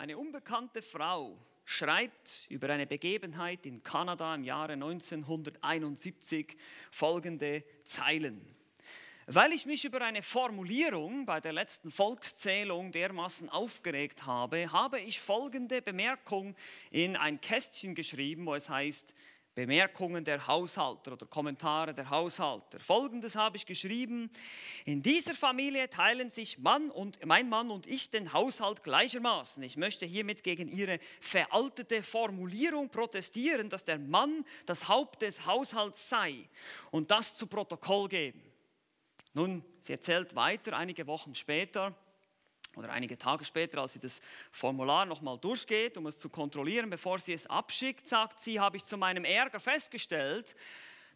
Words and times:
eine 0.00 0.16
unbekannte 0.16 0.80
Frau 0.80 1.36
schreibt 1.66 2.46
über 2.48 2.70
eine 2.70 2.86
Begebenheit 2.86 3.66
in 3.66 3.82
Kanada 3.82 4.34
im 4.34 4.44
Jahre 4.44 4.72
1971 4.72 6.56
folgende 6.90 7.62
Zeilen. 7.84 8.40
Weil 9.26 9.52
ich 9.52 9.66
mich 9.66 9.84
über 9.84 10.00
eine 10.00 10.22
Formulierung 10.22 11.26
bei 11.26 11.38
der 11.42 11.52
letzten 11.52 11.90
Volkszählung 11.90 12.92
dermaßen 12.92 13.50
aufgeregt 13.50 14.24
habe, 14.24 14.72
habe 14.72 15.00
ich 15.00 15.20
folgende 15.20 15.82
Bemerkung 15.82 16.56
in 16.90 17.14
ein 17.14 17.38
Kästchen 17.38 17.94
geschrieben, 17.94 18.46
wo 18.46 18.54
es 18.54 18.70
heißt, 18.70 19.14
Bemerkungen 19.54 20.24
der 20.24 20.46
Haushalter 20.46 21.12
oder 21.12 21.26
Kommentare 21.26 21.92
der 21.92 22.08
Haushalter. 22.08 22.78
Folgendes 22.78 23.34
habe 23.34 23.56
ich 23.56 23.66
geschrieben. 23.66 24.30
In 24.84 25.02
dieser 25.02 25.34
Familie 25.34 25.90
teilen 25.90 26.30
sich 26.30 26.58
Mann 26.58 26.90
und, 26.90 27.24
mein 27.26 27.48
Mann 27.48 27.70
und 27.70 27.86
ich 27.86 28.10
den 28.10 28.32
Haushalt 28.32 28.84
gleichermaßen. 28.84 29.62
Ich 29.62 29.76
möchte 29.76 30.06
hiermit 30.06 30.44
gegen 30.44 30.68
Ihre 30.68 31.00
veraltete 31.20 32.02
Formulierung 32.02 32.90
protestieren, 32.90 33.68
dass 33.68 33.84
der 33.84 33.98
Mann 33.98 34.44
das 34.66 34.88
Haupt 34.88 35.22
des 35.22 35.44
Haushalts 35.46 36.08
sei 36.08 36.48
und 36.90 37.10
das 37.10 37.36
zu 37.36 37.46
Protokoll 37.46 38.08
geben. 38.08 38.42
Nun, 39.32 39.64
sie 39.80 39.92
erzählt 39.92 40.34
weiter, 40.34 40.76
einige 40.76 41.06
Wochen 41.06 41.34
später, 41.34 41.94
oder 42.76 42.90
einige 42.90 43.18
Tage 43.18 43.44
später, 43.44 43.80
als 43.80 43.94
sie 43.94 43.98
das 43.98 44.20
Formular 44.52 45.06
nochmal 45.06 45.38
durchgeht, 45.38 45.96
um 45.96 46.06
es 46.06 46.18
zu 46.18 46.28
kontrollieren, 46.28 46.90
bevor 46.90 47.18
sie 47.18 47.32
es 47.32 47.46
abschickt, 47.46 48.06
sagt 48.06 48.40
sie, 48.40 48.60
habe 48.60 48.76
ich 48.76 48.84
zu 48.84 48.96
meinem 48.96 49.24
Ärger 49.24 49.60
festgestellt, 49.60 50.54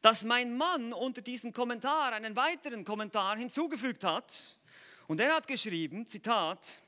dass 0.03 0.25
mein 0.25 0.57
Mann 0.57 0.93
unter 0.93 1.23
diesem 1.23 1.53
Kommentar 1.53 2.13
einen 2.13 2.37
weiteren 2.37 2.85
Kommentar 2.85 3.39
hinzugefügt 3.39 4.05
hat. 4.05 4.59
Und 5.07 5.21
er 5.21 5.35
hat 5.35 5.47
geschrieben, 5.47 6.07
Zitat, 6.07 6.83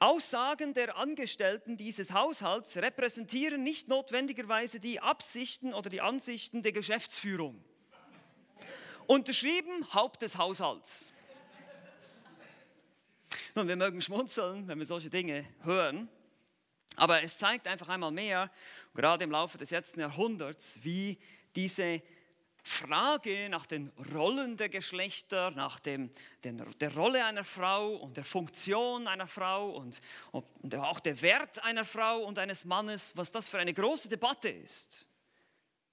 Aussagen 0.00 0.74
der 0.74 0.96
Angestellten 0.96 1.76
dieses 1.76 2.12
Haushalts 2.12 2.76
repräsentieren 2.76 3.64
nicht 3.64 3.88
notwendigerweise 3.88 4.78
die 4.78 5.00
Absichten 5.00 5.74
oder 5.74 5.90
die 5.90 6.00
Ansichten 6.00 6.62
der 6.62 6.72
Geschäftsführung. 6.72 7.62
Unterschrieben 9.08 9.92
Haupt 9.92 10.22
des 10.22 10.38
Haushalts. 10.38 11.12
Nun, 13.58 13.66
wir 13.66 13.74
mögen 13.74 14.00
schmunzeln, 14.00 14.68
wenn 14.68 14.78
wir 14.78 14.86
solche 14.86 15.10
Dinge 15.10 15.44
hören, 15.64 16.08
aber 16.94 17.24
es 17.24 17.38
zeigt 17.38 17.66
einfach 17.66 17.88
einmal 17.88 18.12
mehr, 18.12 18.52
gerade 18.94 19.24
im 19.24 19.32
Laufe 19.32 19.58
des 19.58 19.72
letzten 19.72 19.98
Jahrhunderts, 19.98 20.78
wie 20.84 21.18
diese 21.56 22.00
Frage 22.62 23.48
nach 23.48 23.66
den 23.66 23.90
Rollen 24.14 24.56
der 24.56 24.68
Geschlechter, 24.68 25.50
nach 25.50 25.80
dem, 25.80 26.12
den, 26.44 26.64
der 26.78 26.94
Rolle 26.94 27.24
einer 27.24 27.42
Frau 27.42 27.96
und 27.96 28.16
der 28.16 28.24
Funktion 28.24 29.08
einer 29.08 29.26
Frau 29.26 29.70
und, 29.70 30.00
und 30.30 30.76
auch 30.76 31.00
der 31.00 31.20
Wert 31.20 31.60
einer 31.64 31.84
Frau 31.84 32.18
und 32.18 32.38
eines 32.38 32.64
Mannes, 32.64 33.10
was 33.16 33.32
das 33.32 33.48
für 33.48 33.58
eine 33.58 33.74
große 33.74 34.08
Debatte 34.08 34.50
ist. 34.50 35.04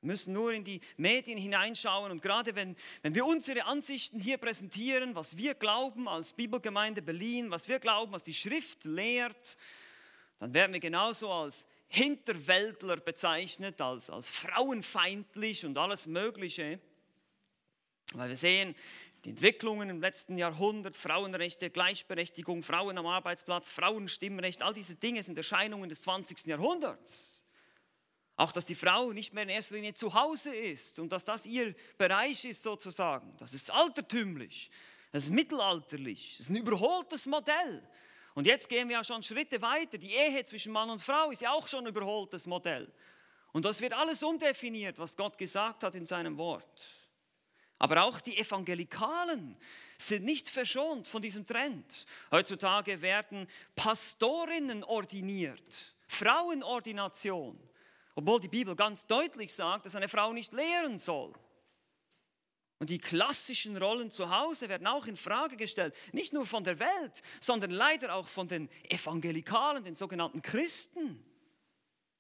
Wir 0.06 0.12
müssen 0.12 0.34
nur 0.34 0.54
in 0.54 0.64
die 0.64 0.82
Medien 0.98 1.36
hineinschauen 1.36 2.12
und 2.12 2.22
gerade 2.22 2.54
wenn, 2.54 2.76
wenn 3.02 3.16
wir 3.16 3.26
unsere 3.26 3.66
Ansichten 3.66 4.20
hier 4.20 4.38
präsentieren, 4.38 5.16
was 5.16 5.36
wir 5.36 5.56
glauben 5.56 6.08
als 6.08 6.32
Bibelgemeinde 6.32 7.02
Berlin, 7.02 7.50
was 7.50 7.68
wir 7.68 7.80
glauben, 7.80 8.12
was 8.12 8.24
die 8.24 8.36
Schrift 8.36 8.86
lehrt, 8.86 9.58
dann 10.38 10.54
werden 10.54 10.74
wir 10.74 10.80
genauso 10.80 11.32
als 11.32 11.66
Hinterwäldler 11.88 12.98
bezeichnet, 12.98 13.82
als, 13.82 14.12
als 14.12 14.30
frauenfeindlich 14.30 15.66
und 15.66 15.76
alles 15.76 16.06
Mögliche. 16.06 16.80
Weil 18.14 18.30
wir 18.30 18.38
sehen, 18.38 18.76
die 19.24 19.30
Entwicklungen 19.30 19.90
im 19.90 20.02
letzten 20.02 20.38
Jahrhundert, 20.38 20.96
Frauenrechte, 20.96 21.72
Gleichberechtigung, 21.72 22.62
Frauen 22.62 23.00
am 23.00 23.08
Arbeitsplatz, 23.08 23.72
Frauenstimmrecht, 23.72 24.62
all 24.62 24.76
diese 24.76 24.94
Dinge 24.94 25.24
sind 25.24 25.36
Erscheinungen 25.36 25.90
des 25.90 26.02
20. 26.02 26.46
Jahrhunderts. 26.46 27.45
Auch, 28.38 28.52
dass 28.52 28.66
die 28.66 28.76
Frau 28.76 29.14
nicht 29.14 29.34
mehr 29.34 29.44
in 29.44 29.50
erster 29.50 29.76
Linie 29.76 29.94
zu 29.94 30.14
Hause 30.14 30.54
ist 30.54 31.00
und 31.00 31.12
dass 31.12 31.24
das 31.24 31.46
ihr 31.46 31.74
Bereich 31.98 32.44
ist 32.44 32.62
sozusagen. 32.62 33.36
Das 33.38 33.54
ist 33.54 33.72
altertümlich, 33.72 34.70
das 35.12 35.26
ist 35.26 35.30
mittelalterlich, 35.30 36.36
das 36.38 36.48
ist 36.48 36.50
ein 36.50 36.58
überholtes 36.58 37.26
Modell. 37.28 37.88
Und 38.34 38.46
jetzt 38.46 38.68
gehen 38.68 38.90
wir 38.90 38.98
ja 38.98 39.04
schon 39.04 39.24
Schritte 39.24 39.62
weiter. 39.62 39.98
Die 39.98 40.12
Ehe 40.12 40.44
zwischen 40.44 40.74
Mann 40.74 40.90
und 40.90 41.02
Frau 41.02 41.32
ist 41.32 41.42
ja 41.42 41.52
auch 41.52 41.68
schon 41.70 41.86
ein 41.86 41.90
überholtes 41.90 42.46
Modell. 42.46 42.92
Und 43.54 43.64
das 43.64 43.80
wird 43.80 43.94
alles 43.94 44.22
umdefiniert, 44.22 45.00
was 45.00 45.16
Gott 45.16 45.38
gesagt 45.38 45.84
hat 45.84 45.96
in 45.96 46.06
seinem 46.06 46.38
Wort. 46.38 46.86
Aber 47.80 48.04
auch 48.04 48.20
die 48.20 48.38
Evangelikalen 48.38 49.56
sind 49.98 50.26
nicht 50.26 50.50
verschont 50.50 51.08
von 51.08 51.22
diesem 51.22 51.46
Trend. 51.46 52.06
Heutzutage 52.32 53.02
werden 53.02 53.48
Pastorinnen 53.78 54.84
ordiniert, 54.84 55.96
Frauenordination. 56.10 57.58
Obwohl 58.16 58.40
die 58.40 58.48
Bibel 58.48 58.76
ganz 58.76 59.06
deutlich 59.06 59.54
sagt, 59.54 59.86
dass 59.86 59.96
eine 59.96 60.08
Frau 60.08 60.32
nicht 60.32 60.54
lehren 60.54 60.98
soll. 60.98 61.34
Und 62.80 62.90
die 62.90 62.98
klassischen 62.98 63.78
Rollen 63.78 64.10
zu 64.10 64.30
Hause 64.30 64.68
werden 64.68 64.88
auch 64.88 65.06
in 65.06 65.16
Frage 65.16 65.56
gestellt, 65.56 65.96
nicht 66.12 66.34
nur 66.34 66.46
von 66.46 66.64
der 66.64 66.80
Welt, 66.80 67.22
sondern 67.40 67.72
leider 67.72 68.16
auch 68.16 68.28
von 68.28 68.48
den 68.48 68.70
Evangelikalen, 68.90 69.84
den 69.84 69.96
sogenannten 69.96 70.42
Christen. 70.42 71.24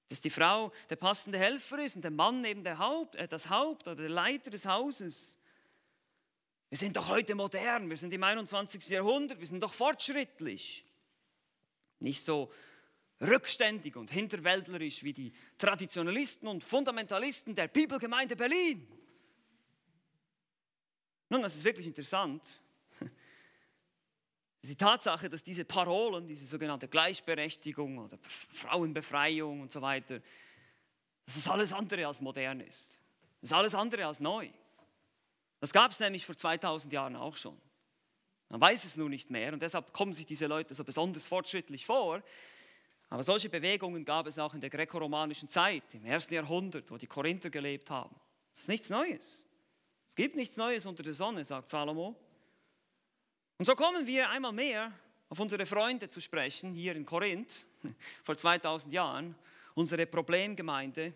Dass 0.09 0.21
die 0.21 0.29
Frau 0.29 0.71
der 0.89 0.95
passende 0.97 1.37
Helfer 1.37 1.83
ist 1.83 1.95
und 1.95 2.03
der 2.03 2.11
Mann 2.11 2.43
eben 2.45 2.63
der 2.63 2.77
Haupt, 2.77 3.15
äh, 3.15 3.27
das 3.27 3.49
Haupt 3.49 3.87
oder 3.87 3.95
der 3.95 4.09
Leiter 4.09 4.49
des 4.49 4.65
Hauses. 4.65 5.39
Wir 6.69 6.77
sind 6.77 6.95
doch 6.95 7.09
heute 7.09 7.35
modern, 7.35 7.89
wir 7.89 7.97
sind 7.97 8.13
im 8.13 8.23
21. 8.23 8.87
Jahrhundert, 8.89 9.39
wir 9.39 9.47
sind 9.47 9.61
doch 9.61 9.73
fortschrittlich. 9.73 10.85
Nicht 11.99 12.23
so 12.23 12.51
rückständig 13.21 13.95
und 13.95 14.11
hinterwäldlerisch 14.11 15.03
wie 15.03 15.13
die 15.13 15.33
Traditionalisten 15.57 16.47
und 16.47 16.63
Fundamentalisten 16.63 17.55
der 17.55 17.67
Bibelgemeinde 17.67 18.35
Berlin. 18.35 18.87
Nun, 21.29 21.41
das 21.41 21.55
ist 21.55 21.63
wirklich 21.63 21.87
interessant. 21.87 22.59
Die 24.63 24.75
Tatsache, 24.75 25.29
dass 25.29 25.43
diese 25.43 25.65
Parolen, 25.65 26.27
diese 26.27 26.45
sogenannte 26.45 26.87
Gleichberechtigung 26.87 27.99
oder 27.99 28.17
Frauenbefreiung 28.23 29.61
und 29.61 29.71
so 29.71 29.81
weiter, 29.81 30.21
dass 31.25 31.35
es 31.35 31.47
alles 31.47 31.73
andere 31.73 32.05
als 32.07 32.21
modern 32.21 32.59
ist. 32.59 32.99
Das 33.41 33.51
ist 33.51 33.53
alles 33.53 33.75
andere 33.75 34.05
als 34.05 34.19
neu. 34.19 34.49
Das 35.59 35.73
gab 35.73 35.91
es 35.91 35.99
nämlich 35.99 36.25
vor 36.25 36.37
2000 36.37 36.93
Jahren 36.93 37.15
auch 37.15 37.35
schon. 37.35 37.59
Man 38.49 38.61
weiß 38.61 38.85
es 38.85 38.95
nur 38.95 39.09
nicht 39.09 39.31
mehr 39.31 39.53
und 39.53 39.61
deshalb 39.61 39.91
kommen 39.93 40.13
sich 40.13 40.25
diese 40.25 40.45
Leute 40.45 40.75
so 40.75 40.83
besonders 40.83 41.25
fortschrittlich 41.25 41.85
vor, 41.85 42.21
aber 43.09 43.23
solche 43.23 43.49
Bewegungen 43.49 44.03
gab 44.03 44.27
es 44.27 44.39
auch 44.39 44.53
in 44.53 44.61
der 44.61 44.69
grekoromanischen 44.69 45.47
Zeit, 45.47 45.83
im 45.93 46.05
ersten 46.05 46.33
Jahrhundert, 46.33 46.89
wo 46.89 46.97
die 46.97 47.07
Korinther 47.07 47.49
gelebt 47.49 47.89
haben. 47.89 48.15
Das 48.53 48.63
ist 48.63 48.67
nichts 48.67 48.89
Neues. 48.89 49.45
Es 50.07 50.15
gibt 50.15 50.35
nichts 50.35 50.57
Neues 50.57 50.85
unter 50.85 51.03
der 51.03 51.13
Sonne, 51.13 51.45
sagt 51.45 51.69
Salomo. 51.69 52.15
Und 53.57 53.65
so 53.65 53.75
kommen 53.75 54.05
wir 54.05 54.29
einmal 54.29 54.51
mehr 54.51 54.91
auf 55.29 55.39
unsere 55.39 55.65
Freunde 55.65 56.09
zu 56.09 56.19
sprechen, 56.19 56.73
hier 56.73 56.95
in 56.95 57.05
Korinth, 57.05 57.65
vor 58.23 58.37
2000 58.37 58.93
Jahren, 58.93 59.35
unsere 59.73 60.05
Problemgemeinde, 60.05 61.13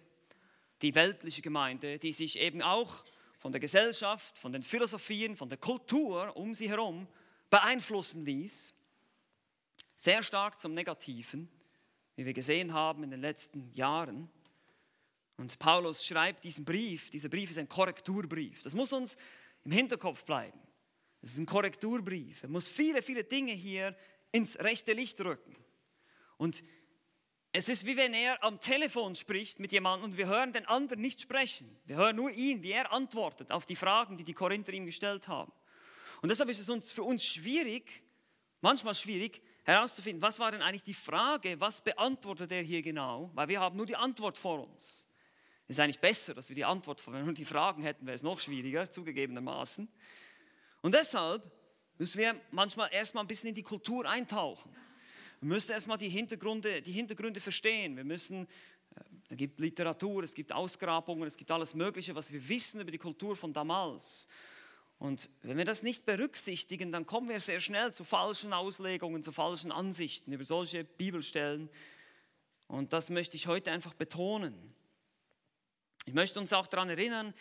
die 0.82 0.96
weltliche 0.96 1.42
Gemeinde, 1.42 2.00
die 2.00 2.14
sich 2.14 2.38
eben 2.40 2.62
auch 2.62 3.04
von 3.40 3.52
der 3.52 3.62
Gesellschaft, 3.62 4.38
von 4.38 4.52
den 4.52 4.64
Philosophien, 4.64 5.36
von 5.36 5.50
der 5.50 5.58
Kultur 5.58 6.36
um 6.36 6.54
sie 6.54 6.70
herum 6.70 7.08
beeinflussen 7.50 8.26
ließ, 8.26 8.74
sehr 9.96 10.24
stark 10.24 10.60
zum 10.60 10.74
Negativen 10.74 11.50
wie 12.19 12.25
wir 12.25 12.34
gesehen 12.34 12.74
haben 12.74 13.02
in 13.03 13.12
den 13.12 13.22
letzten 13.22 13.72
Jahren. 13.72 14.30
Und 15.38 15.57
Paulus 15.57 16.03
schreibt 16.03 16.44
diesen 16.44 16.66
Brief, 16.66 17.09
dieser 17.12 17.30
Brief 17.30 17.50
ist 17.50 17.57
ein 17.57 17.69
Korrekturbrief. 17.69 18.62
Das 18.62 18.75
muss 18.75 18.91
uns 18.91 19.16
im 19.63 19.72
Hinterkopf 19.72 20.25
bleiben. 20.25 20.59
Es 21.22 21.31
ist 21.31 21.38
ein 21.38 21.46
Korrekturbrief. 21.46 22.44
Er 22.44 22.50
muss 22.50 22.68
viele, 22.68 23.02
viele 23.02 23.24
Dinge 23.24 23.53
hier 23.53 23.96
ins 24.34 24.59
rechte 24.59 24.91
Licht 24.91 25.22
rücken. 25.22 25.56
Und 26.35 26.62
es 27.53 27.70
ist 27.70 27.85
wie 27.85 27.96
wenn 27.96 28.14
er 28.14 28.44
am 28.44 28.59
Telefon 28.59 29.16
spricht 29.16 29.61
mit 29.61 29.72
jemandem 29.72 30.11
und 30.11 30.17
wir 30.17 30.28
hören 30.28 30.52
den 30.52 30.66
anderen 30.66 30.99
nicht 30.99 31.22
sprechen. 31.22 31.73
Wir 31.85 31.96
hören 31.96 32.17
nur 32.17 32.32
ihn, 32.32 32.64
wie 32.64 32.73
er 32.73 32.91
antwortet 32.91 33.49
auf 33.49 33.66
die 33.66 33.78
Fragen, 33.78 34.17
die 34.17 34.26
die 34.26 34.34
Korinther 34.34 34.73
ihm 34.73 34.85
gestellt 34.85 35.29
haben. 35.29 35.53
Und 36.22 36.28
deshalb 36.28 36.49
ist 36.49 36.59
es 36.59 36.70
uns, 36.70 36.91
für 36.91 37.03
uns 37.03 37.23
schwierig, 37.23 38.03
manchmal 38.59 38.94
schwierig, 38.94 39.41
herauszufinden, 39.64 40.22
was 40.22 40.40
war 40.40 40.52
denn 40.52 40.61
eigentlich 40.61 40.84
die 40.84 40.94
Frage, 40.94 41.59
was 41.59 41.82
beantwortet 41.82 42.52
er 42.52 42.61
hier 42.61 42.82
genau, 42.82 43.29
weil 43.34 43.47
wir 43.47 43.59
haben 43.59 43.78
nur 43.78 43.85
die 43.85 43.96
Antwort 43.96 44.38
vor 44.38 44.67
uns. 44.67 45.08
Es 45.67 45.78
ist 45.78 45.79
eigentlich 45.79 46.00
besser, 46.00 46.34
dass 46.34 46.50
wir 46.50 46.56
die 46.56 46.66
Antwort, 46.66 47.06
wenn 47.06 47.14
wir 47.14 47.23
nur 47.23 47.34
die 47.34 47.46
Fragen 47.46 47.84
hätten, 47.84 48.06
wäre 48.06 48.16
es 48.16 48.23
noch 48.23 48.40
schwieriger, 48.40 48.90
zugegebenermaßen. 48.90 49.88
Und 50.82 50.96
deshalb 50.96 51.44
müssen 52.00 52.17
wir 52.17 52.35
manchmal 52.50 52.90
erstmal 52.91 53.23
ein 53.23 53.28
bisschen 53.28 53.50
in 53.50 53.56
die 53.56 53.64
Kultur 53.64 54.09
eintauchen. 54.09 54.76
Wir 55.41 55.50
müssen 55.50 55.72
erstmal 55.72 55.97
die 55.97 56.09
Hintergründe, 56.09 56.82
die 56.82 56.91
Hintergründe 56.91 57.40
verstehen. 57.40 57.96
Wir 57.96 58.03
müssen, 58.03 58.47
äh, 58.96 59.02
es 59.29 59.38
gibt 59.38 59.59
Literatur, 59.59 60.23
es 60.23 60.34
gibt 60.34 60.52
Ausgrabungen, 60.52 61.28
es 61.28 61.38
gibt 61.38 61.52
alles 61.52 61.76
Mögliche, 61.76 62.16
was 62.16 62.32
wir 62.32 62.50
wissen 62.50 62.82
über 62.82 62.91
die 62.91 62.97
Kultur 62.97 63.35
von 63.35 63.53
damals. 63.53 64.28
Und 64.99 65.29
wenn 65.43 65.57
wir 65.57 65.66
das 65.66 65.81
nicht 65.81 66.05
berücksichtigen, 66.05 66.91
dann 66.91 67.05
kommen 67.05 67.29
wir 67.29 67.40
sehr 67.40 67.61
schnell 67.61 67.93
zu 67.93 68.03
falschen 68.03 68.51
Auslegungen, 68.51 69.23
zu 69.23 69.31
falschen 69.31 69.72
Ansichten 69.72 70.34
über 70.34 70.43
solche 70.43 70.84
Bibelstellen. 70.84 71.69
Und 72.67 72.91
das 72.91 73.09
möchte 73.09 73.37
ich 73.37 73.47
heute 73.47 73.72
einfach 73.72 73.93
betonen. 73.93 74.75
Ich 76.05 76.13
möchte 76.13 76.40
uns 76.40 76.51
auch 76.51 76.67
daran 76.67 76.90
erinnern, 76.90 77.34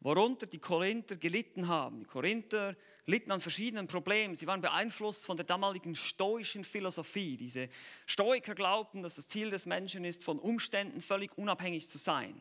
worunter 0.00 0.46
die 0.46 0.58
Korinther 0.58 1.16
gelitten 1.16 1.68
haben. 1.68 2.00
Die 2.00 2.06
Korinther 2.06 2.76
litten 3.06 3.32
an 3.32 3.40
verschiedenen 3.40 3.86
Problemen. 3.86 4.34
Sie 4.34 4.46
waren 4.46 4.60
beeinflusst 4.60 5.24
von 5.24 5.38
der 5.38 5.46
damaligen 5.46 5.94
stoischen 5.94 6.64
Philosophie. 6.64 7.38
Diese 7.38 7.70
Stoiker 8.04 8.54
glaubten, 8.54 9.02
dass 9.02 9.14
das 9.14 9.28
Ziel 9.28 9.48
des 9.48 9.64
Menschen 9.64 10.04
ist, 10.04 10.22
von 10.22 10.38
Umständen 10.38 11.00
völlig 11.00 11.36
unabhängig 11.38 11.88
zu 11.88 11.96
sein. 11.96 12.38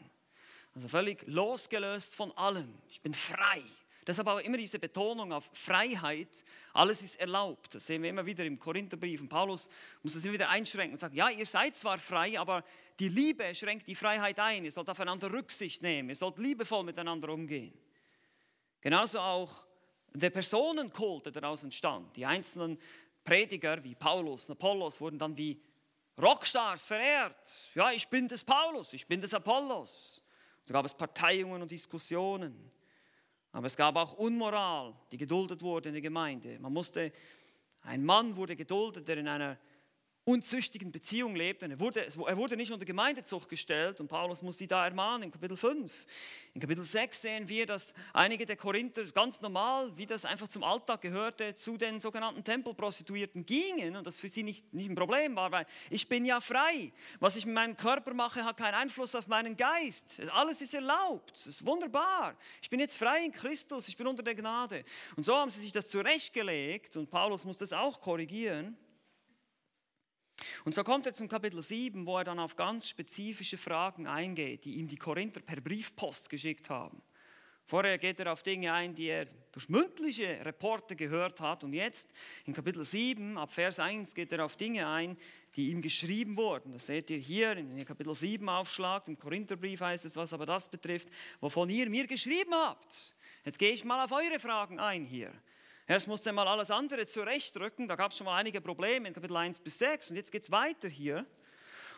Also 0.73 0.89
völlig 0.89 1.25
losgelöst 1.27 2.13
von 2.13 2.33
allem. 2.33 2.73
Ich 2.89 3.01
bin 3.01 3.13
frei. 3.13 3.61
Deshalb 4.07 4.27
aber 4.27 4.43
immer 4.43 4.57
diese 4.57 4.77
Betonung 4.77 5.33
auf 5.33 5.49
Freiheit. 5.53 6.43
Alles 6.73 7.01
ist 7.01 7.19
erlaubt. 7.19 7.73
Das 7.73 7.87
sehen 7.87 8.03
wir 8.03 8.09
immer 8.11 8.25
wieder 8.25 8.45
im 8.45 8.59
Korintherbrief. 8.59 9.21
Und 9.21 9.29
Paulus 9.29 9.67
muss 10.03 10.13
das 10.13 10.23
immer 10.23 10.35
wieder 10.35 10.49
einschränken 10.49 10.93
und 10.93 10.99
sagt, 10.99 11.15
ja, 11.15 11.29
ihr 11.29 11.45
seid 11.45 11.75
zwar 11.75 11.97
frei, 11.97 12.39
aber 12.39 12.63
die 12.99 13.09
Liebe 13.09 13.55
schränkt 13.55 13.87
die 13.87 13.95
Freiheit 13.95 14.39
ein. 14.39 14.63
Ihr 14.63 14.71
sollt 14.71 14.89
aufeinander 14.89 15.31
Rücksicht 15.31 15.81
nehmen. 15.81 16.09
Ihr 16.09 16.15
sollt 16.15 16.37
liebevoll 16.37 16.83
miteinander 16.83 17.29
umgehen. 17.29 17.73
Genauso 18.79 19.19
auch 19.19 19.65
der 20.13 20.29
Personenkult, 20.29 21.25
der 21.25 21.31
daraus 21.31 21.63
entstand. 21.63 22.15
Die 22.15 22.25
einzelnen 22.25 22.77
Prediger 23.23 23.83
wie 23.83 23.95
Paulus 23.95 24.47
und 24.47 24.51
Apollos 24.51 25.01
wurden 25.01 25.17
dann 25.17 25.35
wie 25.35 25.59
Rockstars 26.21 26.85
verehrt. 26.85 27.71
Ja, 27.73 27.91
ich 27.91 28.07
bin 28.07 28.27
des 28.27 28.43
Paulus, 28.43 28.93
ich 28.93 29.07
bin 29.07 29.19
des 29.19 29.33
Apollos. 29.33 30.23
So 30.63 30.73
gab 30.73 30.85
es 30.85 30.93
Parteiungen 30.93 31.63
und 31.63 31.71
Diskussionen. 31.71 32.71
Aber 33.55 33.67
es 33.67 33.77
gab 33.77 33.95
auch 33.95 34.15
Unmoral, 34.15 34.93
die 35.13 35.17
geduldet 35.17 35.61
wurde 35.61 35.87
in 35.87 35.93
der 35.93 36.01
Gemeinde. 36.01 36.59
Man 36.59 36.73
musste, 36.73 37.13
ein 37.83 38.03
Mann 38.03 38.35
wurde 38.35 38.57
geduldet, 38.57 39.07
der 39.07 39.15
in 39.15 39.29
einer 39.29 39.57
unzüchtigen 40.25 40.91
Beziehung 40.91 41.35
lebten. 41.35 41.69
Er 41.69 41.79
wurde, 41.79 42.03
er 42.03 42.37
wurde 42.37 42.57
nicht 42.57 42.71
unter 42.71 42.83
Gemeindezucht 42.83 43.47
gestellt 43.47 43.99
und 43.99 44.07
Paulus 44.07 44.41
muss 44.41 44.57
sie 44.57 44.65
da 44.65 44.83
ermahnen 44.83 45.23
in 45.23 45.31
Kapitel 45.31 45.55
5. 45.55 45.93
In 46.55 46.61
Kapitel 46.61 46.83
6 46.83 47.21
sehen 47.21 47.47
wir, 47.47 47.67
dass 47.67 47.93
einige 48.11 48.47
der 48.47 48.55
Korinther 48.55 49.03
ganz 49.05 49.41
normal, 49.41 49.95
wie 49.95 50.07
das 50.07 50.25
einfach 50.25 50.47
zum 50.47 50.63
Alltag 50.63 51.01
gehörte, 51.01 51.53
zu 51.53 51.77
den 51.77 51.99
sogenannten 51.99 52.43
Tempelprostituierten 52.43 53.45
gingen 53.45 53.95
und 53.95 54.07
das 54.07 54.17
für 54.17 54.27
sie 54.27 54.41
nicht, 54.41 54.73
nicht 54.73 54.89
ein 54.89 54.95
Problem 54.95 55.35
war, 55.35 55.51
weil 55.51 55.67
ich 55.91 56.09
bin 56.09 56.25
ja 56.25 56.41
frei. 56.41 56.91
Was 57.19 57.35
ich 57.35 57.45
mit 57.45 57.53
meinem 57.53 57.77
Körper 57.77 58.15
mache, 58.15 58.43
hat 58.43 58.57
keinen 58.57 58.73
Einfluss 58.73 59.13
auf 59.13 59.27
meinen 59.27 59.55
Geist. 59.55 60.19
Alles 60.33 60.59
ist 60.59 60.73
erlaubt. 60.73 61.37
Es 61.37 61.45
ist 61.45 61.65
wunderbar. 61.65 62.35
Ich 62.63 62.69
bin 62.71 62.79
jetzt 62.79 62.97
frei 62.97 63.25
in 63.25 63.31
Christus, 63.31 63.87
ich 63.87 63.95
bin 63.95 64.07
unter 64.07 64.23
der 64.23 64.33
Gnade. 64.33 64.85
Und 65.15 65.23
so 65.23 65.35
haben 65.35 65.51
sie 65.51 65.59
sich 65.59 65.71
das 65.71 65.87
zurechtgelegt 65.87 66.97
und 66.97 67.11
Paulus 67.11 67.45
muss 67.45 67.57
das 67.57 67.73
auch 67.73 68.01
korrigieren. 68.01 68.75
Und 70.65 70.75
so 70.75 70.83
kommt 70.83 71.05
er 71.05 71.13
zum 71.13 71.27
Kapitel 71.27 71.61
7, 71.61 72.05
wo 72.05 72.17
er 72.17 72.23
dann 72.23 72.39
auf 72.39 72.55
ganz 72.55 72.87
spezifische 72.87 73.57
Fragen 73.57 74.07
eingeht, 74.07 74.65
die 74.65 74.75
ihm 74.75 74.87
die 74.87 74.97
Korinther 74.97 75.41
per 75.41 75.61
Briefpost 75.61 76.29
geschickt 76.29 76.69
haben. 76.69 77.01
Vorher 77.67 77.97
geht 77.97 78.19
er 78.19 78.31
auf 78.31 78.43
Dinge 78.43 78.71
ein, 78.73 78.93
die 78.93 79.07
er 79.07 79.25
durch 79.51 79.69
mündliche 79.69 80.45
Reporte 80.45 80.95
gehört 80.95 81.41
hat. 81.41 81.63
Und 81.63 81.73
jetzt 81.73 82.13
in 82.45 82.53
Kapitel 82.53 82.83
7, 82.83 83.39
ab 83.39 83.51
Vers 83.51 83.79
1, 83.79 84.13
geht 84.13 84.31
er 84.31 84.45
auf 84.45 84.55
Dinge 84.55 84.87
ein, 84.87 85.17
die 85.55 85.71
ihm 85.71 85.81
geschrieben 85.81 86.37
wurden. 86.37 86.73
Das 86.73 86.85
seht 86.85 87.09
ihr 87.09 87.17
hier 87.17 87.53
in 87.53 87.83
Kapitel 87.83 88.13
7 88.13 88.47
Aufschlag. 88.47 89.07
Im 89.07 89.17
Korintherbrief 89.17 89.81
heißt 89.81 90.05
es, 90.05 90.15
was 90.15 90.31
aber 90.31 90.45
das 90.45 90.69
betrifft, 90.69 91.09
wovon 91.39 91.69
ihr 91.69 91.89
mir 91.89 92.05
geschrieben 92.05 92.53
habt. 92.53 93.15
Jetzt 93.43 93.57
gehe 93.57 93.71
ich 93.71 93.83
mal 93.83 94.03
auf 94.03 94.11
eure 94.11 94.39
Fragen 94.39 94.79
ein 94.79 95.03
hier. 95.03 95.31
Erst 95.87 96.07
musste 96.07 96.29
er 96.29 96.33
mal 96.33 96.47
alles 96.47 96.71
andere 96.71 97.05
zurechtrücken, 97.05 97.87
da 97.87 97.95
gab 97.95 98.11
es 98.11 98.17
schon 98.17 98.25
mal 98.25 98.37
einige 98.37 98.59
Probleme 98.59 99.07
in 99.07 99.13
Kapitel 99.13 99.37
1 99.37 99.59
bis 99.59 99.77
6 99.79 100.09
und 100.09 100.15
jetzt 100.15 100.31
geht 100.31 100.43
es 100.43 100.51
weiter 100.51 100.87
hier. 100.87 101.25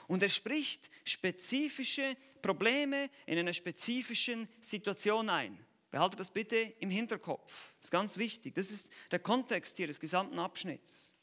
Und 0.08 0.24
er 0.24 0.30
spricht 0.30 0.90
spezifische 1.04 2.16
Probleme 2.42 3.10
in 3.26 3.38
einer 3.38 3.54
spezifischen 3.54 4.48
Situation 4.62 5.30
ein. 5.30 5.58
Behaltet 5.92 6.20
das 6.20 6.32
bitte 6.32 6.58
im 6.80 6.90
Hinterkopf. 6.90 7.74
Das 7.78 7.86
ist 7.86 7.92
ganz 7.92 8.18
wichtig. 8.18 8.56
Das 8.56 8.72
ist 8.72 8.92
der 9.12 9.20
Kontext 9.20 9.78
hier 9.78 9.88
des 9.88 10.00
gesamten 10.00 10.40
Abschnitts. 10.40 11.16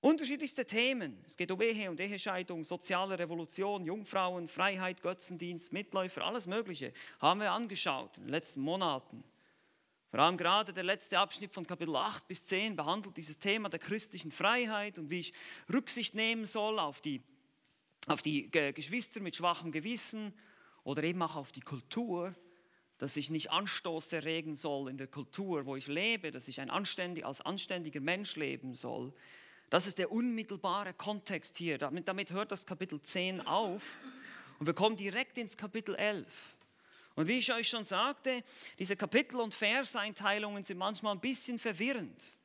Unterschiedlichste 0.00 0.66
Themen. 0.66 1.22
Es 1.26 1.36
geht 1.36 1.50
um 1.50 1.60
Ehe 1.60 1.90
und 1.90 2.00
Ehescheidung, 2.00 2.64
soziale 2.64 3.18
Revolution, 3.18 3.84
Jungfrauen, 3.84 4.48
Freiheit, 4.48 5.02
Götzendienst, 5.02 5.72
Mitläufer, 5.72 6.24
alles 6.24 6.46
Mögliche 6.46 6.92
haben 7.18 7.40
wir 7.40 7.50
angeschaut 7.50 8.16
in 8.16 8.24
den 8.24 8.30
letzten 8.30 8.60
Monaten. 8.60 9.24
Vor 10.16 10.24
allem 10.24 10.38
gerade 10.38 10.72
der 10.72 10.82
letzte 10.82 11.18
Abschnitt 11.18 11.52
von 11.52 11.66
Kapitel 11.66 11.94
8 11.94 12.26
bis 12.26 12.46
10 12.46 12.74
behandelt 12.74 13.18
dieses 13.18 13.38
Thema 13.38 13.68
der 13.68 13.78
christlichen 13.78 14.30
Freiheit 14.30 14.98
und 14.98 15.10
wie 15.10 15.20
ich 15.20 15.34
Rücksicht 15.70 16.14
nehmen 16.14 16.46
soll 16.46 16.78
auf 16.78 17.02
die, 17.02 17.20
auf 18.06 18.22
die 18.22 18.50
Geschwister 18.50 19.20
mit 19.20 19.36
schwachem 19.36 19.72
Gewissen 19.72 20.32
oder 20.84 21.04
eben 21.04 21.20
auch 21.20 21.36
auf 21.36 21.52
die 21.52 21.60
Kultur, 21.60 22.34
dass 22.96 23.18
ich 23.18 23.28
nicht 23.28 23.50
Anstoß 23.50 24.10
erregen 24.14 24.54
soll 24.54 24.88
in 24.88 24.96
der 24.96 25.06
Kultur, 25.06 25.66
wo 25.66 25.76
ich 25.76 25.86
lebe, 25.86 26.30
dass 26.30 26.48
ich 26.48 26.62
ein 26.62 26.70
anständig, 26.70 27.26
als 27.26 27.42
anständiger 27.42 28.00
Mensch 28.00 28.36
leben 28.36 28.74
soll. 28.74 29.12
Das 29.68 29.86
ist 29.86 29.98
der 29.98 30.10
unmittelbare 30.10 30.94
Kontext 30.94 31.58
hier. 31.58 31.76
Damit, 31.76 32.08
damit 32.08 32.32
hört 32.32 32.52
das 32.52 32.64
Kapitel 32.64 33.02
10 33.02 33.42
auf 33.42 33.98
und 34.58 34.64
wir 34.64 34.72
kommen 34.72 34.96
direkt 34.96 35.36
ins 35.36 35.58
Kapitel 35.58 35.94
11. 35.94 36.55
Und 37.16 37.26
wie 37.28 37.38
ich 37.38 37.52
euch 37.52 37.68
schon 37.68 37.84
sagte, 37.84 38.44
diese 38.78 38.94
Kapitel- 38.94 39.40
und 39.40 39.54
Verseinteilungen 39.54 40.62
sind 40.62 40.76
manchmal 40.76 41.14
ein 41.14 41.20
bisschen 41.20 41.58
verwirrend. 41.58 42.36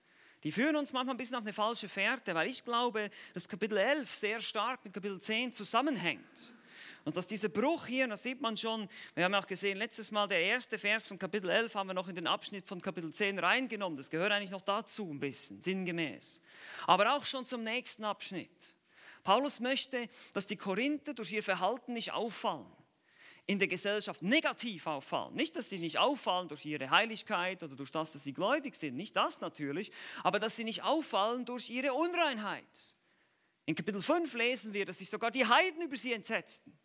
Die 0.43 0.51
führen 0.51 0.77
uns 0.77 0.93
manchmal 0.93 1.13
ein 1.13 1.17
bisschen 1.17 1.35
auf 1.35 1.43
eine 1.43 1.53
falsche 1.53 1.89
Fährte, 1.89 2.33
weil 2.33 2.49
ich 2.49 2.63
glaube, 2.63 3.11
dass 3.33 3.47
Kapitel 3.47 3.77
11 3.77 4.15
sehr 4.15 4.41
stark 4.41 4.83
mit 4.83 4.93
Kapitel 4.93 5.19
10 5.19 5.53
zusammenhängt. 5.53 6.55
Und 7.03 7.17
dass 7.17 7.27
dieser 7.27 7.49
Bruch 7.49 7.85
hier, 7.85 8.07
das 8.07 8.23
sieht 8.23 8.41
man 8.41 8.55
schon, 8.55 8.87
wir 9.13 9.25
haben 9.25 9.35
auch 9.35 9.45
gesehen, 9.45 9.77
letztes 9.77 10.09
Mal 10.09 10.27
der 10.27 10.41
erste 10.41 10.79
Vers 10.79 11.05
von 11.05 11.19
Kapitel 11.19 11.49
11 11.49 11.75
haben 11.75 11.87
wir 11.87 11.93
noch 11.93 12.07
in 12.07 12.15
den 12.15 12.27
Abschnitt 12.27 12.65
von 12.65 12.81
Kapitel 12.81 13.13
10 13.13 13.39
reingenommen. 13.39 13.97
Das 13.97 14.09
gehört 14.09 14.31
eigentlich 14.31 14.51
noch 14.51 14.61
dazu 14.61 15.11
ein 15.11 15.19
bisschen, 15.19 15.61
sinngemäß. 15.61 16.41
Aber 16.87 17.13
auch 17.13 17.25
schon 17.25 17.43
zum 17.43 17.63
nächsten 17.63 18.05
Abschnitt. 18.05 18.73
Paulus 19.23 19.59
möchte, 19.59 20.07
dass 20.33 20.47
die 20.47 20.55
Korinther 20.55 21.13
durch 21.13 21.33
ihr 21.33 21.43
Verhalten 21.43 21.93
nicht 21.93 22.13
auffallen 22.13 22.65
in 23.47 23.59
der 23.59 23.67
Gesellschaft 23.67 24.21
negativ 24.21 24.87
auffallen. 24.87 25.33
Nicht, 25.33 25.55
dass 25.55 25.69
sie 25.69 25.79
nicht 25.79 25.97
auffallen 25.97 26.47
durch 26.47 26.65
ihre 26.65 26.89
Heiligkeit 26.89 27.63
oder 27.63 27.75
durch 27.75 27.91
das, 27.91 28.13
dass 28.13 28.23
sie 28.23 28.33
gläubig 28.33 28.75
sind, 28.75 28.95
nicht 28.95 29.15
das 29.15 29.41
natürlich, 29.41 29.91
aber 30.23 30.39
dass 30.39 30.55
sie 30.55 30.63
nicht 30.63 30.83
auffallen 30.83 31.45
durch 31.45 31.69
ihre 31.69 31.93
Unreinheit. 31.93 32.95
In 33.65 33.75
Kapitel 33.75 34.01
5 34.01 34.33
lesen 34.33 34.73
wir, 34.73 34.85
dass 34.85 34.99
sich 34.99 35.09
sogar 35.09 35.31
die 35.31 35.45
Heiden 35.45 35.81
über 35.81 35.97
sie 35.97 36.13
entsetzten. 36.13 36.77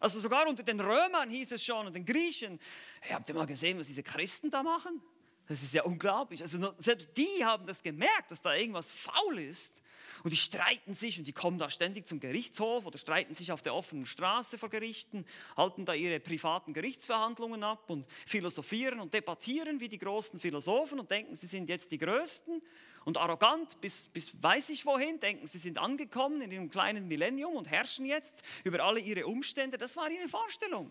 Also 0.00 0.20
sogar 0.20 0.46
unter 0.46 0.62
den 0.62 0.80
Römern 0.80 1.28
hieß 1.28 1.52
es 1.52 1.64
schon 1.64 1.86
und 1.86 1.94
den 1.94 2.04
Griechen, 2.04 2.60
hey, 3.00 3.14
habt 3.14 3.28
ihr 3.28 3.34
mal 3.34 3.46
gesehen, 3.46 3.78
was 3.78 3.88
diese 3.88 4.02
Christen 4.02 4.50
da 4.50 4.62
machen? 4.62 5.02
Das 5.48 5.62
ist 5.62 5.72
ja 5.72 5.82
unglaublich. 5.82 6.42
Also 6.42 6.74
selbst 6.78 7.16
die 7.16 7.44
haben 7.44 7.66
das 7.66 7.82
gemerkt, 7.82 8.30
dass 8.30 8.42
da 8.42 8.54
irgendwas 8.54 8.90
faul 8.90 9.38
ist. 9.38 9.82
Und 10.22 10.32
die 10.32 10.36
streiten 10.36 10.94
sich 10.94 11.18
und 11.18 11.26
die 11.26 11.32
kommen 11.32 11.58
da 11.58 11.70
ständig 11.70 12.06
zum 12.06 12.20
Gerichtshof 12.20 12.86
oder 12.86 12.98
streiten 12.98 13.34
sich 13.34 13.52
auf 13.52 13.62
der 13.62 13.74
offenen 13.74 14.06
Straße 14.06 14.58
vor 14.58 14.68
Gerichten, 14.68 15.24
halten 15.56 15.84
da 15.84 15.94
ihre 15.94 16.20
privaten 16.20 16.72
Gerichtsverhandlungen 16.72 17.62
ab 17.64 17.90
und 17.90 18.06
philosophieren 18.26 19.00
und 19.00 19.14
debattieren 19.14 19.80
wie 19.80 19.88
die 19.88 19.98
großen 19.98 20.38
Philosophen 20.38 21.00
und 21.00 21.10
denken, 21.10 21.34
sie 21.34 21.46
sind 21.46 21.68
jetzt 21.68 21.90
die 21.92 21.98
Größten 21.98 22.62
und 23.04 23.16
arrogant 23.16 23.80
bis, 23.80 24.08
bis 24.08 24.42
weiß 24.42 24.68
ich 24.70 24.84
wohin, 24.84 25.18
denken, 25.20 25.46
sie 25.46 25.58
sind 25.58 25.78
angekommen 25.78 26.42
in 26.42 26.50
einem 26.50 26.70
kleinen 26.70 27.08
Millennium 27.08 27.56
und 27.56 27.68
herrschen 27.68 28.04
jetzt 28.04 28.42
über 28.64 28.84
alle 28.84 29.00
ihre 29.00 29.26
Umstände. 29.26 29.78
Das 29.78 29.96
war 29.96 30.10
ihre 30.10 30.28
Vorstellung. 30.28 30.90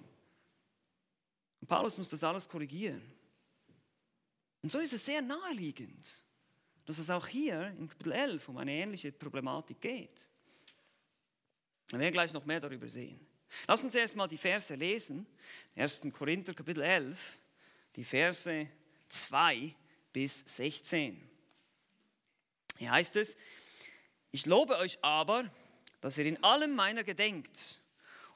Und 1.62 1.68
Paulus 1.68 1.98
muss 1.98 2.10
das 2.10 2.24
alles 2.24 2.48
korrigieren. 2.50 3.02
Und 4.62 4.72
so 4.72 4.80
ist 4.80 4.94
es 4.94 5.06
sehr 5.06 5.22
naheliegend 5.22 6.27
dass 6.88 7.00
es 7.00 7.10
auch 7.10 7.28
hier 7.28 7.68
in 7.78 7.90
Kapitel 7.90 8.14
11 8.14 8.48
um 8.48 8.58
eine 8.58 8.72
ähnliche 8.72 9.12
Problematik 9.12 9.82
geht. 9.82 10.30
Wir 11.90 12.00
werden 12.00 12.14
gleich 12.14 12.32
noch 12.32 12.46
mehr 12.46 12.62
darüber 12.62 12.88
sehen. 12.88 13.20
Lass 13.68 13.84
uns 13.84 13.94
erstmal 13.94 14.30
die 14.30 14.38
Verse 14.38 14.74
lesen. 14.74 15.28
1. 15.76 16.04
Korinther 16.14 16.54
Kapitel 16.54 16.82
11, 16.82 17.40
die 17.94 18.06
Verse 18.06 18.68
2 19.10 19.76
bis 20.14 20.40
16. 20.40 21.30
Hier 22.78 22.92
heißt 22.92 23.18
es, 23.18 23.36
ich 24.32 24.46
lobe 24.46 24.78
euch 24.78 24.98
aber, 25.02 25.52
dass 26.00 26.18
ihr 26.18 26.26
in 26.26 26.42
allem 26.42 26.74
meiner 26.74 27.04
gedenkt 27.04 27.82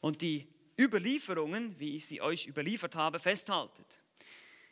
und 0.01 0.21
die 0.21 0.45
Überlieferungen, 0.77 1.79
wie 1.79 1.95
ich 1.95 2.05
sie 2.05 2.21
euch 2.21 2.47
überliefert 2.47 2.95
habe, 2.95 3.17
festhaltet. 3.17 4.00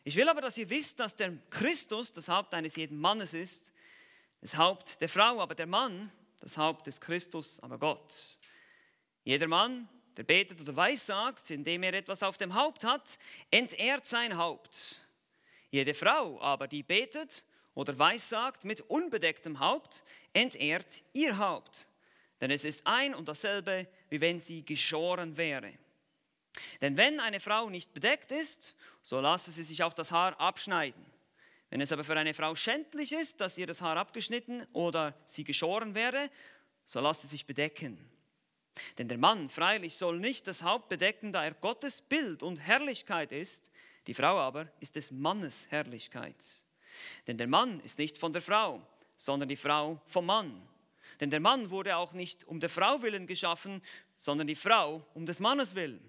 Ich 0.03 0.15
will 0.15 0.29
aber, 0.29 0.41
dass 0.41 0.57
ihr 0.57 0.69
wisst, 0.69 0.99
dass 0.99 1.15
der 1.15 1.37
Christus 1.49 2.13
das 2.13 2.29
Haupt 2.29 2.53
eines 2.53 2.75
jeden 2.75 2.97
Mannes 2.97 3.33
ist, 3.33 3.73
das 4.41 4.55
Haupt 4.55 5.01
der 5.01 5.09
Frau, 5.09 5.41
aber 5.41 5.55
der 5.55 5.67
Mann 5.67 6.11
das 6.39 6.57
Haupt 6.57 6.87
des 6.87 6.99
Christus, 7.01 7.59
aber 7.59 7.77
Gott. 7.77 8.39
Jeder 9.23 9.47
Mann, 9.47 9.89
der 10.17 10.23
betet 10.23 10.61
oder 10.61 10.75
weissagt, 10.75 11.49
indem 11.51 11.83
er 11.83 11.93
etwas 11.93 12.23
auf 12.23 12.37
dem 12.37 12.53
Haupt 12.53 12.83
hat, 12.83 13.19
entehrt 13.51 14.05
sein 14.05 14.37
Haupt. 14.37 15.01
Jede 15.71 15.93
Frau 15.93 16.41
aber, 16.41 16.67
die 16.67 16.83
betet 16.83 17.43
oder 17.75 17.97
weissagt 17.99 18.65
mit 18.65 18.81
unbedecktem 18.81 19.59
Haupt, 19.59 20.03
entehrt 20.33 21.03
ihr 21.13 21.37
Haupt. 21.37 21.87
Denn 22.41 22.51
es 22.51 22.63
ist 22.63 22.87
ein 22.87 23.13
und 23.13 23.27
dasselbe, 23.27 23.87
wie 24.09 24.21
wenn 24.21 24.39
sie 24.39 24.63
geschoren 24.63 25.35
wäre. 25.37 25.73
Denn 26.81 26.97
wenn 26.97 27.19
eine 27.19 27.39
Frau 27.39 27.69
nicht 27.69 27.93
bedeckt 27.93 28.31
ist, 28.31 28.75
so 29.01 29.19
lasse 29.19 29.51
sie 29.51 29.63
sich 29.63 29.83
auch 29.83 29.93
das 29.93 30.11
Haar 30.11 30.39
abschneiden. 30.39 31.05
Wenn 31.69 31.81
es 31.81 31.91
aber 31.91 32.03
für 32.03 32.17
eine 32.17 32.33
Frau 32.33 32.55
schändlich 32.55 33.11
ist, 33.11 33.41
dass 33.41 33.57
ihr 33.57 33.67
das 33.67 33.81
Haar 33.81 33.97
abgeschnitten 33.97 34.65
oder 34.73 35.13
sie 35.25 35.43
geschoren 35.43 35.93
wäre, 35.93 36.29
so 36.85 36.99
lasse 36.99 37.21
sie 37.21 37.31
sich 37.31 37.45
bedecken. 37.45 38.09
Denn 38.97 39.07
der 39.07 39.17
Mann 39.17 39.49
freilich 39.49 39.95
soll 39.95 40.19
nicht 40.19 40.47
das 40.47 40.63
Haupt 40.63 40.89
bedecken, 40.89 41.31
da 41.31 41.43
er 41.43 41.53
Gottes 41.53 42.01
Bild 42.01 42.41
und 42.41 42.57
Herrlichkeit 42.57 43.31
ist, 43.31 43.71
die 44.07 44.13
Frau 44.13 44.39
aber 44.39 44.67
ist 44.79 44.95
des 44.95 45.11
Mannes 45.11 45.67
Herrlichkeit. 45.69 46.35
Denn 47.27 47.37
der 47.37 47.47
Mann 47.47 47.79
ist 47.81 47.99
nicht 47.99 48.17
von 48.17 48.33
der 48.33 48.41
Frau, 48.41 48.81
sondern 49.15 49.49
die 49.49 49.55
Frau 49.55 50.01
vom 50.07 50.25
Mann. 50.25 50.67
Denn 51.19 51.29
der 51.29 51.39
Mann 51.39 51.69
wurde 51.69 51.97
auch 51.97 52.13
nicht 52.13 52.45
um 52.45 52.59
der 52.59 52.69
Frau 52.69 53.01
willen 53.01 53.27
geschaffen, 53.27 53.81
sondern 54.17 54.47
die 54.47 54.55
Frau 54.55 55.05
um 55.13 55.25
des 55.25 55.39
Mannes 55.39 55.75
willen. 55.75 56.01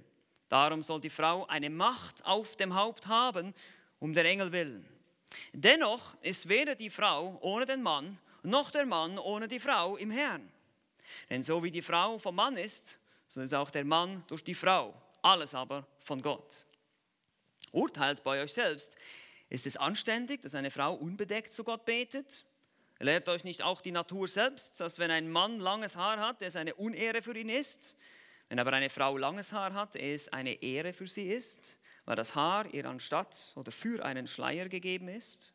Darum 0.50 0.82
soll 0.82 1.00
die 1.00 1.10
Frau 1.10 1.46
eine 1.46 1.70
Macht 1.70 2.26
auf 2.26 2.56
dem 2.56 2.74
Haupt 2.74 3.06
haben, 3.06 3.54
um 4.00 4.12
der 4.12 4.24
Engel 4.24 4.50
willen. 4.50 4.86
Dennoch 5.52 6.16
ist 6.22 6.48
weder 6.48 6.74
die 6.74 6.90
Frau 6.90 7.38
ohne 7.40 7.66
den 7.66 7.82
Mann, 7.82 8.18
noch 8.42 8.72
der 8.72 8.84
Mann 8.84 9.16
ohne 9.18 9.46
die 9.46 9.60
Frau 9.60 9.96
im 9.96 10.10
Herrn. 10.10 10.52
Denn 11.30 11.44
so 11.44 11.62
wie 11.62 11.70
die 11.70 11.82
Frau 11.82 12.18
vom 12.18 12.34
Mann 12.34 12.56
ist, 12.56 12.98
so 13.28 13.40
ist 13.40 13.54
auch 13.54 13.70
der 13.70 13.84
Mann 13.84 14.24
durch 14.26 14.42
die 14.42 14.56
Frau, 14.56 14.92
alles 15.22 15.54
aber 15.54 15.86
von 16.00 16.20
Gott. 16.20 16.66
Urteilt 17.70 18.24
bei 18.24 18.42
euch 18.42 18.52
selbst. 18.52 18.96
Ist 19.50 19.66
es 19.66 19.76
anständig, 19.76 20.42
dass 20.42 20.56
eine 20.56 20.72
Frau 20.72 20.94
unbedeckt 20.94 21.54
zu 21.54 21.62
Gott 21.62 21.84
betet? 21.84 22.44
Lehrt 22.98 23.28
euch 23.28 23.44
nicht 23.44 23.62
auch 23.62 23.80
die 23.82 23.92
Natur 23.92 24.26
selbst, 24.26 24.80
dass 24.80 24.98
wenn 24.98 25.12
ein 25.12 25.30
Mann 25.30 25.60
langes 25.60 25.94
Haar 25.94 26.18
hat, 26.18 26.42
es 26.42 26.56
eine 26.56 26.74
Unehre 26.74 27.22
für 27.22 27.38
ihn 27.38 27.48
ist? 27.48 27.96
Wenn 28.50 28.58
aber 28.58 28.72
eine 28.72 28.90
Frau 28.90 29.16
langes 29.16 29.52
Haar 29.52 29.74
hat, 29.74 29.94
es 29.94 30.28
eine 30.28 30.60
Ehre 30.60 30.92
für 30.92 31.06
sie 31.06 31.28
ist, 31.28 31.78
weil 32.04 32.16
das 32.16 32.34
Haar 32.34 32.66
ihr 32.74 32.84
anstatt 32.84 33.52
oder 33.54 33.70
für 33.70 34.04
einen 34.04 34.26
Schleier 34.26 34.68
gegeben 34.68 35.06
ist? 35.06 35.54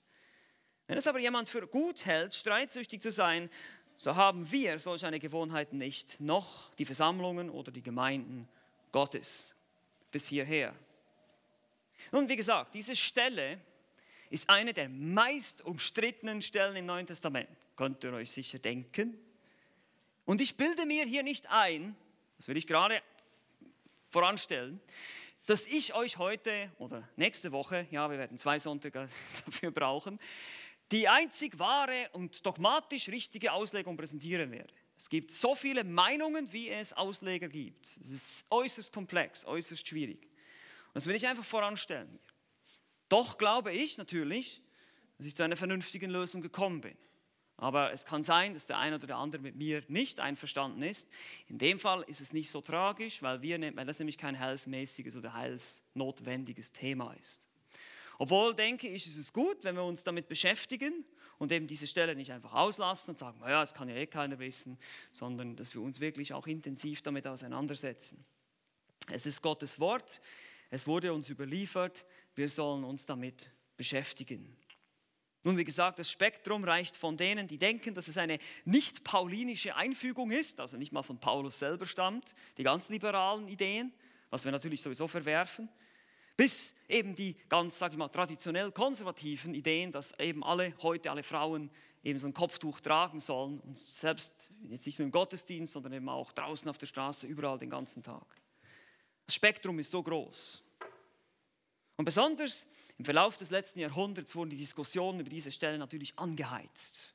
Wenn 0.87 0.97
es 0.97 1.05
aber 1.05 1.19
jemand 1.19 1.49
für 1.49 1.67
gut 1.67 2.05
hält, 2.05 2.33
streitsüchtig 2.33 3.01
zu 3.01 3.11
sein, 3.11 3.49
so 3.97 4.15
haben 4.15 4.49
wir 4.49 4.79
solch 4.79 5.05
eine 5.05 5.19
Gewohnheit 5.19 5.73
nicht, 5.73 6.21
noch 6.21 6.73
die 6.75 6.85
Versammlungen 6.85 7.49
oder 7.49 7.69
die 7.69 7.83
Gemeinden 7.83 8.47
Gottes. 8.93 9.53
Bis 10.09 10.27
hierher. 10.27 10.73
Nun, 12.13 12.29
wie 12.29 12.37
gesagt, 12.37 12.75
diese 12.75 12.95
Stelle 12.95 13.59
ist 14.29 14.49
eine 14.49 14.71
der 14.71 14.87
meist 14.87 15.61
umstrittenen 15.63 16.41
Stellen 16.41 16.77
im 16.77 16.85
Neuen 16.85 17.07
Testament. 17.07 17.49
Könnt 17.75 18.05
ihr 18.05 18.13
euch 18.13 18.31
sicher 18.31 18.59
denken. 18.59 19.19
Und 20.23 20.39
ich 20.39 20.55
bilde 20.55 20.85
mir 20.85 21.03
hier 21.03 21.23
nicht 21.23 21.49
ein, 21.49 21.97
das 22.37 22.47
will 22.47 22.57
ich 22.57 22.67
gerade 22.67 23.01
voranstellen, 24.09 24.79
dass 25.45 25.65
ich 25.65 25.93
euch 25.93 26.17
heute 26.17 26.71
oder 26.77 27.07
nächste 27.15 27.51
Woche, 27.51 27.87
ja, 27.91 28.09
wir 28.09 28.17
werden 28.17 28.37
zwei 28.37 28.59
Sonntage 28.59 29.07
dafür 29.45 29.71
brauchen, 29.71 30.19
die 30.91 31.07
einzig 31.07 31.57
wahre 31.59 32.09
und 32.13 32.45
dogmatisch 32.45 33.09
richtige 33.09 33.51
Auslegung 33.51 33.97
präsentieren 33.97 34.51
werde. 34.51 34.73
Es 34.97 35.09
gibt 35.09 35.31
so 35.31 35.55
viele 35.55 35.83
Meinungen, 35.83 36.51
wie 36.53 36.69
es 36.69 36.93
Ausleger 36.93 37.49
gibt. 37.49 37.85
Es 37.85 38.11
ist 38.11 38.45
äußerst 38.49 38.93
komplex, 38.93 39.45
äußerst 39.45 39.87
schwierig. 39.87 40.23
Und 40.23 40.95
das 40.95 41.05
will 41.05 41.15
ich 41.15 41.27
einfach 41.27 41.43
voranstellen 41.43 42.09
hier. 42.09 42.19
Doch 43.09 43.37
glaube 43.37 43.71
ich 43.71 43.97
natürlich, 43.97 44.61
dass 45.17 45.27
ich 45.27 45.35
zu 45.35 45.43
einer 45.43 45.57
vernünftigen 45.57 46.09
Lösung 46.09 46.41
gekommen 46.41 46.81
bin. 46.81 46.97
Aber 47.57 47.93
es 47.93 48.05
kann 48.05 48.23
sein, 48.23 48.53
dass 48.53 48.67
der 48.67 48.77
eine 48.77 48.97
oder 48.97 49.07
der 49.07 49.17
andere 49.17 49.41
mit 49.41 49.55
mir 49.55 49.81
nicht 49.87 50.19
einverstanden 50.19 50.81
ist. 50.81 51.07
In 51.47 51.57
dem 51.57 51.79
Fall 51.79 52.03
ist 52.07 52.19
es 52.19 52.33
nicht 52.33 52.51
so 52.51 52.59
tragisch, 52.59 53.21
weil, 53.21 53.41
wir, 53.41 53.59
weil 53.75 53.85
das 53.85 53.99
nämlich 53.99 54.17
kein 54.17 54.37
heilsmäßiges 54.37 55.15
oder 55.15 55.33
heilsnotwendiges 55.33 56.73
Thema 56.73 57.13
ist. 57.13 57.47
Obwohl, 58.17 58.53
denke 58.55 58.87
ich, 58.87 59.07
ist 59.07 59.17
es 59.17 59.31
gut, 59.31 59.63
wenn 59.63 59.75
wir 59.75 59.83
uns 59.83 60.03
damit 60.03 60.27
beschäftigen 60.27 61.05
und 61.37 61.51
eben 61.51 61.67
diese 61.67 61.87
Stelle 61.87 62.15
nicht 62.15 62.31
einfach 62.31 62.53
auslassen 62.53 63.11
und 63.11 63.17
sagen, 63.17 63.39
naja, 63.39 63.61
das 63.61 63.73
kann 63.73 63.89
ja 63.89 63.95
eh 63.95 64.07
keiner 64.07 64.39
wissen, 64.39 64.77
sondern 65.11 65.55
dass 65.55 65.73
wir 65.75 65.81
uns 65.81 65.99
wirklich 65.99 66.33
auch 66.33 66.47
intensiv 66.47 67.01
damit 67.01 67.27
auseinandersetzen. 67.27 68.23
Es 69.09 69.25
ist 69.25 69.41
Gottes 69.41 69.79
Wort, 69.79 70.21
es 70.69 70.87
wurde 70.87 71.13
uns 71.13 71.29
überliefert, 71.29 72.05
wir 72.35 72.49
sollen 72.49 72.83
uns 72.83 73.05
damit 73.05 73.49
beschäftigen. 73.77 74.57
Nun, 75.45 75.59
wie 75.59 75.63
gesagt, 75.63 75.99
das 75.99 76.09
Spektrum 76.09 76.63
reicht 76.63 76.97
von 76.97 77.17
denen, 77.17 77.47
die 77.47 77.59
denken, 77.59 77.93
dass 77.93 78.07
es 78.07 78.17
eine 78.17 78.39
nicht 78.65 79.03
paulinische 79.03 79.75
Einfügung 79.75 80.31
ist, 80.31 80.59
also 80.59 80.75
nicht 80.75 80.91
mal 80.91 81.03
von 81.03 81.19
Paulus 81.19 81.59
selber 81.59 81.85
stammt, 81.85 82.33
die 82.57 82.63
ganz 82.63 82.89
liberalen 82.89 83.47
Ideen, 83.47 83.93
was 84.31 84.43
wir 84.43 84.51
natürlich 84.51 84.81
sowieso 84.81 85.07
verwerfen, 85.07 85.69
bis 86.35 86.73
eben 86.89 87.15
die 87.15 87.35
ganz, 87.47 87.77
sage 87.77 87.93
ich 87.93 87.97
mal, 87.99 88.09
traditionell 88.09 88.71
konservativen 88.71 89.53
Ideen, 89.53 89.91
dass 89.91 90.17
eben 90.19 90.43
alle 90.43 90.73
heute, 90.81 91.11
alle 91.11 91.21
Frauen 91.21 91.69
eben 92.03 92.17
so 92.17 92.25
ein 92.25 92.33
Kopftuch 92.33 92.79
tragen 92.79 93.19
sollen 93.19 93.59
und 93.59 93.77
selbst 93.77 94.49
jetzt 94.63 94.87
nicht 94.87 94.97
nur 94.97 95.05
im 95.05 95.11
Gottesdienst, 95.11 95.73
sondern 95.73 95.93
eben 95.93 96.09
auch 96.09 96.31
draußen 96.31 96.67
auf 96.67 96.79
der 96.79 96.87
Straße, 96.87 97.27
überall 97.27 97.59
den 97.59 97.69
ganzen 97.69 98.01
Tag. 98.01 98.25
Das 99.27 99.35
Spektrum 99.35 99.77
ist 99.77 99.91
so 99.91 100.01
groß. 100.01 100.63
Und 101.97 102.05
besonders 102.05 102.67
im 102.97 103.05
Verlauf 103.05 103.37
des 103.37 103.49
letzten 103.49 103.79
Jahrhunderts 103.79 104.35
wurden 104.35 104.49
die 104.49 104.57
Diskussionen 104.57 105.19
über 105.19 105.29
diese 105.29 105.51
Stelle 105.51 105.77
natürlich 105.77 106.17
angeheizt. 106.17 107.13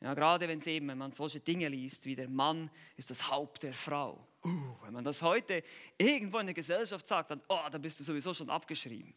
Ja, 0.00 0.12
gerade 0.12 0.46
wenn, 0.48 0.98
man 0.98 1.12
solche 1.12 1.40
Dinge 1.40 1.68
liest, 1.68 2.04
wie 2.04 2.14
der 2.14 2.28
Mann 2.28 2.70
ist 2.96 3.10
das 3.10 3.30
Haupt 3.30 3.62
der 3.62 3.72
Frau. 3.72 4.26
Uh, 4.44 4.76
wenn 4.82 4.92
man 4.92 5.04
das 5.04 5.22
heute 5.22 5.62
irgendwo 5.96 6.38
in 6.38 6.46
der 6.46 6.54
Gesellschaft 6.54 7.06
sagt, 7.06 7.30
dann, 7.30 7.40
oh, 7.48 7.60
dann 7.70 7.80
bist 7.80 8.00
du 8.00 8.04
sowieso 8.04 8.34
schon 8.34 8.50
abgeschrieben. 8.50 9.14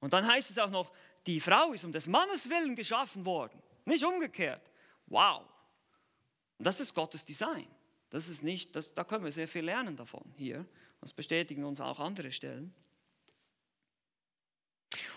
Und 0.00 0.12
dann 0.12 0.26
heißt 0.26 0.50
es 0.50 0.58
auch 0.58 0.70
noch, 0.70 0.92
die 1.26 1.38
Frau 1.38 1.72
ist 1.72 1.84
um 1.84 1.92
des 1.92 2.08
Mannes 2.08 2.50
willen 2.50 2.74
geschaffen 2.74 3.24
worden, 3.24 3.62
nicht 3.84 4.04
umgekehrt. 4.04 4.68
Wow. 5.06 5.44
Und 6.58 6.66
das 6.66 6.80
ist 6.80 6.92
Gottes 6.92 7.24
Design. 7.24 7.68
Das 8.10 8.28
ist 8.28 8.42
nicht, 8.42 8.74
das, 8.74 8.94
da 8.94 9.04
können 9.04 9.24
wir 9.24 9.32
sehr 9.32 9.48
viel 9.48 9.64
lernen 9.64 9.96
davon 9.96 10.24
hier. 10.36 10.66
Das 11.00 11.12
bestätigen 11.12 11.64
uns 11.64 11.80
auch 11.80 12.00
andere 12.00 12.32
Stellen. 12.32 12.74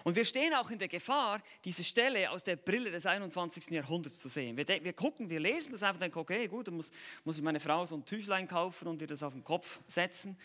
Und 0.08 0.16
wir 0.16 0.24
stehen 0.24 0.54
auch 0.54 0.70
in 0.70 0.80
der 0.80 0.88
Gefahr, 0.88 1.44
diese 1.66 1.84
Stelle 1.84 2.32
aus 2.32 2.42
der 2.42 2.56
Brille 2.56 2.92
des 2.92 3.06
21. 3.06 3.72
Jahrhunderts 3.72 4.22
zu 4.22 4.30
sehen. 4.30 4.56
Wir, 4.56 4.66
wir 4.66 4.94
gucken, 4.94 5.30
wir 5.30 5.42
lesen 5.42 5.74
das 5.74 5.84
einfach 5.84 5.96
und 5.96 6.04
denken, 6.04 6.20
okay, 6.20 6.48
gut, 6.48 6.68
dann 6.70 6.76
muss, 6.76 6.92
muss 7.26 7.36
ich 7.36 7.44
meine 7.44 7.60
Frau 7.60 7.86
so 7.86 7.96
ein 7.96 8.06
Tüchlein 8.06 8.48
kaufen 8.48 8.88
und 8.88 9.02
ihr 9.02 9.08
das 9.10 9.22
auf 9.22 9.34
den 9.34 9.44
Kopf 9.44 9.82
setzen. 9.86 10.38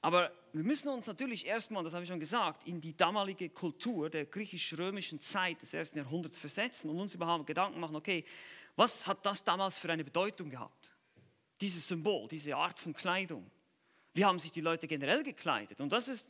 Aber 0.00 0.30
wir 0.52 0.62
müssen 0.62 0.90
uns 0.90 1.08
natürlich 1.08 1.44
erstmal, 1.44 1.82
das 1.82 1.92
habe 1.92 2.04
ich 2.04 2.08
schon 2.08 2.20
gesagt, 2.20 2.64
in 2.68 2.80
die 2.80 2.96
damalige 2.96 3.50
Kultur 3.50 4.10
der 4.10 4.26
griechisch-römischen 4.26 5.20
Zeit 5.20 5.60
des 5.60 5.74
ersten 5.74 5.98
Jahrhunderts 5.98 6.38
versetzen 6.38 6.88
und 6.88 7.00
uns 7.00 7.12
überhaupt 7.12 7.48
Gedanken 7.48 7.80
machen, 7.80 7.96
okay, 7.96 8.24
was 8.76 9.08
hat 9.08 9.26
das 9.26 9.42
damals 9.42 9.76
für 9.76 9.90
eine 9.90 10.04
Bedeutung 10.04 10.50
gehabt? 10.50 10.88
Dieses 11.60 11.88
Symbol, 11.88 12.28
diese 12.28 12.54
Art 12.54 12.78
von 12.78 12.92
Kleidung. 12.92 13.50
Wie 14.14 14.24
haben 14.24 14.38
sich 14.38 14.52
die 14.52 14.60
Leute 14.60 14.86
generell 14.86 15.24
gekleidet? 15.24 15.80
Und 15.80 15.90
das 15.92 16.06
ist 16.06 16.28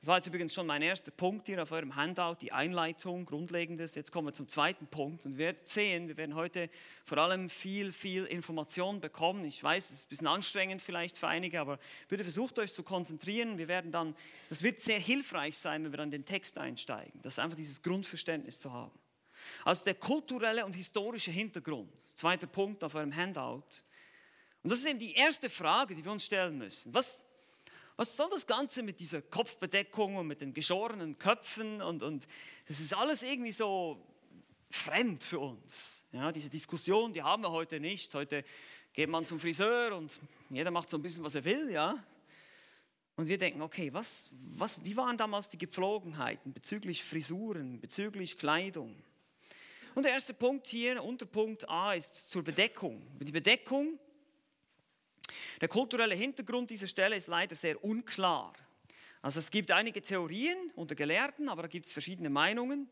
das 0.00 0.06
war 0.06 0.16
jetzt 0.18 0.28
übrigens 0.28 0.54
schon 0.54 0.66
mein 0.66 0.80
erster 0.80 1.10
Punkt 1.10 1.46
hier 1.46 1.60
auf 1.60 1.72
eurem 1.72 1.96
Handout, 1.96 2.36
die 2.40 2.52
Einleitung, 2.52 3.24
Grundlegendes. 3.24 3.96
Jetzt 3.96 4.12
kommen 4.12 4.28
wir 4.28 4.32
zum 4.32 4.46
zweiten 4.46 4.86
Punkt 4.86 5.26
und 5.26 5.32
wir 5.32 5.46
werden 5.46 5.58
sehen, 5.64 6.06
wir 6.06 6.16
werden 6.16 6.36
heute 6.36 6.70
vor 7.04 7.18
allem 7.18 7.50
viel, 7.50 7.92
viel 7.92 8.24
Information 8.24 9.00
bekommen. 9.00 9.44
Ich 9.44 9.60
weiß, 9.60 9.90
es 9.90 9.98
ist 9.98 10.06
ein 10.06 10.08
bisschen 10.10 10.26
anstrengend 10.28 10.82
vielleicht 10.82 11.18
für 11.18 11.26
einige, 11.26 11.60
aber 11.60 11.80
bitte 12.06 12.22
versucht 12.22 12.60
euch 12.60 12.72
zu 12.72 12.84
konzentrieren. 12.84 13.58
Wir 13.58 13.66
werden 13.66 13.90
dann, 13.90 14.14
das 14.48 14.62
wird 14.62 14.80
sehr 14.80 15.00
hilfreich 15.00 15.58
sein, 15.58 15.82
wenn 15.82 15.92
wir 15.92 15.98
dann 15.98 16.12
den 16.12 16.24
Text 16.24 16.58
einsteigen. 16.58 17.20
Das 17.22 17.40
einfach 17.40 17.56
dieses 17.56 17.82
Grundverständnis 17.82 18.60
zu 18.60 18.72
haben. 18.72 18.96
Also 19.64 19.84
der 19.84 19.94
kulturelle 19.94 20.64
und 20.64 20.76
historische 20.76 21.32
Hintergrund. 21.32 21.92
Zweiter 22.14 22.46
Punkt 22.46 22.84
auf 22.84 22.94
eurem 22.94 23.14
Handout. 23.14 23.64
Und 24.62 24.70
das 24.70 24.78
ist 24.78 24.86
eben 24.86 25.00
die 25.00 25.14
erste 25.14 25.50
Frage, 25.50 25.96
die 25.96 26.04
wir 26.04 26.12
uns 26.12 26.24
stellen 26.24 26.56
müssen. 26.56 26.94
Was, 26.94 27.24
was 27.98 28.16
soll 28.16 28.30
das 28.30 28.46
Ganze 28.46 28.84
mit 28.84 29.00
dieser 29.00 29.20
Kopfbedeckung 29.20 30.14
und 30.14 30.28
mit 30.28 30.40
den 30.40 30.54
geschorenen 30.54 31.18
Köpfen 31.18 31.82
und, 31.82 32.04
und 32.04 32.28
das 32.68 32.78
ist 32.78 32.94
alles 32.94 33.24
irgendwie 33.24 33.50
so 33.50 34.00
fremd 34.70 35.24
für 35.24 35.40
uns. 35.40 36.04
Ja, 36.12 36.30
diese 36.30 36.48
Diskussion, 36.48 37.12
die 37.12 37.24
haben 37.24 37.42
wir 37.42 37.50
heute 37.50 37.80
nicht. 37.80 38.14
Heute 38.14 38.44
geht 38.92 39.08
man 39.08 39.26
zum 39.26 39.40
Friseur 39.40 39.96
und 39.96 40.12
jeder 40.48 40.70
macht 40.70 40.88
so 40.88 40.96
ein 40.96 41.02
bisschen, 41.02 41.24
was 41.24 41.34
er 41.34 41.42
will, 41.42 41.72
ja. 41.72 42.00
Und 43.16 43.26
wir 43.26 43.36
denken, 43.36 43.62
okay, 43.62 43.92
was, 43.92 44.30
was, 44.56 44.84
wie 44.84 44.96
waren 44.96 45.18
damals 45.18 45.48
die 45.48 45.58
Gepflogenheiten 45.58 46.52
bezüglich 46.52 47.02
Frisuren, 47.02 47.80
bezüglich 47.80 48.38
Kleidung? 48.38 48.94
Und 49.96 50.04
der 50.04 50.12
erste 50.12 50.34
Punkt 50.34 50.68
hier, 50.68 51.02
Unterpunkt 51.02 51.68
A, 51.68 51.94
ist 51.94 52.30
zur 52.30 52.44
Bedeckung. 52.44 53.04
Die 53.18 53.32
Bedeckung 53.32 53.98
der 55.60 55.68
kulturelle 55.68 56.14
Hintergrund 56.14 56.70
dieser 56.70 56.86
Stelle 56.86 57.16
ist 57.16 57.28
leider 57.28 57.54
sehr 57.54 57.82
unklar. 57.82 58.52
Also 59.22 59.40
es 59.40 59.50
gibt 59.50 59.70
einige 59.70 60.00
Theorien 60.00 60.70
unter 60.76 60.94
Gelehrten, 60.94 61.48
aber 61.48 61.62
da 61.62 61.68
gibt 61.68 61.86
es 61.86 61.92
verschiedene 61.92 62.30
Meinungen. 62.30 62.88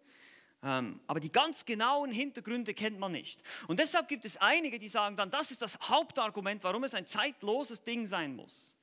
Ähm, 0.62 0.98
aber 1.06 1.20
die 1.20 1.30
ganz 1.30 1.64
genauen 1.64 2.10
Hintergründe 2.10 2.74
kennt 2.74 2.98
man 2.98 3.12
nicht. 3.12 3.42
Und 3.68 3.78
deshalb 3.78 4.08
gibt 4.08 4.24
es 4.24 4.36
einige, 4.38 4.78
die 4.78 4.88
sagen 4.88 5.16
dann, 5.16 5.30
das 5.30 5.50
ist 5.50 5.62
das 5.62 5.78
Hauptargument, 5.88 6.64
warum 6.64 6.84
es 6.84 6.94
ein 6.94 7.06
zeitloses 7.06 7.84
Ding 7.84 8.06
sein 8.06 8.34
muss. 8.34 8.76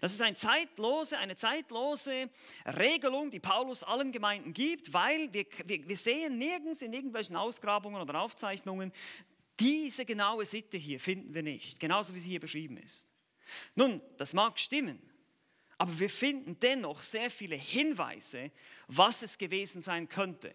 Das 0.00 0.12
ist 0.12 0.20
eine 0.20 0.34
zeitlose, 0.34 1.16
eine 1.16 1.36
zeitlose 1.36 2.28
Regelung, 2.66 3.30
die 3.30 3.40
Paulus 3.40 3.82
allen 3.82 4.12
Gemeinden 4.12 4.52
gibt, 4.52 4.92
weil 4.92 5.32
wir, 5.32 5.46
wir, 5.64 5.88
wir 5.88 5.96
sehen 5.96 6.36
nirgends 6.36 6.82
in 6.82 6.92
irgendwelchen 6.92 7.36
Ausgrabungen 7.36 8.02
oder 8.02 8.20
Aufzeichnungen, 8.20 8.92
diese 9.60 10.04
genaue 10.04 10.46
Sitte 10.46 10.78
hier 10.78 10.98
finden 10.98 11.34
wir 11.34 11.42
nicht, 11.42 11.78
genauso 11.78 12.14
wie 12.14 12.20
sie 12.20 12.30
hier 12.30 12.40
beschrieben 12.40 12.78
ist. 12.78 13.06
Nun, 13.74 14.00
das 14.16 14.32
mag 14.32 14.58
stimmen, 14.58 15.00
aber 15.78 15.98
wir 15.98 16.10
finden 16.10 16.58
dennoch 16.60 17.02
sehr 17.02 17.30
viele 17.30 17.56
Hinweise, 17.56 18.50
was 18.88 19.22
es 19.22 19.38
gewesen 19.38 19.82
sein 19.82 20.08
könnte. 20.08 20.54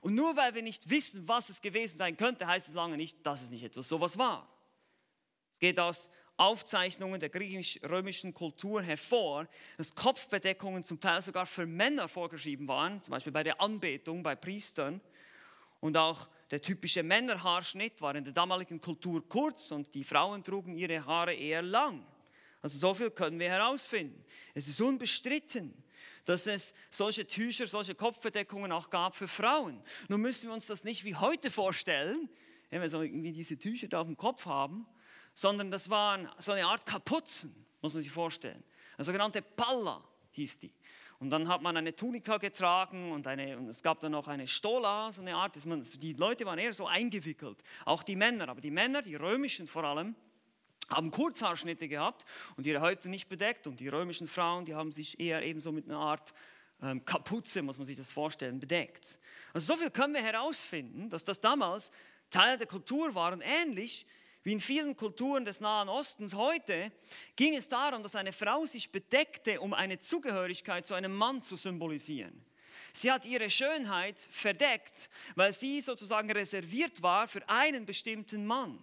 Und 0.00 0.14
nur 0.14 0.36
weil 0.36 0.54
wir 0.54 0.62
nicht 0.62 0.88
wissen, 0.88 1.26
was 1.26 1.48
es 1.48 1.60
gewesen 1.60 1.98
sein 1.98 2.16
könnte, 2.16 2.46
heißt 2.46 2.68
es 2.68 2.74
lange 2.74 2.96
nicht, 2.96 3.24
dass 3.26 3.42
es 3.42 3.50
nicht 3.50 3.64
etwas 3.64 3.88
sowas 3.88 4.16
war. 4.18 4.48
Es 5.54 5.58
geht 5.60 5.80
aus 5.80 6.10
Aufzeichnungen 6.36 7.20
der 7.20 7.28
griechisch-römischen 7.28 8.34
Kultur 8.34 8.82
hervor, 8.82 9.46
dass 9.76 9.94
Kopfbedeckungen 9.94 10.82
zum 10.82 11.00
Teil 11.00 11.22
sogar 11.22 11.46
für 11.46 11.66
Männer 11.66 12.08
vorgeschrieben 12.08 12.66
waren, 12.66 13.02
zum 13.02 13.12
Beispiel 13.12 13.32
bei 13.32 13.44
der 13.44 13.60
Anbetung 13.60 14.22
bei 14.22 14.34
Priestern. 14.34 15.00
Und 15.80 15.96
auch 15.96 16.28
der 16.54 16.62
typische 16.62 17.02
Männerhaarschnitt 17.02 18.00
war 18.00 18.14
in 18.14 18.22
der 18.22 18.32
damaligen 18.32 18.80
Kultur 18.80 19.28
kurz 19.28 19.72
und 19.72 19.92
die 19.92 20.04
Frauen 20.04 20.44
trugen 20.44 20.76
ihre 20.76 21.04
Haare 21.04 21.34
eher 21.34 21.62
lang. 21.62 22.06
Also 22.62 22.78
so 22.78 22.94
viel 22.94 23.10
können 23.10 23.40
wir 23.40 23.48
herausfinden. 23.48 24.24
Es 24.54 24.68
ist 24.68 24.80
unbestritten, 24.80 25.74
dass 26.24 26.46
es 26.46 26.72
solche 26.90 27.26
Tücher, 27.26 27.66
solche 27.66 27.96
Kopfbedeckungen 27.96 28.70
auch 28.70 28.88
gab 28.88 29.16
für 29.16 29.26
Frauen. 29.26 29.82
Nun 30.06 30.20
müssen 30.20 30.48
wir 30.48 30.54
uns 30.54 30.66
das 30.66 30.84
nicht 30.84 31.02
wie 31.02 31.16
heute 31.16 31.50
vorstellen, 31.50 32.28
wenn 32.70 32.80
wir 32.80 32.88
so 32.88 33.02
irgendwie 33.02 33.32
diese 33.32 33.58
Tücher 33.58 33.88
da 33.88 34.02
auf 34.02 34.06
dem 34.06 34.16
Kopf 34.16 34.46
haben, 34.46 34.86
sondern 35.34 35.72
das 35.72 35.90
waren 35.90 36.30
so 36.38 36.52
eine 36.52 36.66
Art 36.66 36.86
Kapuzen, 36.86 37.52
muss 37.82 37.94
man 37.94 38.02
sich 38.04 38.12
vorstellen. 38.12 38.62
Eine 38.96 39.04
sogenannte 39.04 39.42
Palla 39.42 40.04
hieß 40.30 40.60
die. 40.60 40.72
Und 41.24 41.30
dann 41.30 41.48
hat 41.48 41.62
man 41.62 41.74
eine 41.74 41.96
Tunika 41.96 42.36
getragen 42.36 43.10
und, 43.10 43.26
eine, 43.26 43.56
und 43.56 43.66
es 43.70 43.82
gab 43.82 43.98
dann 44.00 44.12
noch 44.12 44.28
eine 44.28 44.46
Stola, 44.46 45.10
so 45.10 45.22
eine 45.22 45.34
Art. 45.34 45.64
Man, 45.64 45.82
die 45.82 46.12
Leute 46.12 46.44
waren 46.44 46.58
eher 46.58 46.74
so 46.74 46.86
eingewickelt, 46.86 47.64
auch 47.86 48.02
die 48.02 48.14
Männer. 48.14 48.50
Aber 48.50 48.60
die 48.60 48.70
Männer, 48.70 49.00
die 49.00 49.14
römischen 49.14 49.66
vor 49.66 49.84
allem, 49.84 50.14
haben 50.90 51.10
Kurzhaarschnitte 51.10 51.88
gehabt 51.88 52.26
und 52.58 52.66
ihre 52.66 52.82
Häupter 52.82 53.08
nicht 53.08 53.30
bedeckt. 53.30 53.66
Und 53.66 53.80
die 53.80 53.88
römischen 53.88 54.28
Frauen, 54.28 54.66
die 54.66 54.74
haben 54.74 54.92
sich 54.92 55.18
eher 55.18 55.42
ebenso 55.42 55.72
mit 55.72 55.88
einer 55.88 55.98
Art 55.98 56.34
ähm, 56.82 57.02
Kapuze, 57.06 57.62
muss 57.62 57.78
man 57.78 57.86
sich 57.86 57.96
das 57.96 58.12
vorstellen, 58.12 58.60
bedeckt. 58.60 59.18
Also 59.54 59.72
so 59.72 59.80
viel 59.80 59.88
können 59.88 60.12
wir 60.12 60.22
herausfinden, 60.22 61.08
dass 61.08 61.24
das 61.24 61.40
damals 61.40 61.90
Teil 62.28 62.58
der 62.58 62.66
Kultur 62.66 63.14
war 63.14 63.32
und 63.32 63.40
ähnlich 63.40 64.06
wie 64.44 64.52
in 64.52 64.60
vielen 64.60 64.94
Kulturen 64.94 65.44
des 65.44 65.60
Nahen 65.60 65.88
Ostens 65.88 66.34
heute 66.34 66.92
ging 67.34 67.56
es 67.56 67.68
darum, 67.68 68.02
dass 68.02 68.14
eine 68.14 68.32
Frau 68.32 68.66
sich 68.66 68.92
bedeckte, 68.92 69.60
um 69.60 69.72
eine 69.72 69.98
Zugehörigkeit 69.98 70.86
zu 70.86 70.94
einem 70.94 71.14
Mann 71.16 71.42
zu 71.42 71.56
symbolisieren. 71.56 72.44
Sie 72.92 73.10
hat 73.10 73.26
ihre 73.26 73.50
Schönheit 73.50 74.20
verdeckt, 74.30 75.10
weil 75.34 75.52
sie 75.52 75.80
sozusagen 75.80 76.30
reserviert 76.30 77.02
war 77.02 77.26
für 77.26 77.48
einen 77.48 77.86
bestimmten 77.86 78.46
Mann. 78.46 78.78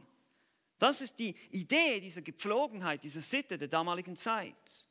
Das 0.80 1.00
ist 1.00 1.20
die 1.20 1.36
Idee 1.52 2.02
dieser 2.02 2.24
Gepflogenheit, 2.24 3.04
dieser 3.04 3.22
Sitte 3.22 3.58
der 3.58 3.68
damaligen 3.68 4.18
Zeit. 4.18 4.90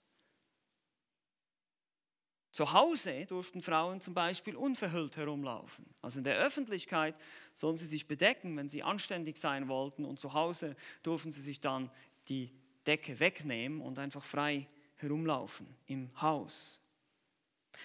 Zu 2.53 2.73
Hause 2.73 3.27
durften 3.27 3.63
Frauen 3.63 4.01
zum 4.01 4.13
Beispiel 4.15 4.57
unverhüllt 4.57 5.17
herumlaufen. 5.17 5.87
Also 6.03 6.19
in 6.19 6.25
der 6.25 6.39
Öffentlichkeit 6.39 7.15
sollen 7.55 7.77
sie 7.77 7.87
sich 7.87 8.09
bedecken, 8.09 8.57
wenn 8.57 8.69
sie 8.69 8.83
anständig 8.83 9.37
sein 9.37 9.69
wollten. 9.69 10.05
Und 10.05 10.19
zu 10.19 10.33
Hause 10.33 10.75
durften 11.03 11.31
sie 11.31 11.43
sich 11.43 11.61
dann 11.61 11.91
die 12.29 12.51
Decke 12.87 13.21
wegnehmen 13.21 13.81
und 13.81 13.99
einfach 13.99 14.25
frei 14.25 14.67
herumlaufen 14.97 15.67
im 15.87 16.11
Haus. 16.21 16.81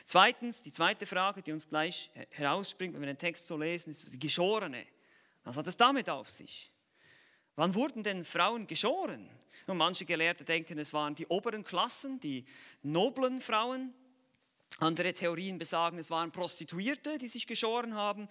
Zweitens, 0.03 0.61
die 0.61 0.71
zweite 0.71 1.05
Frage, 1.05 1.41
die 1.41 1.51
uns 1.51 1.69
gleich 1.69 2.09
herausspringt, 2.31 2.93
wenn 2.93 3.01
wir 3.01 3.07
den 3.07 3.17
Text 3.17 3.47
so 3.47 3.57
lesen, 3.57 3.91
ist 3.91 4.11
die 4.11 4.19
Geschorene. 4.19 4.85
Was 5.43 5.57
hat 5.57 5.67
es 5.67 5.77
damit 5.77 6.09
auf 6.09 6.29
sich? 6.29 6.71
Wann 7.55 7.73
wurden 7.75 8.03
denn 8.03 8.25
Frauen 8.25 8.67
geschoren? 8.67 9.29
Und 9.67 9.77
manche 9.77 10.05
Gelehrte 10.05 10.43
denken, 10.43 10.77
es 10.77 10.91
waren 10.91 11.15
die 11.15 11.27
oberen 11.27 11.63
Klassen, 11.63 12.19
die 12.19 12.45
noblen 12.83 13.39
Frauen. 13.41 13.93
Andere 14.79 15.13
Theorien 15.13 15.57
besagen, 15.57 15.97
es 15.99 16.09
waren 16.09 16.31
Prostituierte, 16.31 17.17
die 17.17 17.27
sich 17.27 17.47
geschoren 17.47 17.95
haben. 17.95 18.27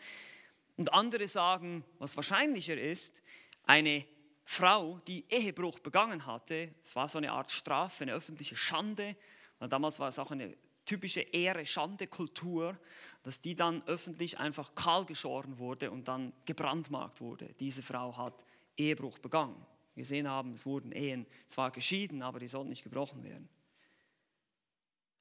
Und 0.76 0.92
andere 0.92 1.28
sagen, 1.28 1.84
was 1.98 2.16
wahrscheinlicher 2.16 2.76
ist, 2.76 3.22
eine 3.64 4.04
Frau, 4.44 5.00
die 5.06 5.24
Ehebruch 5.30 5.78
begangen 5.78 6.26
hatte. 6.26 6.74
Es 6.82 6.94
war 6.94 7.08
so 7.08 7.18
eine 7.18 7.32
Art 7.32 7.50
Strafe, 7.50 8.04
eine 8.04 8.12
öffentliche 8.12 8.56
Schande. 8.56 9.16
Weil 9.58 9.68
damals 9.68 9.98
war 9.98 10.08
es 10.08 10.18
auch 10.18 10.30
eine 10.30 10.54
typische 10.84 11.20
Ehre-Schande-Kultur, 11.20 12.78
dass 13.22 13.40
die 13.40 13.54
dann 13.54 13.82
öffentlich 13.86 14.38
einfach 14.38 14.74
kahl 14.74 15.06
geschoren 15.06 15.58
wurde 15.58 15.90
und 15.90 16.08
dann 16.08 16.32
gebrandmarkt 16.44 17.20
wurde. 17.20 17.54
Diese 17.58 17.82
Frau 17.82 18.16
hat 18.16 18.44
Ehebruch 18.76 19.18
begangen. 19.18 19.56
Wir 19.94 20.02
gesehen 20.02 20.28
haben, 20.28 20.52
es 20.54 20.66
wurden 20.66 20.92
Ehen 20.92 21.26
zwar 21.46 21.70
geschieden, 21.70 22.22
aber 22.22 22.40
die 22.40 22.48
sollten 22.48 22.68
nicht 22.68 22.82
gebrochen 22.82 23.22
werden. 23.22 23.48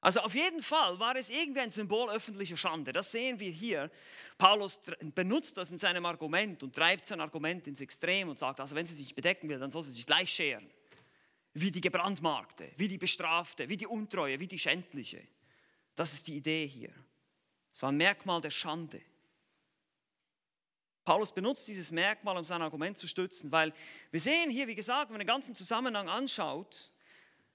Also 0.04 0.20
auf 0.20 0.34
jeden 0.34 0.62
Fall 0.62 1.00
war 1.00 1.16
es 1.16 1.30
irgendwie 1.30 1.60
ein 1.60 1.70
Symbol 1.70 2.10
öffentlicher 2.10 2.58
Schande. 2.58 2.92
Das 2.92 3.10
sehen 3.10 3.40
wir 3.40 3.50
hier. 3.50 3.90
Paulus 4.36 4.78
benutzt 5.14 5.56
das 5.56 5.70
in 5.70 5.78
seinem 5.78 6.04
Argument 6.04 6.62
und 6.62 6.74
treibt 6.74 7.06
sein 7.06 7.22
Argument 7.22 7.66
ins 7.66 7.80
Extrem 7.80 8.28
und 8.28 8.38
sagt, 8.38 8.60
also 8.60 8.74
wenn 8.74 8.84
sie 8.84 8.92
sich 8.92 9.14
bedecken 9.14 9.48
will, 9.48 9.58
dann 9.58 9.70
soll 9.70 9.82
sie 9.82 9.92
sich 9.92 10.04
gleich 10.04 10.28
scheren. 10.28 10.70
Wie 11.54 11.70
die 11.70 11.80
Gebrandmarkte, 11.80 12.70
wie 12.76 12.86
die 12.86 12.98
Bestrafte, 12.98 13.66
wie 13.70 13.78
die 13.78 13.86
Untreue, 13.86 14.38
wie 14.38 14.46
die 14.46 14.58
Schändliche. 14.58 15.26
Das 15.96 16.12
ist 16.12 16.26
die 16.26 16.36
Idee 16.36 16.66
hier. 16.66 16.92
Es 17.72 17.80
war 17.80 17.90
ein 17.90 17.96
Merkmal 17.96 18.42
der 18.42 18.50
Schande. 18.50 19.00
Paulus 21.06 21.32
benutzt 21.32 21.66
dieses 21.66 21.90
Merkmal, 21.90 22.36
um 22.36 22.44
sein 22.44 22.60
Argument 22.60 22.98
zu 22.98 23.08
stützen, 23.08 23.50
weil 23.50 23.72
wir 24.10 24.20
sehen 24.20 24.50
hier, 24.50 24.66
wie 24.66 24.74
gesagt, 24.74 25.08
wenn 25.08 25.14
man 25.14 25.20
den 25.20 25.28
ganzen 25.28 25.54
Zusammenhang 25.54 26.10
anschaut, 26.10 26.92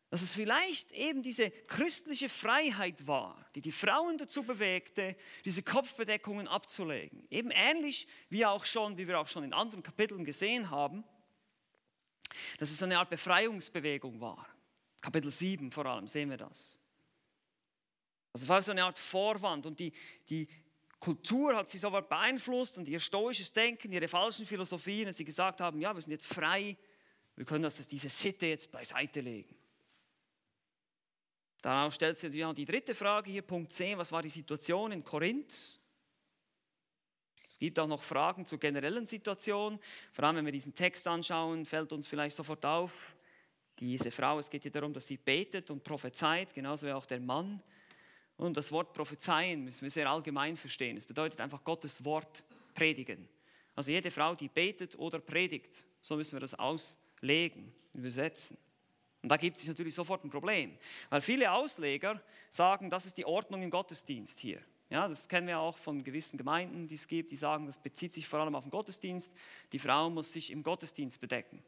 dass 0.09 0.23
es 0.23 0.33
vielleicht 0.33 0.91
eben 0.91 1.21
diese 1.21 1.51
christliche 1.51 2.29
Freiheit 2.29 3.05
war, 3.05 3.45
die 3.53 3.61
die 3.61 3.71
Frauen 3.71 4.17
dazu 4.17 4.43
bewegte, 4.43 5.15
diese 5.45 5.61
Kopfbedeckungen 5.61 6.47
abzulegen. 6.47 7.27
Eben 7.29 7.51
ähnlich 7.51 8.07
wie 8.29 8.45
auch 8.45 8.65
schon, 8.65 8.97
wie 8.97 9.07
wir 9.07 9.19
auch 9.19 9.27
schon 9.27 9.43
in 9.43 9.53
anderen 9.53 9.83
Kapiteln 9.83 10.25
gesehen 10.25 10.71
haben, 10.71 11.03
dass 12.57 12.71
es 12.71 12.81
eine 12.81 12.97
Art 12.97 13.11
Befreiungsbewegung 13.11 14.19
war. 14.19 14.47
Kapitel 14.99 15.31
7 15.31 15.71
vor 15.71 15.85
allem 15.85 16.07
sehen 16.07 16.29
wir 16.31 16.37
das. 16.37 16.79
Also 18.33 18.45
es 18.45 18.49
war 18.49 18.61
so 18.63 18.71
eine 18.71 18.83
Art 18.83 18.97
Vorwand 18.97 19.65
und 19.67 19.79
die, 19.79 19.93
die 20.29 20.47
Kultur 20.99 21.55
hat 21.55 21.69
sie 21.69 21.77
so 21.77 21.91
weit 21.91 22.09
beeinflusst 22.09 22.77
und 22.79 22.87
ihr 22.87 22.99
stoisches 22.99 23.53
Denken, 23.53 23.91
ihre 23.91 24.07
falschen 24.07 24.45
Philosophien, 24.45 25.05
dass 25.05 25.17
sie 25.17 25.25
gesagt 25.25 25.61
haben, 25.61 25.79
ja, 25.79 25.93
wir 25.93 26.01
sind 26.01 26.11
jetzt 26.11 26.27
frei, 26.27 26.77
wir 27.35 27.45
können 27.45 27.63
das, 27.63 27.87
diese 27.87 28.09
Sitte 28.09 28.47
jetzt 28.47 28.71
beiseite 28.71 29.21
legen. 29.21 29.58
Darauf 31.61 31.93
stellt 31.93 32.17
sich 32.17 32.29
natürlich 32.29 32.45
auch 32.45 32.53
die 32.53 32.65
dritte 32.65 32.95
Frage 32.95 33.31
hier, 33.31 33.41
Punkt 33.41 33.73
10, 33.73 33.97
was 33.97 34.11
war 34.11 34.21
die 34.21 34.29
Situation 34.29 34.91
in 34.91 35.03
Korinth? 35.03 35.79
Es 37.47 37.57
gibt 37.57 37.79
auch 37.79 37.87
noch 37.87 38.03
Fragen 38.03 38.45
zur 38.45 38.59
generellen 38.59 39.05
Situation. 39.05 39.79
Vor 40.13 40.23
allem, 40.23 40.37
wenn 40.37 40.45
wir 40.45 40.51
diesen 40.51 40.75
Text 40.75 41.07
anschauen, 41.07 41.65
fällt 41.65 41.91
uns 41.91 42.07
vielleicht 42.07 42.35
sofort 42.35 42.65
auf, 42.65 43.15
diese 43.79 44.11
Frau, 44.11 44.39
es 44.39 44.49
geht 44.49 44.63
hier 44.63 44.71
darum, 44.71 44.93
dass 44.93 45.07
sie 45.07 45.17
betet 45.17 45.69
und 45.69 45.83
prophezeit, 45.83 46.53
genauso 46.53 46.85
wie 46.85 46.91
auch 46.91 47.05
der 47.05 47.19
Mann. 47.19 47.61
Und 48.37 48.55
das 48.55 48.71
Wort 48.71 48.93
prophezeien 48.93 49.63
müssen 49.63 49.81
wir 49.81 49.89
sehr 49.89 50.09
allgemein 50.09 50.57
verstehen. 50.57 50.97
Es 50.97 51.05
bedeutet 51.05 51.41
einfach 51.41 51.63
Gottes 51.63 52.03
Wort 52.03 52.43
predigen. 52.73 53.27
Also 53.75 53.91
jede 53.91 54.11
Frau, 54.11 54.35
die 54.35 54.49
betet 54.49 54.97
oder 54.97 55.19
predigt, 55.19 55.85
so 56.01 56.17
müssen 56.17 56.33
wir 56.33 56.39
das 56.41 56.53
auslegen, 56.53 57.73
übersetzen. 57.93 58.57
Und 59.21 59.29
da 59.29 59.37
gibt 59.37 59.57
es 59.57 59.67
natürlich 59.67 59.95
sofort 59.95 60.23
ein 60.23 60.29
Problem, 60.29 60.77
weil 61.09 61.21
viele 61.21 61.51
Ausleger 61.51 62.21
sagen, 62.49 62.89
das 62.89 63.05
ist 63.05 63.17
die 63.17 63.25
Ordnung 63.25 63.61
im 63.61 63.69
Gottesdienst 63.69 64.39
hier. 64.39 64.61
Ja, 64.89 65.07
das 65.07 65.27
kennen 65.27 65.47
wir 65.47 65.59
auch 65.59 65.77
von 65.77 66.03
gewissen 66.03 66.37
Gemeinden, 66.37 66.87
die 66.87 66.95
es 66.95 67.07
gibt, 67.07 67.31
die 67.31 67.37
sagen, 67.37 67.67
das 67.67 67.77
bezieht 67.77 68.13
sich 68.13 68.27
vor 68.27 68.39
allem 68.39 68.55
auf 68.55 68.63
den 68.63 68.71
Gottesdienst. 68.71 69.33
Die 69.71 69.77
Frau 69.77 70.09
muss 70.09 70.33
sich 70.33 70.49
im 70.51 70.63
Gottesdienst 70.63 71.19
bedecken. 71.19 71.63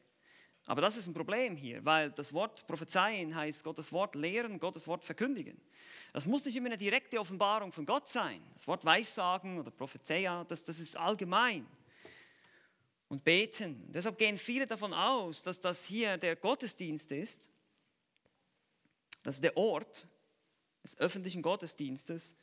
Aber 0.66 0.82
das 0.82 0.98
ist 0.98 1.08
ein 1.08 1.14
Problem 1.14 1.56
hier, 1.56 1.84
weil 1.86 2.12
das 2.12 2.34
Wort 2.34 2.66
prophezeien 2.68 3.36
heißt 3.36 3.64
Gottes 3.64 3.92
Wort 3.92 4.16
lehren, 4.16 4.60
Gottes 4.60 4.88
Wort 4.88 5.04
verkündigen. 5.04 5.60
Das 6.14 6.28
muss 6.28 6.46
nicht 6.46 6.56
immer 6.56 6.68
eine 6.68 6.78
direkte 6.78 7.20
Offenbarung 7.20 7.72
von 7.72 7.86
Gott 7.86 8.08
sein. 8.08 8.42
Das 8.54 8.68
Wort 8.68 8.86
Weissagen 8.86 9.60
oder 9.60 9.72
Prophezeia, 9.72 10.44
das, 10.46 10.64
das 10.64 10.80
ist 10.80 10.96
allgemein. 10.96 11.66
Und 13.12 13.26
beten. 13.26 13.92
Deshalb 13.92 14.18
gehen 14.18 14.38
viele 14.38 14.66
davon 14.66 14.94
aus, 14.94 15.44
dass 15.44 15.60
das 15.60 15.84
hier 15.84 16.18
der 16.18 16.38
Gottesdienst 16.38 17.12
ist. 17.12 17.50
Das 19.22 19.36
ist 19.36 19.44
der 19.44 19.58
Ort, 19.58 20.08
des 20.82 20.98
öffentlichen 20.98 21.42
Gottesdienstes. 21.42 22.38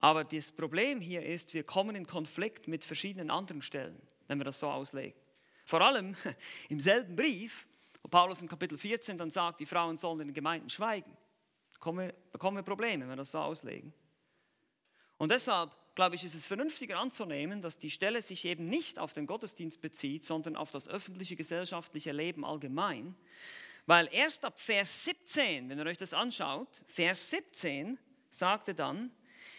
Aber 0.00 0.22
das 0.22 0.52
Problem 0.52 1.00
hier 1.00 1.24
ist, 1.24 1.54
wir 1.54 1.64
kommen 1.64 1.96
in 1.96 2.06
Konflikt 2.06 2.68
mit 2.68 2.84
verschiedenen 2.84 3.30
anderen 3.30 3.62
Stellen, 3.62 3.98
wenn 4.26 4.36
wir 4.36 4.44
das 4.44 4.60
so 4.60 4.68
auslegen. 4.68 5.18
Vor 5.64 5.80
allem 5.80 6.14
im 6.68 6.78
selben 6.78 7.16
Brief, 7.16 7.66
wo 8.02 8.08
Paulus 8.08 8.42
in 8.42 8.48
Kapitel 8.48 8.76
14 8.76 9.16
dann 9.16 9.30
sagt, 9.30 9.60
die 9.60 9.66
Frauen 9.66 9.96
sollen 9.96 10.20
in 10.20 10.28
den 10.28 10.34
Gemeinden 10.34 10.68
schweigen, 10.68 11.16
bekommen 11.72 12.08
wir, 12.08 12.14
bekommen 12.32 12.58
wir 12.58 12.62
Probleme, 12.62 13.04
wenn 13.04 13.12
wir 13.12 13.16
das 13.16 13.32
so 13.32 13.38
auslegen. 13.38 13.94
Und 15.16 15.30
deshalb, 15.30 15.74
glaube 15.96 16.14
ich, 16.14 16.24
ist 16.24 16.34
es 16.34 16.46
vernünftiger 16.46 16.98
anzunehmen, 16.98 17.62
dass 17.62 17.78
die 17.78 17.90
Stelle 17.90 18.22
sich 18.22 18.44
eben 18.44 18.68
nicht 18.68 18.98
auf 18.98 19.14
den 19.14 19.26
Gottesdienst 19.26 19.80
bezieht, 19.80 20.24
sondern 20.24 20.54
auf 20.54 20.70
das 20.70 20.88
öffentliche 20.88 21.34
gesellschaftliche 21.34 22.12
Leben 22.12 22.44
allgemein. 22.44 23.16
Weil 23.86 24.08
erst 24.12 24.44
ab 24.44 24.60
Vers 24.60 25.04
17, 25.04 25.68
wenn 25.68 25.78
ihr 25.78 25.86
euch 25.86 25.98
das 25.98 26.12
anschaut, 26.12 26.68
Vers 26.86 27.30
17 27.30 27.98
sagte 28.30 28.74
dann, 28.74 29.10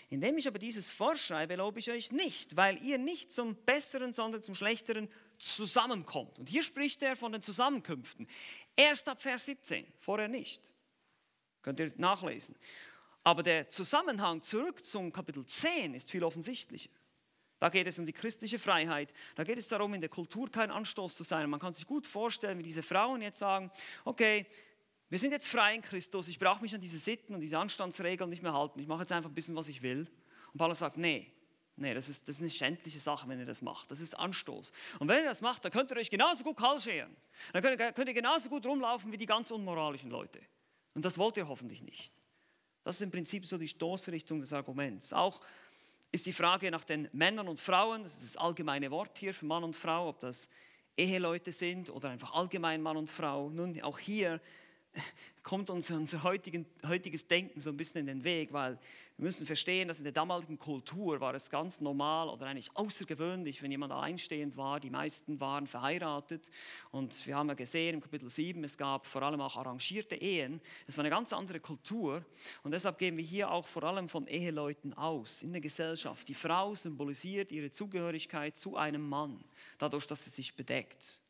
indem 0.10 0.38
ich 0.38 0.48
aber 0.48 0.60
dieses 0.60 0.90
vorschreibe, 0.90 1.56
lobe 1.56 1.80
ich 1.80 1.92
euch 1.92 2.12
nicht, 2.12 2.56
weil 2.56 2.82
ihr 2.84 2.98
nicht 2.98 3.34
zum 3.34 3.56
Besseren, 3.66 4.14
sondern 4.14 4.42
zum 4.42 4.56
Schlechteren 4.56 5.10
zusammenkommt. 5.38 6.40
Und 6.40 6.50
hier 6.50 6.64
spricht 6.64 7.04
er 7.04 7.16
von 7.16 7.32
den 7.32 7.42
Zusammenkünften. 7.42 8.28
Erst 8.76 9.10
ab 9.10 9.22
Vers 9.22 9.46
17, 9.46 9.86
vorher 10.00 10.28
nicht. 10.28 10.72
Könnt 11.62 11.80
ihr 11.80 11.92
nachlesen. 11.98 12.56
Aber 13.28 13.44
der 13.44 13.68
Zusammenhang 13.68 14.42
zurück 14.42 14.86
zum 14.86 15.12
Kapitel 15.12 15.46
10 15.46 15.96
ist 15.96 16.10
viel 16.10 16.24
offensichtlicher. 16.24 16.92
Da 17.60 17.68
geht 17.68 17.86
es 17.86 18.00
um 18.00 18.06
die 18.06 18.14
christliche 18.14 18.58
Freiheit. 18.58 19.14
Da 19.36 19.44
geht 19.44 19.58
es 19.58 19.68
darum, 19.68 19.94
in 19.94 20.00
der 20.00 20.10
Kultur 20.10 20.50
kein 20.50 20.72
Anstoß 20.72 21.14
zu 21.14 21.24
sein. 21.24 21.50
Man 21.50 21.60
kann 21.60 21.74
sich 21.74 21.86
gut 21.86 22.08
vorstellen, 22.08 22.58
wie 22.58 22.64
diese 22.64 22.84
Frauen 22.84 23.22
jetzt 23.22 23.40
sagen, 23.40 23.70
okay, 24.06 24.46
wir 25.10 25.20
sind 25.20 25.32
jetzt 25.32 25.50
frei 25.50 25.76
in 25.76 25.82
Christus, 25.82 26.30
ich 26.30 26.40
brauche 26.40 26.62
mich 26.62 26.74
an 26.74 26.80
diese 26.80 27.00
Sitten 27.00 27.36
und 27.36 27.42
diese 27.42 27.60
Anstandsregeln 27.60 28.30
nicht 28.30 28.44
mehr 28.44 28.54
halten. 28.54 28.80
Ich 28.80 28.88
mache 28.88 29.02
jetzt 29.02 29.12
einfach 29.12 29.30
ein 29.30 29.36
bisschen, 29.36 29.58
was 29.58 29.68
ich 29.68 29.82
will. 29.82 30.10
Und 30.54 30.58
Paulus 30.58 30.80
sagt, 30.80 30.96
nee, 30.96 31.30
nee, 31.76 31.94
das 31.94 32.08
ist, 32.08 32.30
das 32.30 32.38
ist 32.38 32.42
eine 32.44 32.50
schändliche 32.50 33.00
Sache, 33.00 33.28
wenn 33.28 33.40
ihr 33.40 33.46
das 33.46 33.62
macht. 33.62 33.92
Das 33.92 34.00
ist 34.00 34.18
Anstoß. 34.18 34.72
Und 35.00 35.10
wenn 35.10 35.26
ihr 35.26 35.30
das 35.30 35.42
macht, 35.42 35.66
dann 35.66 35.74
könnt 35.74 35.92
ihr 35.92 35.98
euch 35.98 36.10
genauso 36.10 36.46
gut 36.46 36.56
kahl 36.56 36.80
scheren. 36.80 37.14
Dann 37.52 37.62
könnt 37.62 37.78
ihr, 37.78 37.92
könnt 37.92 38.08
ihr 38.08 38.14
genauso 38.14 38.48
gut 38.48 38.66
rumlaufen 38.66 39.12
wie 39.12 39.18
die 39.18 39.26
ganz 39.26 39.52
unmoralischen 39.52 40.12
Leute. 40.12 40.40
Und 40.94 41.04
das 41.04 41.18
wollt 41.18 41.36
ihr 41.36 41.50
hoffentlich 41.50 41.82
nicht. 41.82 42.14
Das 42.88 42.96
ist 42.96 43.02
im 43.02 43.12
Prinzip 43.12 43.46
so 43.46 43.58
die 43.58 43.68
Stoßrichtung 43.68 44.40
des 44.40 44.54
Arguments. 44.54 45.12
Auch 45.12 45.42
ist 46.14 46.26
die 46.26 46.32
Frage 46.32 46.72
nach 46.72 46.86
den 46.86 47.10
Männern 47.12 47.50
und 47.50 47.60
Frauen, 47.60 48.04
das 48.04 48.14
ist 48.14 48.24
das 48.24 48.38
allgemeine 48.38 48.90
Wort 48.92 49.18
hier 49.18 49.34
für 49.34 49.46
Mann 49.46 49.66
und 49.66 49.76
Frau, 49.76 50.08
ob 50.08 50.22
das 50.22 50.50
Eheleute 50.96 51.52
sind 51.52 51.90
oder 51.90 52.08
einfach 52.08 52.34
allgemein 52.34 52.82
Mann 52.82 52.96
und 52.96 53.12
Frau. 53.12 53.50
Nun, 53.50 53.82
auch 53.82 54.00
hier 54.00 54.40
kommt 55.44 55.70
uns 55.70 55.90
unser 55.92 56.24
heutigen, 56.24 56.66
heutiges 56.86 57.26
Denken 57.26 57.62
so 57.62 57.70
ein 57.70 57.78
bisschen 57.78 58.02
in 58.02 58.08
den 58.08 58.24
Weg, 58.24 58.52
weil 58.52 58.78
wir 59.18 59.24
müssen 59.26 59.48
verstehen, 59.48 59.88
dass 59.88 59.98
in 59.98 60.04
der 60.04 60.14
damaligen 60.14 60.60
Kultur 60.60 61.20
war 61.22 61.34
es 61.34 61.50
ganz 61.50 61.80
normal 61.80 62.30
oder 62.30 62.46
eigentlich 62.46 62.70
außergewöhnlich, 62.76 63.64
wenn 63.64 63.72
jemand 63.72 63.94
alleinstehend 63.94 64.58
war. 64.58 64.80
Die 64.80 64.90
meisten 64.90 65.40
waren 65.40 65.66
verheiratet 65.66 66.50
und 66.92 67.26
wir 67.26 67.36
haben 67.36 67.48
ja 67.48 67.56
gesehen 67.56 67.96
im 67.96 68.02
Kapitel 68.02 68.30
7, 68.30 68.64
es 68.64 68.78
gab 68.78 69.08
vor 69.08 69.24
allem 69.24 69.42
auch 69.42 69.56
arrangierte 69.56 70.16
Ehen. 70.16 70.62
Es 70.86 70.98
war 70.98 71.04
eine 71.04 71.10
ganz 71.10 71.34
andere 71.34 71.60
Kultur 71.60 72.24
und 72.64 72.72
deshalb 72.72 72.98
gehen 72.98 73.18
wir 73.18 73.24
hier 73.24 73.50
auch 73.50 73.68
vor 73.68 73.84
allem 73.84 74.10
von 74.10 74.28
Eheleuten 74.28 74.94
aus 74.94 75.44
in 75.44 75.52
der 75.52 75.62
Gesellschaft. 75.62 76.28
Die 76.28 76.36
Frau 76.36 76.76
symbolisiert 76.76 77.52
ihre 77.52 77.72
Zugehörigkeit 77.72 78.58
zu 78.58 78.76
einem 78.76 79.08
Mann, 79.08 79.44
dadurch, 79.78 80.06
dass 80.08 80.26
sie 80.26 80.30
sich 80.30 80.56
bedeckt. 80.56 81.22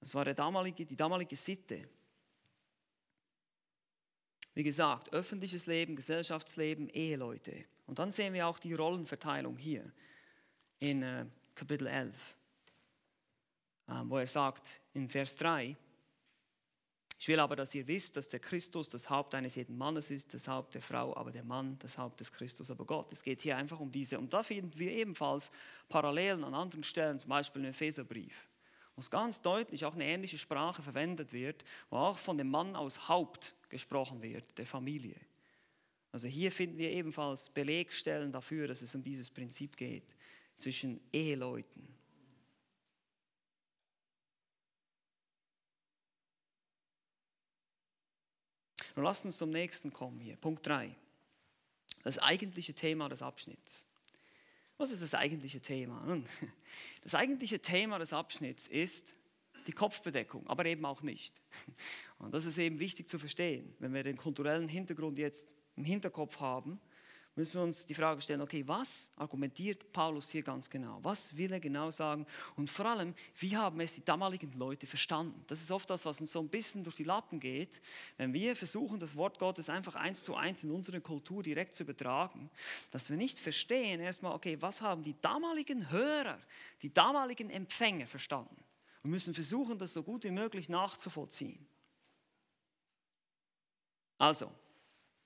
Das 0.00 0.14
war 0.14 0.24
damalige, 0.24 0.86
die 0.86 0.96
damalige 0.96 1.36
Sitte. 1.36 1.88
Wie 4.56 4.62
gesagt, 4.62 5.12
öffentliches 5.12 5.66
Leben, 5.66 5.96
Gesellschaftsleben, 5.96 6.88
Eheleute. 6.88 7.66
Und 7.86 7.98
dann 7.98 8.10
sehen 8.10 8.32
wir 8.32 8.46
auch 8.46 8.58
die 8.58 8.72
Rollenverteilung 8.72 9.58
hier 9.58 9.92
in 10.78 11.02
äh, 11.02 11.26
Kapitel 11.54 11.86
11, 11.86 12.14
äh, 13.88 13.92
wo 14.04 14.16
er 14.16 14.26
sagt 14.26 14.80
in 14.94 15.10
Vers 15.10 15.36
3, 15.36 15.76
ich 17.18 17.28
will 17.28 17.38
aber, 17.38 17.54
dass 17.54 17.74
ihr 17.74 17.86
wisst, 17.86 18.16
dass 18.16 18.28
der 18.28 18.40
Christus 18.40 18.88
das 18.88 19.10
Haupt 19.10 19.34
eines 19.34 19.56
jeden 19.56 19.76
Mannes 19.76 20.10
ist, 20.10 20.32
das 20.32 20.48
Haupt 20.48 20.74
der 20.74 20.80
Frau, 20.80 21.14
aber 21.14 21.32
der 21.32 21.44
Mann 21.44 21.78
das 21.80 21.98
Haupt 21.98 22.20
des 22.20 22.32
Christus, 22.32 22.70
aber 22.70 22.86
Gott. 22.86 23.12
Es 23.12 23.22
geht 23.22 23.42
hier 23.42 23.58
einfach 23.58 23.78
um 23.78 23.92
diese. 23.92 24.18
Und 24.18 24.32
da 24.32 24.42
finden 24.42 24.78
wir 24.78 24.90
ebenfalls 24.90 25.50
Parallelen 25.90 26.44
an 26.44 26.54
anderen 26.54 26.82
Stellen, 26.82 27.18
zum 27.18 27.28
Beispiel 27.28 27.62
im 27.62 27.70
Epheserbrief, 27.70 28.48
wo 28.94 29.00
es 29.00 29.10
ganz 29.10 29.42
deutlich 29.42 29.84
auch 29.84 29.94
eine 29.94 30.06
ähnliche 30.06 30.38
Sprache 30.38 30.82
verwendet 30.82 31.34
wird, 31.34 31.62
wo 31.90 31.96
auch 31.98 32.18
von 32.18 32.38
dem 32.38 32.50
Mann 32.50 32.74
aus 32.74 33.06
Haupt 33.06 33.54
gesprochen 33.68 34.22
wird, 34.22 34.58
der 34.58 34.66
Familie. 34.66 35.16
Also 36.12 36.28
hier 36.28 36.50
finden 36.50 36.78
wir 36.78 36.90
ebenfalls 36.90 37.50
Belegstellen 37.50 38.32
dafür, 38.32 38.68
dass 38.68 38.82
es 38.82 38.94
um 38.94 39.02
dieses 39.02 39.30
Prinzip 39.30 39.76
geht 39.76 40.14
zwischen 40.54 41.00
Eheleuten. 41.12 41.86
Nun 48.94 49.04
lasst 49.04 49.26
uns 49.26 49.36
zum 49.36 49.50
nächsten 49.50 49.92
kommen 49.92 50.18
hier. 50.20 50.36
Punkt 50.36 50.66
3. 50.66 50.94
Das 52.02 52.18
eigentliche 52.18 52.72
Thema 52.72 53.10
des 53.10 53.20
Abschnitts. 53.20 53.86
Was 54.78 54.90
ist 54.90 55.02
das 55.02 55.14
eigentliche 55.14 55.60
Thema? 55.60 56.02
Das 57.02 57.14
eigentliche 57.14 57.60
Thema 57.60 57.98
des 57.98 58.12
Abschnitts 58.12 58.66
ist 58.66 59.14
die 59.66 59.72
Kopfbedeckung, 59.72 60.46
aber 60.46 60.64
eben 60.66 60.84
auch 60.84 61.02
nicht. 61.02 61.34
Und 62.18 62.32
das 62.34 62.44
ist 62.44 62.58
eben 62.58 62.78
wichtig 62.78 63.08
zu 63.08 63.18
verstehen. 63.18 63.74
Wenn 63.78 63.92
wir 63.92 64.02
den 64.02 64.16
kulturellen 64.16 64.68
Hintergrund 64.68 65.18
jetzt 65.18 65.56
im 65.76 65.84
Hinterkopf 65.84 66.40
haben, 66.40 66.80
müssen 67.36 67.58
wir 67.58 67.62
uns 67.62 67.84
die 67.84 67.94
Frage 67.94 68.22
stellen, 68.22 68.40
okay, 68.40 68.66
was 68.66 69.12
argumentiert 69.16 69.92
Paulus 69.92 70.30
hier 70.30 70.42
ganz 70.42 70.70
genau? 70.70 70.98
Was 71.02 71.36
will 71.36 71.52
er 71.52 71.60
genau 71.60 71.90
sagen? 71.90 72.26
Und 72.56 72.70
vor 72.70 72.86
allem, 72.86 73.14
wie 73.38 73.54
haben 73.54 73.78
es 73.80 73.94
die 73.94 74.04
damaligen 74.04 74.50
Leute 74.52 74.86
verstanden? 74.86 75.44
Das 75.46 75.60
ist 75.60 75.70
oft 75.70 75.88
das, 75.90 76.06
was 76.06 76.18
uns 76.20 76.32
so 76.32 76.40
ein 76.40 76.48
bisschen 76.48 76.82
durch 76.82 76.96
die 76.96 77.04
Lappen 77.04 77.38
geht, 77.38 77.82
wenn 78.16 78.32
wir 78.32 78.56
versuchen, 78.56 78.98
das 78.98 79.16
Wort 79.16 79.38
Gottes 79.38 79.68
einfach 79.68 79.96
eins 79.96 80.22
zu 80.22 80.34
eins 80.34 80.64
in 80.64 80.70
unsere 80.70 81.00
Kultur 81.02 81.42
direkt 81.42 81.74
zu 81.74 81.82
übertragen, 81.82 82.50
dass 82.90 83.10
wir 83.10 83.18
nicht 83.18 83.38
verstehen 83.38 84.00
erstmal, 84.00 84.34
okay, 84.34 84.56
was 84.60 84.80
haben 84.80 85.02
die 85.02 85.20
damaligen 85.20 85.90
Hörer, 85.90 86.38
die 86.80 86.92
damaligen 86.92 87.50
Empfänger 87.50 88.06
verstanden? 88.06 88.56
Wir 89.06 89.10
müssen 89.10 89.34
versuchen, 89.34 89.78
das 89.78 89.92
so 89.92 90.02
gut 90.02 90.24
wie 90.24 90.32
möglich 90.32 90.68
nachzuvollziehen. 90.68 91.64
Also, 94.18 94.50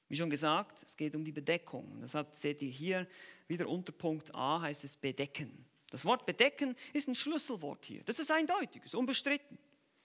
wie 0.06 0.16
schon 0.16 0.28
gesagt, 0.28 0.82
es 0.82 0.94
geht 0.94 1.16
um 1.16 1.24
die 1.24 1.32
Bedeckung. 1.32 1.98
deshalb 2.02 2.36
seht 2.36 2.60
ihr 2.60 2.68
hier 2.68 3.08
wieder 3.48 3.66
unter 3.66 3.92
Punkt 3.92 4.34
A 4.34 4.60
heißt 4.60 4.84
es 4.84 4.98
bedecken. 4.98 5.64
Das 5.88 6.04
Wort 6.04 6.26
bedecken 6.26 6.76
ist 6.92 7.08
ein 7.08 7.14
Schlüsselwort 7.14 7.86
hier. 7.86 8.04
Das 8.04 8.18
ist 8.18 8.30
eindeutig, 8.30 8.84
ist 8.84 8.94
unbestritten. 8.94 9.58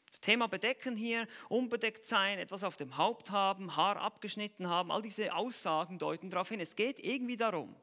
Das 0.10 0.22
Thema 0.22 0.48
bedecken 0.48 0.96
hier, 0.96 1.28
unbedeckt 1.50 2.06
sein, 2.06 2.40
etwas 2.40 2.64
auf 2.64 2.78
dem 2.78 2.96
Haupt 2.96 3.30
haben, 3.32 3.76
Haar 3.76 3.98
abgeschnitten 3.98 4.70
haben, 4.70 4.90
all 4.90 5.02
diese 5.02 5.36
Aussagen 5.36 6.00
deuten 6.00 6.30
darauf 6.30 6.48
hin. 6.48 6.62
Es 6.62 6.78
geht 6.78 6.98
irgendwie 7.02 7.36
darum, 7.36 7.76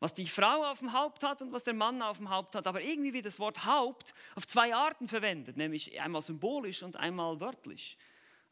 was 0.00 0.14
die 0.14 0.26
Frau 0.26 0.64
auf 0.64 0.80
dem 0.80 0.92
Haupt 0.92 1.22
hat 1.22 1.42
und 1.42 1.52
was 1.52 1.62
der 1.62 1.74
Mann 1.74 2.02
auf 2.02 2.16
dem 2.16 2.30
Haupt 2.30 2.54
hat, 2.54 2.66
aber 2.66 2.82
irgendwie 2.82 3.12
wird 3.12 3.26
das 3.26 3.38
Wort 3.38 3.64
Haupt 3.66 4.14
auf 4.34 4.46
zwei 4.46 4.74
Arten 4.74 5.06
verwendet, 5.06 5.56
nämlich 5.56 6.00
einmal 6.00 6.22
symbolisch 6.22 6.82
und 6.82 6.96
einmal 6.96 7.38
wörtlich. 7.38 7.98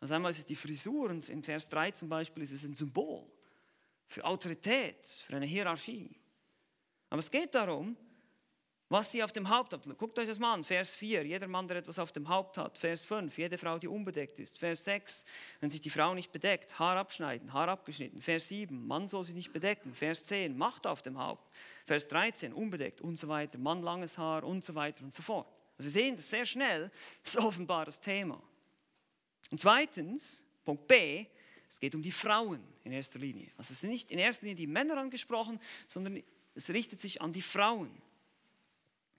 Also 0.00 0.14
einmal 0.14 0.30
ist 0.30 0.38
es 0.38 0.46
die 0.46 0.56
Frisur 0.56 1.10
und 1.10 1.28
in 1.28 1.42
Vers 1.42 1.68
3 1.68 1.92
zum 1.92 2.08
Beispiel 2.08 2.42
ist 2.44 2.52
es 2.52 2.62
ein 2.62 2.74
Symbol 2.74 3.26
für 4.06 4.24
Autorität, 4.24 5.06
für 5.26 5.36
eine 5.36 5.46
Hierarchie. 5.46 6.20
Aber 7.10 7.18
es 7.18 7.30
geht 7.30 7.54
darum, 7.54 7.96
was 8.88 9.12
sie 9.12 9.22
auf 9.22 9.32
dem 9.32 9.50
Haupt 9.50 9.72
hat. 9.72 9.82
Guckt 9.98 10.18
euch 10.18 10.26
das 10.26 10.38
mal 10.38 10.54
an. 10.54 10.64
Vers 10.64 10.94
4, 10.94 11.26
jeder 11.26 11.46
Mann, 11.46 11.68
der 11.68 11.78
etwas 11.78 11.98
auf 11.98 12.12
dem 12.12 12.28
Haupt 12.28 12.56
hat. 12.56 12.78
Vers 12.78 13.04
5, 13.04 13.36
jede 13.36 13.58
Frau, 13.58 13.78
die 13.78 13.88
unbedeckt 13.88 14.38
ist. 14.38 14.58
Vers 14.58 14.84
6, 14.84 15.24
wenn 15.60 15.68
sich 15.68 15.80
die 15.80 15.90
Frau 15.90 16.14
nicht 16.14 16.32
bedeckt, 16.32 16.78
Haar 16.78 16.96
abschneiden, 16.96 17.52
Haar 17.52 17.68
abgeschnitten. 17.68 18.20
Vers 18.20 18.48
7, 18.48 18.86
Mann 18.86 19.06
soll 19.08 19.24
sich 19.24 19.34
nicht 19.34 19.52
bedecken. 19.52 19.94
Vers 19.94 20.24
10, 20.24 20.56
Macht 20.56 20.86
auf 20.86 21.02
dem 21.02 21.18
Haupt. 21.18 21.50
Vers 21.84 22.08
13, 22.08 22.52
unbedeckt 22.52 23.00
und 23.00 23.16
so 23.16 23.28
weiter. 23.28 23.58
Mann 23.58 23.82
langes 23.82 24.16
Haar 24.16 24.44
und 24.44 24.64
so 24.64 24.74
weiter 24.74 25.04
und 25.04 25.12
so 25.12 25.22
fort. 25.22 25.46
Also 25.76 25.84
wir 25.84 26.02
sehen 26.02 26.16
das 26.16 26.30
sehr 26.30 26.46
schnell, 26.46 26.90
das 27.22 27.34
ist 27.34 27.40
offenbar 27.40 27.84
das 27.84 28.00
Thema. 28.00 28.42
Und 29.50 29.60
zweitens, 29.60 30.42
Punkt 30.64 30.88
B, 30.88 31.26
es 31.68 31.78
geht 31.78 31.94
um 31.94 32.02
die 32.02 32.12
Frauen 32.12 32.62
in 32.84 32.92
erster 32.92 33.18
Linie. 33.18 33.50
Also 33.56 33.72
es 33.72 33.80
sind 33.80 33.90
nicht 33.90 34.10
in 34.10 34.18
erster 34.18 34.46
Linie 34.46 34.56
die 34.56 34.66
Männer 34.66 34.96
angesprochen, 34.96 35.60
sondern 35.86 36.22
es 36.54 36.70
richtet 36.70 37.00
sich 37.00 37.20
an 37.20 37.32
die 37.32 37.42
Frauen. 37.42 37.90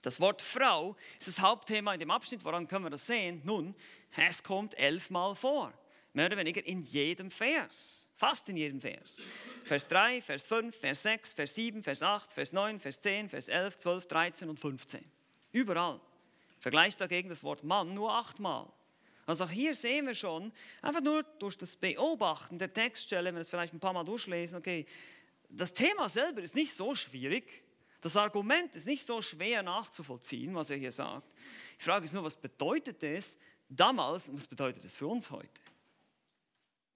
Das 0.01 0.19
Wort 0.19 0.41
Frau 0.41 0.95
ist 1.19 1.27
das 1.27 1.41
Hauptthema 1.41 1.93
in 1.93 1.99
dem 1.99 2.11
Abschnitt. 2.11 2.43
Woran 2.45 2.67
können 2.67 2.85
wir 2.85 2.89
das 2.89 3.05
sehen? 3.05 3.41
Nun, 3.43 3.75
es 4.15 4.43
kommt 4.43 4.77
elfmal 4.77 5.35
vor. 5.35 5.73
Mehr 6.13 6.27
oder 6.27 6.37
weniger 6.37 6.65
in 6.65 6.83
jedem 6.83 7.29
Vers. 7.29 8.09
Fast 8.15 8.49
in 8.49 8.57
jedem 8.57 8.79
Vers. 8.79 9.21
Vers 9.63 9.87
3, 9.87 10.21
Vers 10.21 10.47
5, 10.47 10.75
Vers 10.75 11.01
6, 11.03 11.33
Vers 11.33 11.55
7, 11.55 11.83
Vers 11.83 12.01
8, 12.01 12.31
Vers 12.31 12.53
9, 12.53 12.79
Vers 12.79 13.01
10, 13.01 13.29
Vers 13.29 13.47
11, 13.47 13.77
12, 13.77 14.07
13 14.07 14.49
und 14.49 14.59
15. 14.59 15.03
Überall. 15.51 15.99
Vergleicht 16.57 16.99
dagegen 16.99 17.29
das 17.29 17.43
Wort 17.43 17.63
Mann 17.63 17.93
nur 17.93 18.11
achtmal. 18.11 18.67
Also 19.25 19.43
auch 19.43 19.51
hier 19.51 19.75
sehen 19.75 20.07
wir 20.07 20.15
schon, 20.15 20.51
einfach 20.81 21.01
nur 21.01 21.21
durch 21.37 21.55
das 21.55 21.75
Beobachten 21.75 22.57
der 22.57 22.73
Textstelle, 22.73 23.25
wenn 23.25 23.35
wir 23.35 23.41
es 23.41 23.49
vielleicht 23.49 23.73
ein 23.73 23.79
paar 23.79 23.93
Mal 23.93 24.03
durchlesen, 24.03 24.57
okay, 24.57 24.87
das 25.49 25.73
Thema 25.73 26.09
selber 26.09 26.41
ist 26.41 26.55
nicht 26.55 26.73
so 26.73 26.95
schwierig, 26.95 27.63
das 28.01 28.15
Argument 28.15 28.73
ist 28.75 28.87
nicht 28.87 29.05
so 29.05 29.21
schwer 29.21 29.61
nachzuvollziehen, 29.63 30.55
was 30.55 30.69
er 30.69 30.77
hier 30.77 30.91
sagt. 30.91 31.27
Die 31.79 31.83
Frage 31.83 32.05
ist 32.05 32.13
nur, 32.13 32.23
was 32.23 32.37
bedeutet 32.37 33.03
es 33.03 33.37
damals 33.67 34.29
und 34.29 34.37
was 34.37 34.47
bedeutet 34.47 34.83
es 34.85 34.95
für 34.95 35.07
uns 35.07 35.29
heute? 35.29 35.61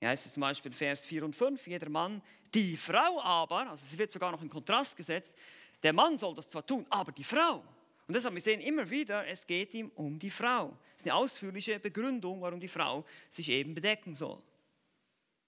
Ja, 0.01 0.11
es 0.11 0.25
ist 0.25 0.33
zum 0.33 0.41
Beispiel 0.41 0.71
Vers 0.71 1.05
4 1.05 1.23
und 1.23 1.35
5, 1.35 1.65
jeder 1.67 1.89
Mann, 1.89 2.21
die 2.53 2.75
Frau 2.75 3.21
aber, 3.21 3.69
also 3.69 3.85
sie 3.85 3.97
wird 3.97 4.11
sogar 4.11 4.31
noch 4.31 4.41
in 4.41 4.49
Kontrast 4.49 4.97
gesetzt, 4.97 5.37
der 5.81 5.93
Mann 5.93 6.17
soll 6.17 6.35
das 6.35 6.47
zwar 6.47 6.65
tun, 6.65 6.85
aber 6.89 7.11
die 7.11 7.23
Frau. 7.23 7.63
Und 8.07 8.13
deshalb, 8.13 8.33
wir 8.33 8.41
sehen 8.41 8.59
immer 8.59 8.89
wieder, 8.89 9.25
es 9.27 9.47
geht 9.47 9.73
ihm 9.73 9.91
um 9.95 10.19
die 10.19 10.29
Frau. 10.29 10.77
Das 10.93 11.03
ist 11.03 11.05
eine 11.05 11.15
ausführliche 11.15 11.79
Begründung, 11.79 12.41
warum 12.41 12.59
die 12.59 12.67
Frau 12.67 13.05
sich 13.29 13.49
eben 13.49 13.73
bedecken 13.73 14.13
soll. 14.13 14.41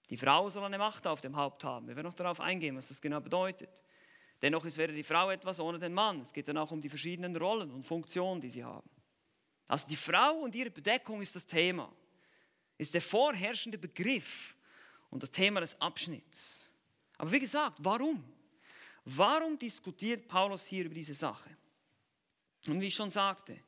Die 0.08 0.16
Frau 0.16 0.48
soll 0.48 0.64
eine 0.64 0.78
Macht 0.78 1.06
auf 1.06 1.20
dem 1.20 1.36
Haupt 1.36 1.64
haben. 1.64 1.88
Wir 1.88 1.96
werden 1.96 2.06
noch 2.06 2.14
darauf 2.14 2.40
eingehen, 2.40 2.76
was 2.76 2.88
das 2.88 3.00
genau 3.00 3.20
bedeutet. 3.20 3.82
Dennoch 4.42 4.64
ist 4.64 4.76
weder 4.76 4.92
die 4.92 5.02
Frau 5.02 5.30
etwas 5.30 5.60
ohne 5.60 5.78
den 5.78 5.94
Mann. 5.94 6.20
Es 6.20 6.32
geht 6.32 6.48
dann 6.48 6.58
auch 6.58 6.70
um 6.70 6.80
die 6.80 6.88
verschiedenen 6.88 7.34
Rollen 7.36 7.70
und 7.70 7.84
Funktionen, 7.84 8.40
die 8.40 8.50
sie 8.50 8.64
haben. 8.64 8.88
Also 9.66 9.88
die 9.88 9.96
Frau 9.96 10.34
und 10.40 10.54
ihre 10.54 10.70
Bedeckung 10.70 11.20
ist 11.22 11.34
das 11.34 11.46
Thema, 11.46 11.90
ist 12.78 12.94
der 12.94 13.02
vorherrschende 13.02 13.78
Begriff 13.78 14.56
und 15.10 15.22
das 15.22 15.30
Thema 15.30 15.60
des 15.60 15.80
Abschnitts. 15.80 16.70
Aber 17.18 17.32
wie 17.32 17.40
gesagt, 17.40 17.78
warum? 17.80 18.22
Warum 19.04 19.58
diskutiert 19.58 20.28
Paulus 20.28 20.66
hier 20.66 20.84
über 20.84 20.94
diese 20.94 21.14
Sache? 21.14 21.50
Und 22.66 22.80
wie 22.80 22.86
ich 22.86 22.94
schon 22.94 23.10
sagte, 23.10 23.58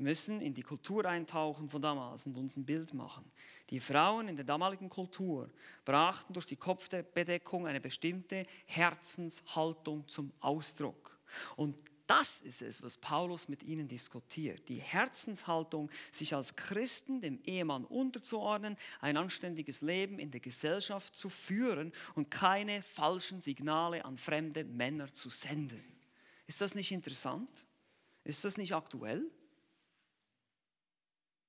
wir 0.00 0.04
müssen 0.04 0.40
in 0.40 0.54
die 0.54 0.62
Kultur 0.62 1.04
eintauchen 1.04 1.68
von 1.68 1.82
damals 1.82 2.24
und 2.24 2.34
uns 2.34 2.56
ein 2.56 2.64
Bild 2.64 2.94
machen. 2.94 3.30
Die 3.68 3.80
Frauen 3.80 4.28
in 4.28 4.36
der 4.36 4.46
damaligen 4.46 4.88
Kultur 4.88 5.50
brachten 5.84 6.32
durch 6.32 6.46
die 6.46 6.56
Kopfbedeckung 6.56 7.66
eine 7.66 7.82
bestimmte 7.82 8.46
Herzenshaltung 8.64 10.08
zum 10.08 10.32
Ausdruck. 10.40 11.18
Und 11.54 11.76
das 12.06 12.40
ist 12.40 12.62
es, 12.62 12.82
was 12.82 12.96
Paulus 12.96 13.50
mit 13.50 13.62
ihnen 13.62 13.88
diskutiert. 13.88 14.66
Die 14.70 14.80
Herzenshaltung, 14.80 15.90
sich 16.12 16.34
als 16.34 16.56
Christen 16.56 17.20
dem 17.20 17.38
Ehemann 17.44 17.84
unterzuordnen, 17.84 18.78
ein 19.02 19.18
anständiges 19.18 19.82
Leben 19.82 20.18
in 20.18 20.30
der 20.30 20.40
Gesellschaft 20.40 21.14
zu 21.14 21.28
führen 21.28 21.92
und 22.14 22.30
keine 22.30 22.82
falschen 22.82 23.42
Signale 23.42 24.02
an 24.06 24.16
fremde 24.16 24.64
Männer 24.64 25.12
zu 25.12 25.28
senden. 25.28 25.84
Ist 26.46 26.62
das 26.62 26.74
nicht 26.74 26.90
interessant? 26.90 27.66
Ist 28.24 28.46
das 28.46 28.56
nicht 28.56 28.74
aktuell? 28.74 29.30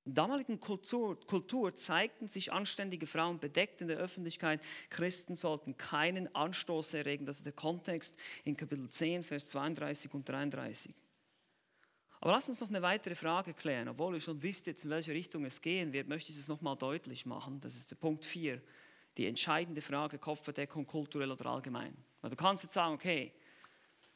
In 0.04 0.14
der 0.14 0.24
damaligen 0.24 0.58
Kultur, 0.58 1.18
Kultur, 1.26 1.76
zeigten 1.76 2.26
sich 2.26 2.52
anständige 2.52 3.06
Frauen 3.06 3.38
bedeckt 3.38 3.80
in 3.80 3.88
der 3.88 3.98
Öffentlichkeit. 3.98 4.60
Christen 4.90 5.36
sollten 5.36 5.76
keinen 5.76 6.34
Anstoß 6.34 6.94
erregen. 6.94 7.24
Das 7.24 7.36
ist 7.36 7.46
der 7.46 7.52
Kontext 7.52 8.16
in 8.44 8.56
Kapitel 8.56 8.90
10, 8.90 9.22
Vers 9.22 9.46
32 9.48 10.12
und 10.12 10.28
33. 10.28 10.92
Aber 12.20 12.32
lasst 12.32 12.48
uns 12.48 12.60
noch 12.60 12.68
eine 12.68 12.82
weitere 12.82 13.14
Frage 13.14 13.54
klären. 13.54 13.88
Obwohl 13.88 14.14
ihr 14.14 14.20
schon 14.20 14.42
wisst, 14.42 14.66
jetzt 14.66 14.84
in 14.84 14.90
welche 14.90 15.12
Richtung 15.12 15.44
es 15.44 15.60
gehen 15.60 15.92
wird, 15.92 16.08
möchte 16.08 16.32
ich 16.32 16.38
es 16.38 16.48
nochmal 16.48 16.76
deutlich 16.76 17.24
machen. 17.24 17.60
Das 17.60 17.76
ist 17.76 17.90
der 17.90 17.96
Punkt 17.96 18.24
4. 18.24 18.60
Die 19.16 19.26
entscheidende 19.26 19.82
Frage, 19.82 20.18
Kopfverdeckung, 20.18 20.86
kulturell 20.86 21.30
oder 21.30 21.46
allgemein. 21.46 21.96
Du 22.22 22.34
kannst 22.34 22.64
jetzt 22.64 22.74
sagen, 22.74 22.94
okay, 22.94 23.32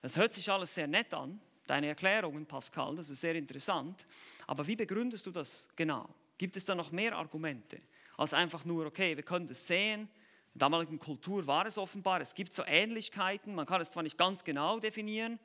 das 0.02 0.16
hört 0.16 0.32
sich 0.32 0.50
alles 0.50 0.74
sehr 0.74 0.86
nett 0.86 1.12
an, 1.14 1.40
deine 1.66 1.88
Erklärungen, 1.88 2.46
Pascal, 2.46 2.96
das 2.96 3.10
ist 3.10 3.20
sehr 3.20 3.34
interessant. 3.34 4.04
Aber 4.46 4.66
wie 4.66 4.76
begründest 4.76 5.26
du 5.26 5.30
das 5.30 5.68
genau? 5.76 6.08
Gibt 6.38 6.56
es 6.56 6.64
da 6.64 6.74
noch 6.74 6.92
mehr 6.92 7.16
Argumente 7.16 7.80
als 8.16 8.32
einfach 8.32 8.64
nur, 8.64 8.86
okay, 8.86 9.16
wir 9.16 9.24
können 9.24 9.46
das 9.46 9.66
sehen, 9.66 10.02
in 10.02 10.58
der 10.58 10.70
damaligen 10.70 10.98
Kultur 10.98 11.46
war 11.46 11.66
es 11.66 11.76
offenbar, 11.76 12.22
es 12.22 12.34
gibt 12.34 12.54
so 12.54 12.62
Ähnlichkeiten, 12.64 13.54
man 13.54 13.66
kann 13.66 13.80
es 13.82 13.90
zwar 13.90 14.02
nicht 14.02 14.16
ganz 14.16 14.42
genau 14.42 14.80
definieren, 14.80 15.38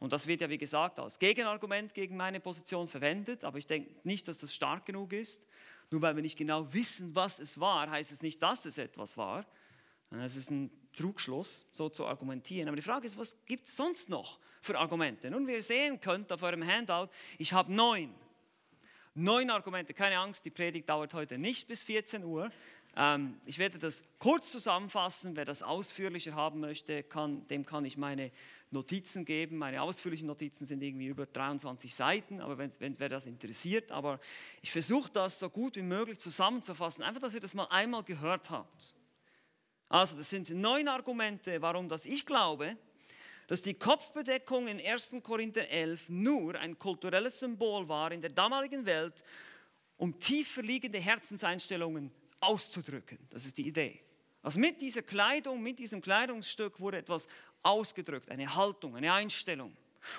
und 0.00 0.12
das 0.12 0.26
wird 0.26 0.40
ja, 0.40 0.50
wie 0.50 0.58
gesagt, 0.58 0.98
als 0.98 1.18
Gegenargument 1.18 1.94
gegen 1.94 2.16
meine 2.16 2.40
Position 2.40 2.88
verwendet, 2.88 3.44
aber 3.44 3.58
ich 3.58 3.66
denke 3.66 3.90
nicht, 4.02 4.28
dass 4.28 4.38
das 4.38 4.54
stark 4.54 4.84
genug 4.84 5.12
ist. 5.12 5.46
Nur 5.90 6.02
weil 6.02 6.16
wir 6.16 6.22
nicht 6.22 6.36
genau 6.36 6.72
wissen, 6.72 7.14
was 7.14 7.38
es 7.38 7.58
war, 7.60 7.88
heißt 7.88 8.12
es 8.12 8.20
nicht, 8.20 8.42
dass 8.42 8.66
es 8.66 8.76
etwas 8.78 9.16
war. 9.16 9.46
Es 10.10 10.36
ist 10.36 10.50
ein 10.50 10.70
Trugschluss, 10.94 11.66
so 11.72 11.88
zu 11.88 12.06
argumentieren. 12.06 12.68
Aber 12.68 12.76
die 12.76 12.82
Frage 12.82 13.06
ist, 13.06 13.18
was 13.18 13.36
gibt 13.46 13.66
es 13.66 13.76
sonst 13.76 14.08
noch 14.08 14.38
für 14.60 14.78
Argumente? 14.78 15.30
Nun, 15.30 15.46
wie 15.46 15.52
ihr 15.52 15.62
sehen 15.62 16.00
könnt 16.00 16.32
auf 16.32 16.42
eurem 16.42 16.66
Handout, 16.66 17.08
ich 17.38 17.52
habe 17.52 17.72
neun. 17.72 18.14
Neun 19.16 19.50
Argumente, 19.50 19.94
keine 19.94 20.18
Angst, 20.18 20.44
die 20.44 20.50
Predigt 20.50 20.88
dauert 20.88 21.14
heute 21.14 21.38
nicht 21.38 21.68
bis 21.68 21.84
14 21.84 22.24
Uhr. 22.24 22.50
Ähm, 22.96 23.38
ich 23.46 23.58
werde 23.58 23.78
das 23.78 24.02
kurz 24.18 24.50
zusammenfassen. 24.50 25.36
Wer 25.36 25.44
das 25.44 25.62
ausführlicher 25.62 26.34
haben 26.34 26.58
möchte, 26.58 27.04
kann, 27.04 27.46
dem 27.46 27.64
kann 27.64 27.84
ich 27.84 27.96
meine 27.96 28.32
Notizen 28.72 29.24
geben. 29.24 29.56
Meine 29.56 29.82
ausführlichen 29.82 30.26
Notizen 30.26 30.66
sind 30.66 30.82
irgendwie 30.82 31.06
über 31.06 31.26
23 31.26 31.94
Seiten, 31.94 32.40
aber 32.40 32.58
wenn, 32.58 32.72
wenn 32.80 32.98
wer 32.98 33.08
das 33.08 33.26
interessiert. 33.26 33.92
Aber 33.92 34.18
ich 34.62 34.72
versuche 34.72 35.10
das 35.12 35.38
so 35.38 35.48
gut 35.48 35.76
wie 35.76 35.82
möglich 35.82 36.18
zusammenzufassen, 36.18 37.04
einfach, 37.04 37.20
dass 37.20 37.34
ihr 37.34 37.40
das 37.40 37.54
mal 37.54 37.68
einmal 37.70 38.02
gehört 38.02 38.50
habt. 38.50 38.96
Also, 39.88 40.16
das 40.16 40.30
sind 40.30 40.50
neun 40.50 40.88
Argumente, 40.88 41.60
warum 41.60 41.88
das 41.88 42.04
ich 42.04 42.24
glaube, 42.26 42.76
dass 43.46 43.62
die 43.62 43.74
Kopfbedeckung 43.74 44.68
in 44.68 44.80
1. 44.80 45.16
Korinther 45.22 45.68
11 45.68 46.08
nur 46.08 46.54
ein 46.58 46.78
kulturelles 46.78 47.40
Symbol 47.40 47.88
war 47.88 48.10
in 48.12 48.20
der 48.20 48.30
damaligen 48.30 48.86
Welt, 48.86 49.22
um 49.96 50.18
tiefer 50.18 50.62
liegende 50.62 50.98
Herzenseinstellungen 50.98 52.10
auszudrücken. 52.40 53.18
Das 53.30 53.44
ist 53.44 53.58
die 53.58 53.66
Idee. 53.66 54.00
Also 54.42 54.58
mit 54.58 54.80
dieser 54.80 55.02
Kleidung, 55.02 55.62
mit 55.62 55.78
diesem 55.78 56.00
Kleidungsstück 56.00 56.80
wurde 56.80 56.98
etwas 56.98 57.26
ausgedrückt, 57.62 58.30
eine 58.30 58.54
Haltung, 58.54 58.96
eine 58.96 59.12
Einstellung. 59.12 59.74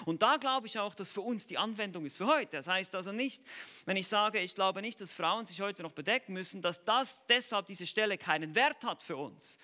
Und 0.06 0.22
da 0.22 0.38
glaube 0.38 0.68
ich 0.68 0.80
auch, 0.80 0.96
dass 0.96 1.12
für 1.12 1.22
uns 1.22 1.48
die 1.48 1.58
Anwendung 1.58 2.06
ist 2.06 2.18
für 2.18 2.28
heute. 2.28 2.58
Das 2.58 2.68
heißt 2.68 2.96
also 2.96 3.12
nicht, 3.12 3.44
wenn 3.86 3.98
ich 3.98 4.08
sage, 4.08 4.40
ich 4.40 4.56
glaube 4.56 4.82
nicht, 4.82 5.00
dass 5.02 5.12
Frauen 5.12 5.46
sich 5.46 5.62
heute 5.62 5.84
noch 5.84 5.92
bedecken 5.92 6.34
müssen, 6.34 6.62
dass 6.62 6.84
das 6.84 7.26
deshalb 7.28 7.68
diese 7.68 7.86
Stelle 7.86 8.18
keinen 8.18 8.56
Wert 8.56 8.84
hat 8.84 9.04
für 9.04 9.18
uns. 9.18 9.58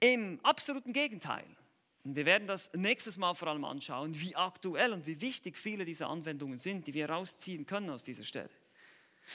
Im 0.00 0.40
absoluten 0.42 0.92
Gegenteil. 0.92 1.46
Und 2.04 2.16
wir 2.16 2.26
werden 2.26 2.48
das 2.48 2.72
nächstes 2.74 3.16
Mal 3.16 3.34
vor 3.34 3.48
allem 3.48 3.64
anschauen, 3.64 4.18
wie 4.18 4.34
aktuell 4.34 4.92
und 4.92 5.06
wie 5.06 5.20
wichtig 5.20 5.56
viele 5.56 5.84
dieser 5.84 6.08
Anwendungen 6.08 6.58
sind, 6.58 6.86
die 6.86 6.94
wir 6.94 7.08
rausziehen 7.08 7.64
können 7.64 7.90
aus 7.90 8.02
dieser 8.02 8.24
Stelle. 8.24 8.50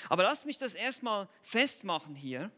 Aber 0.09 0.23
lasst 0.23 0.45
mich 0.45 0.57
das 0.57 0.75
erstmal 0.75 1.29
festmachen 1.43 2.15
hier. 2.15 2.51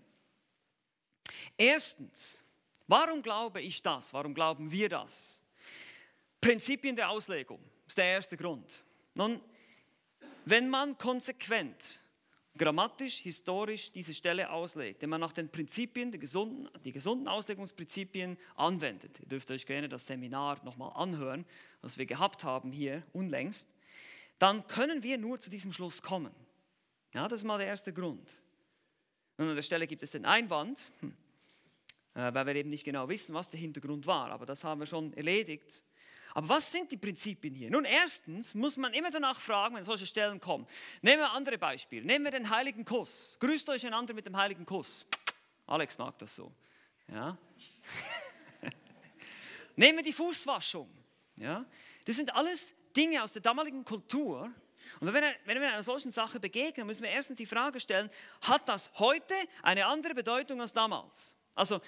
Erstens, 1.58 2.44
warum 2.88 3.22
glaube 3.22 3.62
ich 3.62 3.82
das? 3.84 4.14
Warum 4.14 4.34
glauben 4.34 4.72
wir 4.72 4.90
das? 4.90 5.39
Prinzipien 6.42 6.96
der 6.96 7.10
Auslegung 7.10 7.60
ist 7.88 7.98
der 7.98 8.06
erste 8.06 8.38
Grund. 8.38 8.84
Nun, 9.16 9.42
wenn 10.46 10.70
man 10.70 10.98
konsequent 10.98 12.02
grammatisch, 12.60 13.20
historisch 13.20 13.92
diese 13.92 14.14
Stelle 14.14 14.50
auslegt, 14.52 15.02
wenn 15.02 15.10
man 15.10 15.22
nach 15.22 15.32
den 15.32 15.50
Prinzipien, 15.50 16.12
die 16.12 16.20
gesunden, 16.20 16.70
die 16.84 16.92
gesunden 16.92 17.28
Auslegungsprinzipien 17.28 18.38
anwendet. 18.56 19.20
Ihr 19.22 19.28
dürft 19.28 19.50
euch 19.50 19.66
gerne 19.66 19.90
das 19.90 20.06
Seminar 20.06 20.64
nochmal 20.64 20.92
anhören, 20.96 21.46
was 21.82 21.98
wir 21.98 22.06
gehabt 22.06 22.44
haben 22.44 22.72
hier 22.72 23.04
unlängst, 23.14 23.70
dann 24.38 24.68
können 24.68 25.04
wir 25.04 25.18
nur 25.18 25.40
zu 25.40 25.50
diesem 25.50 25.72
Schluss 25.72 26.02
kommen. 26.02 26.34
Ja, 27.14 27.28
das 27.28 27.40
ist 27.40 27.46
mal 27.46 27.58
der 27.58 27.68
erste 27.68 27.94
Grund. 27.94 28.30
Und 29.38 29.48
an 29.48 29.56
der 29.56 29.64
Stelle 29.64 29.88
gibt 29.88 30.04
es 30.04 30.12
den 30.12 30.26
Einwand, 30.26 30.92
hm, 31.00 31.16
äh, 32.14 32.34
weil 32.34 32.46
wir 32.46 32.56
eben 32.56 32.70
nicht 32.70 32.84
genau 32.84 33.08
wissen, 33.08 33.34
was 33.34 33.50
der 33.50 33.60
Hintergrund 33.60 34.06
war, 34.06 34.32
aber 34.32 34.46
das 34.46 34.64
haben 34.64 34.80
wir 34.80 34.86
schon 34.86 35.14
erledigt. 35.14 35.84
Aber 36.34 36.50
was 36.50 36.72
sind 36.72 36.92
die 36.92 36.98
Prinzipien 36.98 37.54
hier? 37.56 37.72
Nun, 37.72 37.86
erstens 37.86 38.54
muss 38.56 38.78
man 38.78 38.94
immer 38.94 39.12
danach 39.12 39.40
fragen, 39.40 39.76
wenn 39.76 39.84
solche 39.84 40.06
Stellen 40.06 40.40
kommen. 40.40 40.68
Nehmen 41.02 41.22
wir 41.22 41.32
andere 41.32 41.58
Beispiele. 41.58 42.06
Nehmen 42.06 42.26
wir 42.26 42.32
den 42.32 42.50
heiligen 42.50 42.86
Kuss. 42.86 43.38
Grüßt 43.40 43.70
euch 43.70 43.86
einander 43.86 44.14
mit 44.14 44.26
dem 44.26 44.38
heiligen 44.38 44.66
Kuss. 44.66 45.06
Alex 45.66 45.98
mag 45.98 46.18
das 46.20 46.36
so. 46.36 46.52
Ja? 47.08 47.38
Nehmen 49.76 49.98
wir 49.98 50.04
die 50.04 50.14
Fußwaschung. 50.14 50.90
Ja? 51.38 51.66
Das 52.06 52.16
sind 52.16 52.34
alles 52.36 52.74
Dinge 52.96 53.24
aus 53.24 53.34
der 53.34 53.42
damaligen 53.42 53.84
Kultur. 53.84 54.52
Und 55.00 55.14
wenn 55.14 55.14
wir, 55.14 55.36
wenn 55.46 55.60
wir 55.60 55.68
einer 55.70 55.84
solchen 55.84 56.12
Sache 56.12 56.40
begegnen, 56.40 56.88
müssen 56.88 57.04
wir 57.04 57.10
erstens 57.10 57.38
die 57.38 57.46
Frage 57.46 57.80
stellen, 57.80 58.10
hat 58.42 58.68
das 58.68 58.90
heute 59.00 59.34
eine 59.62 59.86
andere 59.86 60.14
Bedeutung 60.14 60.62
als 60.62 60.74
damals? 60.74 61.36
Also 61.56 61.82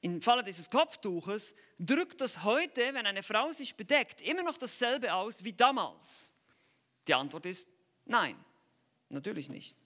im 0.00 0.22
Falle 0.22 0.44
dieses 0.44 0.70
Kopftuches 0.70 1.54
drückt 1.78 2.20
das 2.20 2.44
heute, 2.44 2.94
wenn 2.94 3.06
eine 3.06 3.22
Frau 3.22 3.50
sich 3.52 3.74
bedeckt, 3.74 4.20
immer 4.20 4.42
noch 4.42 4.56
dasselbe 4.56 5.12
aus 5.12 5.42
wie 5.42 5.52
damals? 5.52 6.32
Die 7.06 7.14
Antwort 7.14 7.46
ist 7.46 7.68
nein, 8.04 8.36
natürlich 9.08 9.48
nicht. 9.48 9.76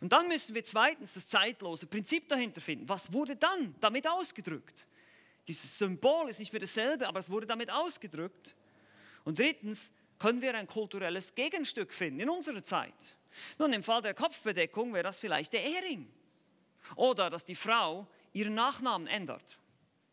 Und 0.00 0.12
dann 0.12 0.28
müssen 0.28 0.54
wir 0.54 0.64
zweitens 0.64 1.14
das 1.14 1.28
zeitlose 1.28 1.86
Prinzip 1.86 2.28
dahinter 2.28 2.60
finden. 2.60 2.88
Was 2.88 3.12
wurde 3.12 3.36
dann 3.36 3.74
damit 3.80 4.06
ausgedrückt? 4.06 4.86
Dieses 5.48 5.78
Symbol 5.78 6.28
ist 6.28 6.38
nicht 6.38 6.52
mehr 6.52 6.60
dasselbe, 6.60 7.08
aber 7.08 7.20
es 7.20 7.30
wurde 7.30 7.46
damit 7.46 7.70
ausgedrückt. 7.70 8.54
Und 9.24 9.38
drittens 9.38 9.92
können 10.18 10.42
wir 10.42 10.54
ein 10.54 10.66
kulturelles 10.66 11.34
Gegenstück 11.34 11.92
finden 11.92 12.20
in 12.20 12.28
unserer 12.28 12.62
Zeit. 12.62 13.16
Nun, 13.58 13.72
im 13.72 13.82
Fall 13.82 14.02
der 14.02 14.12
Kopfbedeckung 14.14 14.92
wäre 14.92 15.04
das 15.04 15.18
vielleicht 15.18 15.52
der 15.54 15.64
Ehering. 15.64 16.12
Oder 16.96 17.30
dass 17.30 17.44
die 17.44 17.54
Frau 17.54 18.06
ihren 18.32 18.54
Nachnamen 18.54 19.06
ändert. 19.06 19.58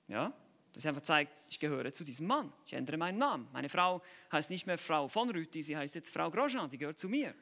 Ja? 0.07 0.33
Das 0.73 0.85
einfach 0.85 1.01
zeigt, 1.01 1.33
ich 1.49 1.59
gehöre 1.59 1.91
zu 1.91 2.03
diesem 2.03 2.27
Mann. 2.27 2.53
Ich 2.65 2.73
ändere 2.73 2.97
meinen 2.97 3.17
Namen. 3.17 3.47
Meine 3.51 3.69
Frau 3.69 4.01
heißt 4.31 4.49
nicht 4.49 4.67
mehr 4.67 4.77
Frau 4.77 5.07
von 5.07 5.29
Rüthi, 5.29 5.63
sie 5.63 5.75
heißt 5.75 5.95
jetzt 5.95 6.09
Frau 6.09 6.29
Grosjean, 6.29 6.69
die 6.69 6.77
gehört 6.77 6.99
zu 6.99 7.09
mir. 7.09 7.33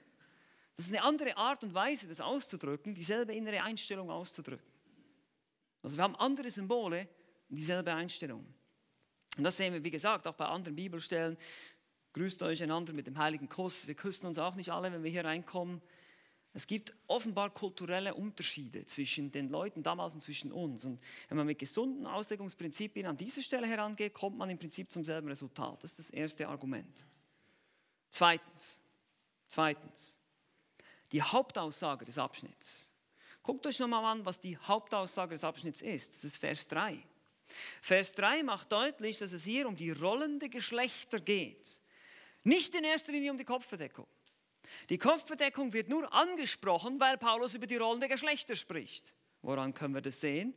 Das 0.77 0.87
ist 0.87 0.93
eine 0.93 1.03
andere 1.03 1.35
Art 1.37 1.63
und 1.63 1.73
Weise, 1.73 2.07
das 2.07 2.21
auszudrücken, 2.21 2.93
dieselbe 2.93 3.33
innere 3.33 3.61
Einstellung 3.63 4.09
auszudrücken. 4.09 4.65
Also 5.83 5.97
wir 5.97 6.03
haben 6.03 6.15
andere 6.15 6.49
Symbole, 6.49 7.07
dieselbe 7.49 7.93
Einstellung. 7.93 8.45
Und 9.37 9.43
das 9.43 9.57
sehen 9.57 9.73
wir, 9.73 9.83
wie 9.83 9.91
gesagt, 9.91 10.27
auch 10.27 10.33
bei 10.33 10.45
anderen 10.45 10.75
Bibelstellen. 10.75 11.37
Grüßt 12.13 12.41
euch 12.43 12.63
einander 12.63 12.93
mit 12.93 13.07
dem 13.07 13.17
heiligen 13.17 13.49
Kuss. 13.49 13.85
Wir 13.85 13.95
küssen 13.95 14.27
uns 14.27 14.37
auch 14.37 14.55
nicht 14.55 14.71
alle, 14.71 14.91
wenn 14.91 15.03
wir 15.03 15.11
hier 15.11 15.25
reinkommen. 15.25 15.81
Es 16.55 16.67
gibt 16.67 16.93
offenbar 17.07 17.49
kulturelle 17.49 18.15
Unterschiede 18.15 18.85
zwischen 18.85 19.29
den 19.29 19.49
Leuten 19.49 19.83
damals 19.83 20.13
und 20.13 20.21
zwischen 20.21 20.53
uns. 20.53 20.85
Und 20.85 21.01
wenn 21.27 21.37
man 21.37 21.47
mit 21.47 21.59
gesunden 21.59 22.07
Auslegungsprinzipien 22.07 23.05
an 23.07 23.17
diese 23.17 23.43
Stelle 23.43 23.67
herangeht, 23.67 24.13
kommt 24.13 24.37
man 24.37 24.49
im 24.49 24.57
Prinzip 24.57 24.89
zum 24.89 25.03
selben 25.03 25.27
Resultat. 25.27 25.83
Das 25.83 25.91
ist 25.91 25.99
das 25.99 26.09
erste 26.11 26.47
Argument. 26.47 27.05
Zweitens, 28.09 28.79
zweitens, 29.47 30.17
die 31.11 31.21
Hauptaussage 31.21 32.05
des 32.05 32.17
Abschnitts. 32.17 32.89
Guckt 33.43 33.67
euch 33.67 33.77
nochmal 33.79 34.05
an, 34.05 34.25
was 34.25 34.39
die 34.39 34.57
Hauptaussage 34.57 35.35
des 35.35 35.43
Abschnitts 35.43 35.81
ist. 35.81 36.13
Das 36.13 36.23
ist 36.23 36.37
Vers 36.37 36.69
3. 36.69 36.97
Vers 37.81 38.13
3 38.13 38.43
macht 38.43 38.71
deutlich, 38.71 39.17
dass 39.17 39.33
es 39.33 39.43
hier 39.43 39.67
um 39.67 39.75
die 39.75 39.91
Rollen 39.91 40.39
der 40.39 40.47
Geschlechter 40.47 41.19
geht. 41.19 41.81
Nicht 42.45 42.73
in 42.75 42.85
erster 42.85 43.11
Linie 43.11 43.31
um 43.31 43.37
die 43.37 43.43
Kopfverdeckung. 43.43 44.07
Die 44.89 44.97
Kopfbedeckung 44.97 45.73
wird 45.73 45.89
nur 45.89 46.11
angesprochen, 46.13 46.99
weil 46.99 47.17
Paulus 47.17 47.53
über 47.53 47.67
die 47.67 47.77
Rollen 47.77 47.99
der 47.99 48.09
Geschlechter 48.09 48.55
spricht. 48.55 49.13
Woran 49.41 49.73
können 49.73 49.93
wir 49.93 50.01
das 50.01 50.19
sehen? 50.19 50.53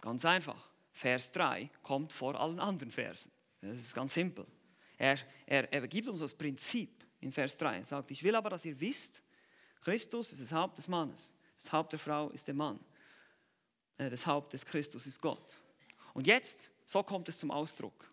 Ganz 0.00 0.24
einfach. 0.24 0.70
Vers 0.92 1.32
3 1.32 1.70
kommt 1.82 2.12
vor 2.12 2.38
allen 2.38 2.60
anderen 2.60 2.90
Versen. 2.90 3.32
Das 3.60 3.78
ist 3.78 3.94
ganz 3.94 4.14
simpel. 4.14 4.46
Er, 4.98 5.18
er, 5.46 5.72
er 5.72 5.88
gibt 5.88 6.08
uns 6.08 6.20
das 6.20 6.34
Prinzip 6.34 7.04
in 7.20 7.32
Vers 7.32 7.56
3. 7.56 7.78
Er 7.78 7.84
sagt, 7.84 8.10
ich 8.10 8.22
will 8.22 8.34
aber, 8.34 8.50
dass 8.50 8.64
ihr 8.64 8.78
wisst, 8.78 9.22
Christus 9.80 10.32
ist 10.32 10.40
das 10.40 10.52
Haupt 10.52 10.78
des 10.78 10.88
Mannes, 10.88 11.34
das 11.56 11.72
Haupt 11.72 11.92
der 11.92 11.98
Frau 11.98 12.30
ist 12.30 12.46
der 12.46 12.54
Mann, 12.54 12.78
äh, 13.98 14.10
das 14.10 14.26
Haupt 14.26 14.52
des 14.52 14.64
Christus 14.66 15.06
ist 15.06 15.20
Gott. 15.20 15.56
Und 16.14 16.26
jetzt, 16.26 16.70
so 16.86 17.02
kommt 17.02 17.28
es 17.28 17.38
zum 17.38 17.50
Ausdruck. 17.50 18.12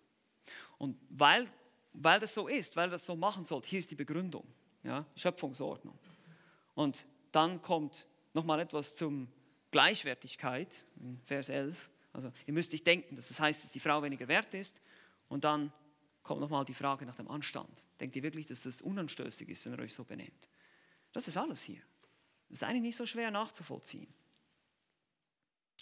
Und 0.77 0.97
weil, 1.09 1.47
weil 1.93 2.19
das 2.19 2.33
so 2.33 2.47
ist, 2.47 2.75
weil 2.75 2.89
das 2.89 3.05
so 3.05 3.15
machen 3.15 3.45
soll, 3.45 3.61
hier 3.63 3.79
ist 3.79 3.91
die 3.91 3.95
Begründung 3.95 4.47
ja, 4.83 5.05
Schöpfungsordnung. 5.15 5.97
Und 6.75 7.05
dann 7.31 7.61
kommt 7.61 8.05
nochmal 8.33 8.59
etwas 8.59 8.95
zum 8.95 9.27
Gleichwertigkeit, 9.71 10.83
in 10.99 11.19
Vers 11.21 11.49
11. 11.49 11.89
Also 12.13 12.31
ihr 12.47 12.53
müsst 12.53 12.71
nicht 12.71 12.87
denken, 12.87 13.15
dass 13.15 13.27
das 13.27 13.39
heißt, 13.39 13.63
dass 13.63 13.71
die 13.71 13.79
Frau 13.79 14.01
weniger 14.01 14.27
wert 14.27 14.53
ist. 14.53 14.81
Und 15.27 15.43
dann 15.43 15.71
kommt 16.23 16.41
nochmal 16.41 16.65
die 16.65 16.73
Frage 16.73 17.05
nach 17.05 17.15
dem 17.15 17.27
Anstand. 17.27 17.83
Denkt 17.99 18.15
ihr 18.15 18.23
wirklich, 18.23 18.45
dass 18.45 18.61
das 18.61 18.81
unanstößig 18.81 19.49
ist, 19.49 19.65
wenn 19.65 19.73
ihr 19.73 19.79
euch 19.79 19.93
so 19.93 20.03
benehmt? 20.03 20.49
Das 21.11 21.27
ist 21.27 21.37
alles 21.37 21.61
hier. 21.63 21.81
Das 22.49 22.59
ist 22.59 22.63
eigentlich 22.63 22.81
nicht 22.81 22.95
so 22.95 23.05
schwer 23.05 23.31
nachzuvollziehen. 23.31 24.11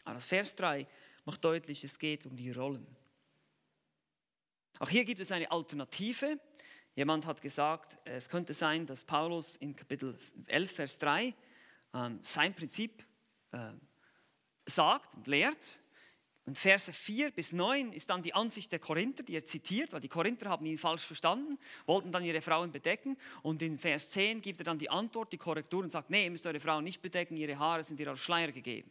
Aber 0.03 0.15
das 0.15 0.25
Vers 0.25 0.55
3 0.55 0.87
macht 1.25 1.43
deutlich, 1.43 1.83
es 1.83 1.99
geht 1.99 2.25
um 2.25 2.35
die 2.35 2.51
Rollen. 2.51 2.87
Auch 4.79 4.89
hier 4.89 5.05
gibt 5.05 5.19
es 5.19 5.31
eine 5.31 5.49
Alternative. 5.51 6.39
Jemand 6.97 7.27
hat 7.27 7.43
gesagt, 7.43 7.99
es 8.05 8.27
könnte 8.27 8.55
sein, 8.55 8.87
dass 8.87 9.03
Paulus 9.03 9.55
in 9.57 9.75
Kapitel 9.75 10.17
11, 10.47 10.71
Vers 10.71 10.97
3 10.97 11.31
ähm, 11.93 12.19
sein 12.23 12.55
Prinzip 12.55 13.03
äh, 13.51 13.69
sagt 14.65 15.13
und 15.13 15.27
lehrt. 15.27 15.77
Und 16.45 16.57
Verse 16.57 16.91
4 16.91 17.29
bis 17.29 17.51
9 17.51 17.93
ist 17.93 18.09
dann 18.09 18.23
die 18.23 18.33
Ansicht 18.33 18.71
der 18.71 18.79
Korinther, 18.79 19.21
die 19.21 19.35
er 19.35 19.43
zitiert, 19.43 19.93
weil 19.93 19.99
die 19.99 20.07
Korinther 20.07 20.49
haben 20.49 20.65
ihn 20.65 20.79
falsch 20.79 21.05
verstanden, 21.05 21.59
wollten 21.85 22.11
dann 22.11 22.23
ihre 22.23 22.41
Frauen 22.41 22.71
bedecken. 22.71 23.15
Und 23.43 23.61
in 23.61 23.77
Vers 23.77 24.09
10 24.09 24.41
gibt 24.41 24.61
er 24.61 24.63
dann 24.63 24.79
die 24.79 24.89
Antwort, 24.89 25.31
die 25.31 25.37
Korrektur 25.37 25.83
und 25.83 25.91
sagt, 25.91 26.09
nee, 26.09 26.23
ihr 26.23 26.31
müsst 26.31 26.47
eure 26.47 26.59
Frauen 26.59 26.83
nicht 26.83 27.03
bedecken, 27.03 27.37
ihre 27.37 27.59
Haare 27.59 27.83
sind 27.83 27.99
ihr 27.99 28.07
als 28.07 28.21
Schleier 28.21 28.51
gegeben. 28.51 28.89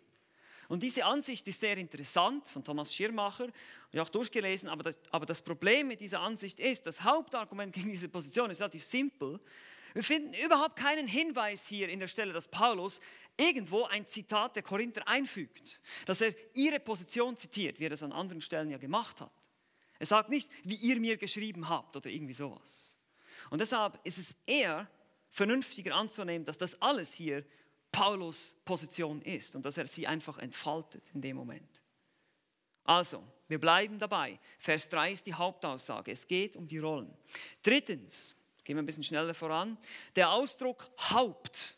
Und 0.69 0.83
diese 0.83 1.05
Ansicht 1.05 1.47
ist 1.49 1.61
sehr 1.61 1.77
interessant 1.77 2.49
von 2.49 2.65
Thomas 2.65 2.93
Schirmacher, 2.95 3.49
ich 3.93 4.01
auch 4.01 4.09
durchgelesen, 4.09 4.69
aber 4.69 4.83
das, 4.83 4.99
aber 5.11 5.27
das 5.27 5.43
Problem 5.43 5.89
mit 5.89 6.01
dieser 6.01 6.21
Ansicht 6.21 6.61
ist, 6.61 6.87
das 6.87 7.03
Hauptargument 7.03 7.73
gegen 7.75 7.91
diese 7.91 8.09
Position 8.09 8.51
ist 8.51 8.61
relativ 8.61 8.85
simpel. 8.85 9.41
Wir 9.95 10.03
finden 10.03 10.35
überhaupt 10.35 10.77
keinen 10.77 11.07
Hinweis 11.09 11.67
hier 11.67 11.89
in 11.89 12.01
der 12.01 12.09
Stelle, 12.09 12.33
dass 12.33 12.49
Paulus 12.49 13.01
irgendwo 13.39 13.85
ein 13.85 14.07
Zitat 14.07 14.57
der 14.57 14.63
Korinther 14.63 15.07
einfügt, 15.09 15.81
dass 16.05 16.21
er 16.21 16.35
ihre 16.55 16.81
Position 16.81 17.37
zitiert, 17.37 17.81
wie 17.81 17.87
er 17.87 17.91
das 17.91 18.03
an 18.03 18.13
anderen 18.13 18.43
Stellen 18.43 18.71
ja 18.71 18.79
gemacht 18.79 19.21
hat. 19.21 19.33
Er 19.99 20.07
sagt 20.07 20.29
nicht, 20.29 20.51
wie 20.65 20.75
ihr 20.75 21.01
mir 21.01 21.17
geschrieben 21.17 21.69
habt 21.69 21.97
oder 21.97 22.11
irgendwie 22.11 22.35
sowas. 22.35 22.97
Und 23.49 23.61
deshalb 23.61 23.99
ist 24.05 24.19
es 24.19 24.37
eher 24.45 24.91
vernünftiger 25.31 25.95
anzunehmen, 25.95 26.45
dass 26.45 26.59
das 26.59 26.81
alles 26.83 27.13
hier 27.13 27.45
Paulus 27.97 28.55
Position 28.63 29.23
ist 29.23 29.57
und 29.57 29.65
dass 29.65 29.79
er 29.79 29.87
sie 29.87 30.07
einfach 30.07 30.37
entfaltet 30.37 31.11
in 31.15 31.23
dem 31.23 31.35
Moment. 31.35 31.81
Also, 32.85 33.25
wir 33.49 33.59
bleiben 33.59 33.99
dabei. 33.99 34.39
Vers 34.59 34.91
3 34.91 35.13
ist 35.13 35.27
die 35.27 35.33
Hauptaussage. 35.33 36.13
Es 36.13 36.29
geht 36.29 36.57
um 36.57 36.69
die 36.69 36.77
Rollen. 36.77 37.11
Drittens, 37.63 38.35
gehen 38.65 38.77
wir 38.77 38.83
ein 38.83 38.87
bisschen 38.87 39.03
schneller 39.03 39.33
voran, 39.33 39.79
der 40.15 40.31
Ausdruck 40.31 40.91
Haupt. 41.09 41.75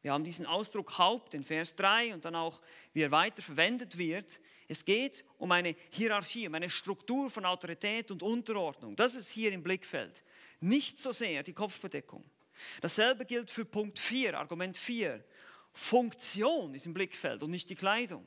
Wir 0.00 0.14
haben 0.14 0.24
diesen 0.24 0.46
Ausdruck 0.46 0.96
Haupt 0.96 1.34
in 1.34 1.44
Vers 1.44 1.76
3 1.76 2.14
und 2.14 2.24
dann 2.24 2.36
auch, 2.36 2.62
wie 2.94 3.02
er 3.02 3.10
weiter 3.10 3.42
verwendet 3.42 3.98
wird. 3.98 4.40
Es 4.66 4.82
geht 4.82 5.26
um 5.36 5.52
eine 5.52 5.76
Hierarchie, 5.90 6.48
um 6.48 6.54
eine 6.54 6.70
Struktur 6.70 7.28
von 7.28 7.44
Autorität 7.44 8.10
und 8.10 8.22
Unterordnung. 8.22 8.96
Das 8.96 9.14
ist 9.14 9.28
hier 9.28 9.52
im 9.52 9.62
Blickfeld. 9.62 10.24
Nicht 10.60 10.98
so 10.98 11.12
sehr 11.12 11.42
die 11.42 11.52
Kopfbedeckung. 11.52 12.24
Dasselbe 12.80 13.26
gilt 13.26 13.50
für 13.50 13.66
Punkt 13.66 13.98
4, 13.98 14.38
Argument 14.38 14.76
4. 14.76 15.22
Funktion 15.72 16.74
ist 16.74 16.86
im 16.86 16.94
Blickfeld 16.94 17.42
und 17.42 17.50
nicht 17.50 17.70
die 17.70 17.76
Kleidung. 17.76 18.24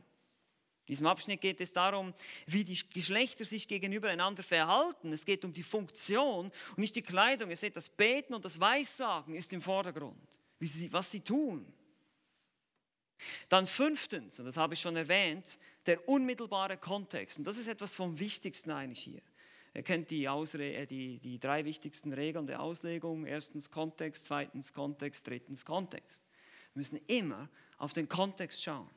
In 0.85 0.87
diesem 0.87 1.07
Abschnitt 1.07 1.39
geht 1.39 1.61
es 1.61 1.71
darum, 1.71 2.13
wie 2.45 2.65
die 2.65 2.77
Geschlechter 2.89 3.45
sich 3.45 3.69
gegenüber 3.69 4.09
einander 4.09 4.43
verhalten. 4.43 5.13
Es 5.13 5.25
geht 5.25 5.45
um 5.45 5.53
die 5.53 5.63
Funktion 5.63 6.51
und 6.71 6.77
nicht 6.77 6.95
die 6.95 7.01
Kleidung. 7.01 7.49
Ihr 7.49 7.57
seht, 7.57 7.77
das 7.77 7.87
Beten 7.87 8.33
und 8.33 8.43
das 8.43 8.59
Weissagen 8.59 9.33
ist 9.33 9.53
im 9.53 9.61
Vordergrund, 9.61 10.41
sie, 10.59 10.91
was 10.91 11.09
sie 11.09 11.21
tun. 11.21 11.71
Dann 13.47 13.65
fünftens, 13.65 14.39
und 14.39 14.45
das 14.45 14.57
habe 14.57 14.73
ich 14.73 14.81
schon 14.81 14.97
erwähnt, 14.97 15.57
der 15.85 16.07
unmittelbare 16.09 16.77
Kontext. 16.77 17.37
Und 17.37 17.45
das 17.45 17.57
ist 17.57 17.67
etwas 17.67 17.95
vom 17.95 18.19
Wichtigsten 18.19 18.71
eigentlich 18.71 18.99
hier. 18.99 19.21
Ihr 19.73 19.83
kennt 19.83 20.11
die, 20.11 20.29
Ausre 20.29 20.63
äh, 20.63 20.85
die, 20.85 21.17
die 21.19 21.39
drei 21.39 21.65
wichtigsten 21.65 22.13
Regeln 22.13 22.45
der 22.45 22.61
Auslegung. 22.61 23.25
Erstens 23.25 23.71
Kontext, 23.71 24.25
zweitens 24.25 24.73
Kontext, 24.73 25.25
drittens 25.25 25.65
Kontext. 25.65 26.23
Wir 26.73 26.79
müssen 26.79 26.99
immer 27.07 27.49
auf 27.77 27.93
den 27.93 28.07
Kontext 28.09 28.61
schauen. 28.63 28.89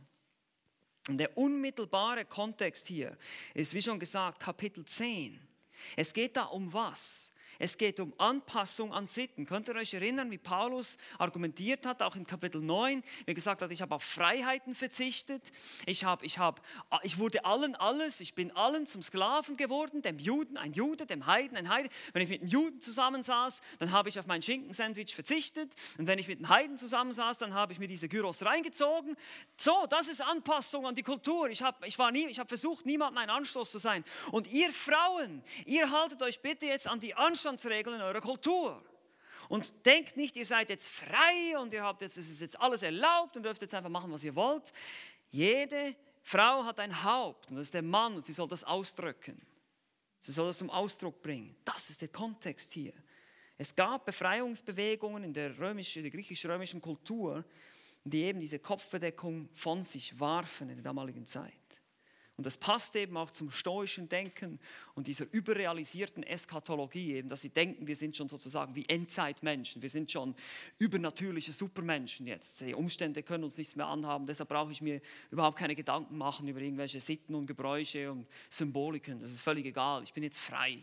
Und 1.08 1.18
der 1.18 1.36
unmittelbare 1.36 2.24
Kontext 2.24 2.86
hier 2.86 3.16
ist, 3.54 3.74
wie 3.74 3.82
schon 3.82 4.00
gesagt, 4.00 4.40
Kapitel 4.40 4.84
10. 4.84 5.38
Es 5.94 6.12
geht 6.12 6.36
da 6.36 6.44
um 6.44 6.72
was? 6.72 7.32
Es 7.58 7.78
geht 7.78 8.00
um 8.00 8.12
Anpassung 8.18 8.92
an 8.92 9.06
Sitten. 9.06 9.46
Könnt 9.46 9.68
ihr 9.68 9.74
euch 9.76 9.94
erinnern, 9.94 10.30
wie 10.30 10.38
Paulus 10.38 10.98
argumentiert 11.18 11.86
hat, 11.86 12.02
auch 12.02 12.16
in 12.16 12.26
Kapitel 12.26 12.60
9, 12.60 13.02
wie 13.02 13.30
er 13.30 13.34
gesagt 13.34 13.62
hat, 13.62 13.70
ich 13.70 13.80
habe 13.80 13.94
auf 13.94 14.02
Freiheiten 14.02 14.74
verzichtet, 14.74 15.42
ich, 15.86 16.04
habe, 16.04 16.26
ich, 16.26 16.38
habe, 16.38 16.60
ich 17.02 17.18
wurde 17.18 17.44
allen 17.44 17.74
alles, 17.74 18.20
ich 18.20 18.34
bin 18.34 18.50
allen 18.52 18.86
zum 18.86 19.02
Sklaven 19.02 19.56
geworden, 19.56 20.02
dem 20.02 20.18
Juden 20.18 20.56
ein 20.56 20.72
Jude, 20.72 21.06
dem 21.06 21.26
Heiden 21.26 21.56
ein 21.56 21.68
Heide. 21.68 21.88
Wenn 22.12 22.22
ich 22.22 22.28
mit 22.28 22.42
einem 22.42 22.50
Juden 22.50 22.80
zusammensaß, 22.80 23.62
dann 23.78 23.90
habe 23.90 24.08
ich 24.08 24.18
auf 24.18 24.26
mein 24.26 24.42
Schinkensandwich 24.42 25.14
verzichtet 25.14 25.74
und 25.98 26.06
wenn 26.06 26.18
ich 26.18 26.28
mit 26.28 26.38
einem 26.38 26.48
Heiden 26.48 26.76
zusammensaß, 26.76 27.38
dann 27.38 27.54
habe 27.54 27.72
ich 27.72 27.78
mir 27.78 27.88
diese 27.88 28.08
Gyros 28.08 28.44
reingezogen. 28.44 29.16
So, 29.56 29.86
das 29.88 30.08
ist 30.08 30.20
Anpassung 30.20 30.86
an 30.86 30.94
die 30.94 31.02
Kultur. 31.02 31.48
Ich 31.48 31.62
habe, 31.62 31.86
ich 31.86 31.96
nie, 32.12 32.26
ich 32.26 32.38
habe 32.38 32.48
versucht, 32.48 32.84
niemandem 32.84 33.18
ein 33.18 33.30
Anstoß 33.30 33.70
zu 33.70 33.78
sein. 33.78 34.04
Und 34.30 34.46
ihr 34.48 34.72
Frauen, 34.72 35.42
ihr 35.64 35.90
haltet 35.90 36.22
euch 36.22 36.40
bitte 36.40 36.66
jetzt 36.66 36.86
an 36.86 37.00
die 37.00 37.14
Anstoß 37.14 37.45
Anstandsregeln 37.46 38.00
eurer 38.00 38.20
Kultur. 38.20 38.82
Und 39.48 39.72
denkt 39.86 40.16
nicht, 40.16 40.36
ihr 40.36 40.44
seid 40.44 40.68
jetzt 40.70 40.88
frei 40.88 41.56
und 41.60 41.72
ihr 41.72 41.84
habt 41.84 42.02
jetzt, 42.02 42.16
es 42.16 42.28
ist 42.28 42.40
jetzt 42.40 42.60
alles 42.60 42.82
erlaubt 42.82 43.36
und 43.36 43.44
dürft 43.44 43.62
jetzt 43.62 43.74
einfach 43.74 43.90
machen, 43.90 44.10
was 44.10 44.24
ihr 44.24 44.34
wollt. 44.34 44.72
Jede 45.30 45.94
Frau 46.22 46.64
hat 46.64 46.80
ein 46.80 47.04
Haupt 47.04 47.50
und 47.50 47.56
das 47.56 47.66
ist 47.66 47.74
der 47.74 47.82
Mann 47.82 48.16
und 48.16 48.24
sie 48.24 48.32
soll 48.32 48.48
das 48.48 48.64
ausdrücken. 48.64 49.40
Sie 50.20 50.32
soll 50.32 50.48
das 50.48 50.58
zum 50.58 50.70
Ausdruck 50.70 51.22
bringen. 51.22 51.54
Das 51.64 51.88
ist 51.88 52.02
der 52.02 52.08
Kontext 52.08 52.72
hier. 52.72 52.92
Es 53.56 53.74
gab 53.74 54.04
Befreiungsbewegungen 54.04 55.22
in 55.22 55.32
der, 55.32 55.56
römisch, 55.56 55.94
der 55.94 56.10
griechisch-römischen 56.10 56.80
Kultur, 56.80 57.44
die 58.02 58.24
eben 58.24 58.40
diese 58.40 58.58
Kopfbedeckung 58.58 59.48
von 59.52 59.84
sich 59.84 60.18
warfen 60.18 60.68
in 60.68 60.76
der 60.76 60.84
damaligen 60.84 61.26
Zeit. 61.26 61.52
Und 62.36 62.44
das 62.44 62.58
passt 62.58 62.94
eben 62.96 63.16
auch 63.16 63.30
zum 63.30 63.50
stoischen 63.50 64.10
Denken 64.10 64.60
und 64.94 65.06
dieser 65.06 65.26
überrealisierten 65.32 66.22
Eschatologie, 66.22 67.14
eben, 67.14 67.30
dass 67.30 67.40
sie 67.40 67.48
denken, 67.48 67.86
wir 67.86 67.96
sind 67.96 68.14
schon 68.14 68.28
sozusagen 68.28 68.74
wie 68.74 68.86
Endzeitmenschen, 68.86 69.80
wir 69.80 69.88
sind 69.88 70.10
schon 70.10 70.34
übernatürliche 70.78 71.52
Supermenschen 71.52 72.26
jetzt. 72.26 72.60
Die 72.60 72.74
Umstände 72.74 73.22
können 73.22 73.44
uns 73.44 73.56
nichts 73.56 73.74
mehr 73.74 73.86
anhaben, 73.86 74.26
deshalb 74.26 74.50
brauche 74.50 74.70
ich 74.70 74.82
mir 74.82 75.00
überhaupt 75.30 75.58
keine 75.58 75.74
Gedanken 75.74 76.18
machen 76.18 76.46
über 76.46 76.60
irgendwelche 76.60 77.00
Sitten 77.00 77.34
und 77.34 77.46
Gebräuche 77.46 78.12
und 78.12 78.26
Symboliken. 78.50 79.20
Das 79.20 79.30
ist 79.30 79.40
völlig 79.40 79.64
egal, 79.64 80.02
ich 80.02 80.12
bin 80.12 80.22
jetzt 80.22 80.38
frei. 80.38 80.82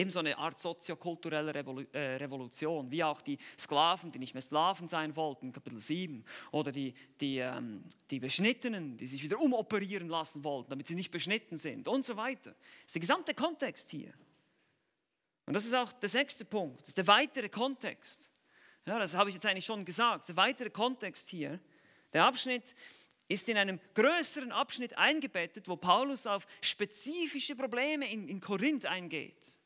Eben 0.00 0.10
so 0.10 0.20
eine 0.20 0.38
Art 0.38 0.58
soziokulturelle 0.58 1.52
äh, 1.92 2.16
Revolution, 2.16 2.90
wie 2.90 3.04
auch 3.04 3.20
die 3.20 3.36
Sklaven, 3.58 4.10
die 4.10 4.18
nicht 4.18 4.32
mehr 4.32 4.40
Sklaven 4.40 4.88
sein 4.88 5.14
wollten, 5.14 5.52
Kapitel 5.52 5.78
7, 5.78 6.24
oder 6.52 6.72
die, 6.72 6.94
die, 7.20 7.36
ähm, 7.36 7.84
die 8.10 8.18
Beschnittenen, 8.18 8.96
die 8.96 9.06
sich 9.06 9.22
wieder 9.22 9.38
umoperieren 9.38 10.08
lassen 10.08 10.42
wollten, 10.42 10.70
damit 10.70 10.86
sie 10.86 10.94
nicht 10.94 11.10
beschnitten 11.10 11.58
sind 11.58 11.86
und 11.86 12.06
so 12.06 12.16
weiter. 12.16 12.52
Das 12.52 12.86
ist 12.86 12.94
der 12.94 13.00
gesamte 13.00 13.34
Kontext 13.34 13.90
hier. 13.90 14.14
Und 15.44 15.52
das 15.52 15.66
ist 15.66 15.74
auch 15.74 15.92
der 15.92 16.08
sechste 16.08 16.46
Punkt, 16.46 16.80
das 16.80 16.88
ist 16.88 16.98
der 16.98 17.06
weitere 17.06 17.50
Kontext. 17.50 18.30
Ja, 18.86 18.98
das 18.98 19.14
habe 19.14 19.28
ich 19.28 19.34
jetzt 19.34 19.44
eigentlich 19.44 19.66
schon 19.66 19.84
gesagt. 19.84 20.30
Der 20.30 20.36
weitere 20.36 20.70
Kontext 20.70 21.28
hier, 21.28 21.60
der 22.14 22.24
Abschnitt 22.24 22.74
ist 23.28 23.50
in 23.50 23.58
einem 23.58 23.78
größeren 23.92 24.50
Abschnitt 24.50 24.96
eingebettet, 24.96 25.68
wo 25.68 25.76
Paulus 25.76 26.26
auf 26.26 26.46
spezifische 26.62 27.54
Probleme 27.54 28.10
in, 28.10 28.28
in 28.28 28.40
Korinth 28.40 28.86
eingeht. 28.86 29.59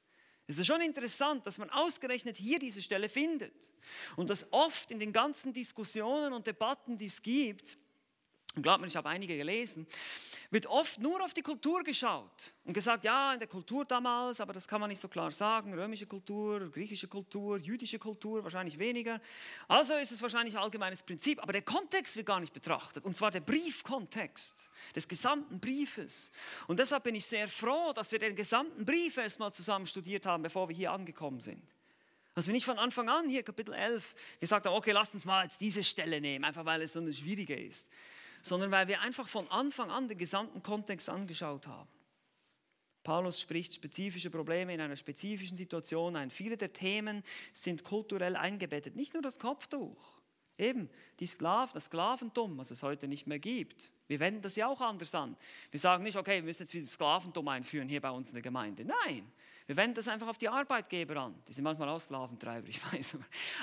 Es 0.46 0.58
ist 0.58 0.66
schon 0.66 0.82
interessant, 0.82 1.46
dass 1.46 1.56
man 1.56 1.70
ausgerechnet 1.70 2.36
hier 2.36 2.58
diese 2.58 2.82
Stelle 2.82 3.08
findet 3.08 3.72
und 4.16 4.28
dass 4.28 4.46
oft 4.52 4.90
in 4.90 4.98
den 4.98 5.12
ganzen 5.12 5.52
Diskussionen 5.52 6.32
und 6.32 6.46
Debatten, 6.46 6.98
die 6.98 7.06
es 7.06 7.22
gibt, 7.22 7.78
und 8.56 8.62
glaubt 8.62 8.80
mir, 8.80 8.86
ich 8.86 8.96
habe 8.96 9.08
einige 9.08 9.36
gelesen, 9.36 9.86
wird 10.50 10.66
oft 10.66 11.00
nur 11.00 11.24
auf 11.24 11.34
die 11.34 11.42
Kultur 11.42 11.82
geschaut 11.82 12.54
und 12.64 12.72
gesagt, 12.72 13.02
ja, 13.04 13.32
in 13.32 13.40
der 13.40 13.48
Kultur 13.48 13.84
damals, 13.84 14.40
aber 14.40 14.52
das 14.52 14.68
kann 14.68 14.80
man 14.80 14.88
nicht 14.88 15.00
so 15.00 15.08
klar 15.08 15.32
sagen, 15.32 15.74
römische 15.74 16.06
Kultur, 16.06 16.70
griechische 16.70 17.08
Kultur, 17.08 17.58
jüdische 17.58 17.98
Kultur, 17.98 18.44
wahrscheinlich 18.44 18.78
weniger. 18.78 19.20
Also 19.66 19.94
ist 19.94 20.12
es 20.12 20.22
wahrscheinlich 20.22 20.54
ein 20.54 20.62
allgemeines 20.62 21.02
Prinzip, 21.02 21.42
aber 21.42 21.52
der 21.52 21.62
Kontext 21.62 22.14
wird 22.14 22.26
gar 22.26 22.38
nicht 22.38 22.52
betrachtet, 22.52 23.04
und 23.04 23.16
zwar 23.16 23.32
der 23.32 23.40
Briefkontext 23.40 24.68
des 24.94 25.08
gesamten 25.08 25.58
Briefes. 25.58 26.30
Und 26.68 26.78
deshalb 26.78 27.02
bin 27.02 27.16
ich 27.16 27.26
sehr 27.26 27.48
froh, 27.48 27.92
dass 27.92 28.12
wir 28.12 28.20
den 28.20 28.36
gesamten 28.36 28.84
Brief 28.84 29.16
erstmal 29.16 29.52
zusammen 29.52 29.88
studiert 29.88 30.26
haben, 30.26 30.44
bevor 30.44 30.68
wir 30.68 30.76
hier 30.76 30.92
angekommen 30.92 31.40
sind. 31.40 31.62
Dass 32.34 32.46
wir 32.46 32.54
nicht 32.54 32.64
von 32.64 32.78
Anfang 32.78 33.08
an 33.08 33.28
hier 33.28 33.42
Kapitel 33.42 33.74
11 33.74 34.14
gesagt 34.38 34.66
haben, 34.66 34.74
okay, 34.74 34.92
lasst 34.92 35.14
uns 35.14 35.24
mal 35.24 35.44
jetzt 35.44 35.60
diese 35.60 35.82
Stelle 35.82 36.20
nehmen, 36.20 36.44
einfach 36.44 36.64
weil 36.64 36.82
es 36.82 36.92
so 36.92 37.00
eine 37.00 37.12
schwierige 37.12 37.54
ist 37.54 37.88
sondern 38.44 38.70
weil 38.70 38.86
wir 38.88 39.00
einfach 39.00 39.26
von 39.26 39.50
Anfang 39.50 39.90
an 39.90 40.06
den 40.06 40.18
gesamten 40.18 40.62
Kontext 40.62 41.08
angeschaut 41.08 41.66
haben. 41.66 41.88
Paulus 43.02 43.40
spricht 43.40 43.74
spezifische 43.74 44.30
Probleme 44.30 44.74
in 44.74 44.80
einer 44.80 44.96
spezifischen 44.96 45.56
Situation 45.56 46.14
ein. 46.14 46.30
Viele 46.30 46.56
der 46.56 46.72
Themen 46.72 47.22
sind 47.54 47.84
kulturell 47.84 48.36
eingebettet, 48.36 48.96
nicht 48.96 49.14
nur 49.14 49.22
das 49.22 49.38
Kopftuch. 49.38 50.20
Eben, 50.56 50.88
die 51.20 51.26
Sklaven, 51.26 51.72
das 51.74 51.86
Sklaventum, 51.86 52.56
was 52.58 52.70
es 52.70 52.82
heute 52.82 53.08
nicht 53.08 53.26
mehr 53.26 53.38
gibt. 53.38 53.90
Wir 54.06 54.20
wenden 54.20 54.42
das 54.42 54.56
ja 54.56 54.68
auch 54.68 54.80
anders 54.80 55.14
an. 55.14 55.36
Wir 55.70 55.80
sagen 55.80 56.04
nicht, 56.04 56.16
okay, 56.16 56.36
wir 56.36 56.44
müssen 56.44 56.62
jetzt 56.62 56.74
wieder 56.74 56.86
Sklaventum 56.86 57.48
einführen 57.48 57.88
hier 57.88 58.00
bei 58.00 58.10
uns 58.10 58.28
in 58.28 58.34
der 58.34 58.42
Gemeinde. 58.42 58.84
Nein, 58.84 59.30
wir 59.66 59.76
wenden 59.76 59.94
das 59.94 60.06
einfach 60.06 60.28
auf 60.28 60.38
die 60.38 60.48
Arbeitgeber 60.48 61.16
an. 61.16 61.34
Die 61.48 61.52
sind 61.52 61.64
manchmal 61.64 61.88
auch 61.88 62.00
Sklaventreiber, 62.00 62.68
ich 62.68 62.92
weiß. 62.92 63.16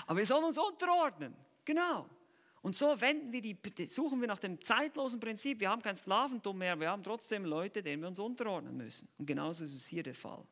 Aber 0.07 0.17
wir 0.17 0.25
sollen 0.25 0.45
uns 0.45 0.57
unterordnen. 0.57 1.35
Genau. 1.63 2.09
Und 2.61 2.75
so 2.75 2.99
wenden 3.01 3.31
wir 3.31 3.41
die, 3.41 3.57
suchen 3.87 4.21
wir 4.21 4.27
nach 4.27 4.39
dem 4.39 4.61
zeitlosen 4.61 5.19
Prinzip. 5.19 5.59
Wir 5.59 5.69
haben 5.69 5.81
kein 5.81 5.95
Sklaventum 5.95 6.57
mehr, 6.57 6.79
wir 6.79 6.89
haben 6.89 7.03
trotzdem 7.03 7.45
Leute, 7.45 7.81
denen 7.81 8.01
wir 8.03 8.07
uns 8.07 8.19
unterordnen 8.19 8.77
müssen. 8.77 9.07
Und 9.17 9.25
genauso 9.25 9.63
ist 9.63 9.73
es 9.73 9.87
hier 9.87 10.03
der 10.03 10.13
Fall. 10.13 10.45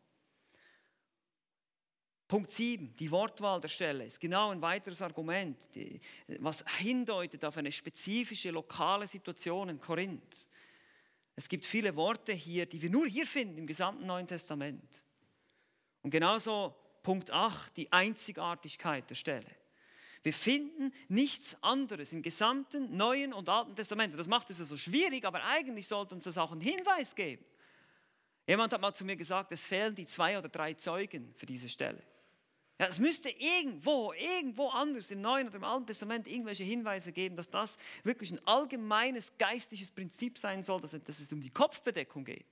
Punkt 2.27 2.51
7, 2.51 2.95
die 2.95 3.09
Wortwahl 3.09 3.59
der 3.59 3.69
Stelle, 3.69 4.05
ist 4.05 4.19
genau 4.19 4.51
ein 4.51 4.61
weiteres 4.61 5.01
Argument, 5.01 5.57
was 6.39 6.63
hindeutet 6.77 7.43
auf 7.43 7.57
eine 7.57 7.71
spezifische 7.71 8.51
lokale 8.51 9.07
Situation 9.07 9.69
in 9.69 9.79
Korinth. 9.79 10.47
Es 11.35 11.49
gibt 11.49 11.65
viele 11.65 11.95
Worte 11.95 12.33
hier, 12.33 12.65
die 12.67 12.81
wir 12.81 12.89
nur 12.89 13.07
hier 13.07 13.25
finden 13.25 13.57
im 13.57 13.65
gesamten 13.65 14.05
Neuen 14.05 14.27
Testament. 14.27 15.03
Und 16.03 16.11
genauso 16.11 16.75
Punkt 17.01 17.31
8, 17.31 17.75
die 17.77 17.91
Einzigartigkeit 17.91 19.09
der 19.09 19.15
Stelle. 19.15 19.49
Wir 20.23 20.33
finden 20.33 20.93
nichts 21.07 21.57
anderes 21.61 22.11
im 22.11 22.21
gesamten 22.21 22.95
Neuen 22.95 23.33
und 23.33 23.47
Alten 23.47 23.75
Testament. 23.75 24.17
Das 24.17 24.27
macht 24.27 24.49
es 24.49 24.57
so 24.57 24.77
schwierig, 24.77 25.25
aber 25.25 25.43
eigentlich 25.45 25.87
sollte 25.87 26.15
uns 26.15 26.25
das 26.25 26.37
auch 26.37 26.51
einen 26.51 26.61
Hinweis 26.61 27.15
geben. 27.15 27.45
Jemand 28.45 28.73
hat 28.73 28.81
mal 28.81 28.93
zu 28.93 29.05
mir 29.05 29.15
gesagt, 29.15 29.51
es 29.51 29.63
fehlen 29.63 29.95
die 29.95 30.05
zwei 30.05 30.37
oder 30.37 30.49
drei 30.49 30.73
Zeugen 30.73 31.33
für 31.35 31.45
diese 31.45 31.69
Stelle. 31.69 32.01
Ja, 32.79 32.87
es 32.87 32.97
müsste 32.97 33.29
irgendwo, 33.29 34.13
irgendwo 34.13 34.69
anders 34.69 35.11
im 35.11 35.21
Neuen 35.21 35.47
oder 35.47 35.57
im 35.57 35.65
Alten 35.65 35.85
Testament 35.85 36.27
irgendwelche 36.27 36.63
Hinweise 36.63 37.11
geben, 37.11 37.35
dass 37.35 37.49
das 37.49 37.77
wirklich 38.03 38.31
ein 38.31 38.39
allgemeines 38.47 39.37
geistliches 39.37 39.91
Prinzip 39.91 40.37
sein 40.37 40.63
soll, 40.63 40.79
dass 40.79 40.93
es 40.93 41.31
um 41.31 41.41
die 41.41 41.49
Kopfbedeckung 41.49 42.23
geht. 42.23 42.47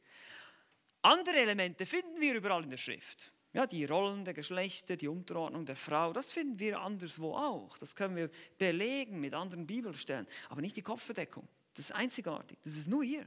Andere 1.01 1.37
Elemente 1.37 1.85
finden 1.85 2.19
wir 2.19 2.35
überall 2.35 2.63
in 2.63 2.69
der 2.69 2.77
Schrift. 2.77 3.31
Ja, 3.57 3.65
die 3.65 3.85
Rollen 3.85 4.23
der 4.23 4.35
Geschlechter, 4.35 4.97
die 4.97 5.07
Unterordnung 5.07 5.65
der 5.65 5.75
Frau, 5.75 6.13
das 6.13 6.29
finden 6.29 6.59
wir 6.59 6.79
anderswo 6.79 7.33
auch. 7.33 7.75
Das 7.79 7.95
können 7.95 8.15
wir 8.15 8.29
belegen 8.59 9.19
mit 9.19 9.33
anderen 9.33 9.65
Bibelstellen. 9.65 10.27
Aber 10.49 10.61
nicht 10.61 10.77
die 10.77 10.83
Kopfverdeckung. 10.83 11.47
Das 11.73 11.85
ist 11.85 11.91
einzigartig. 11.91 12.59
Das 12.63 12.75
ist 12.75 12.87
nur 12.87 13.03
hier. 13.03 13.25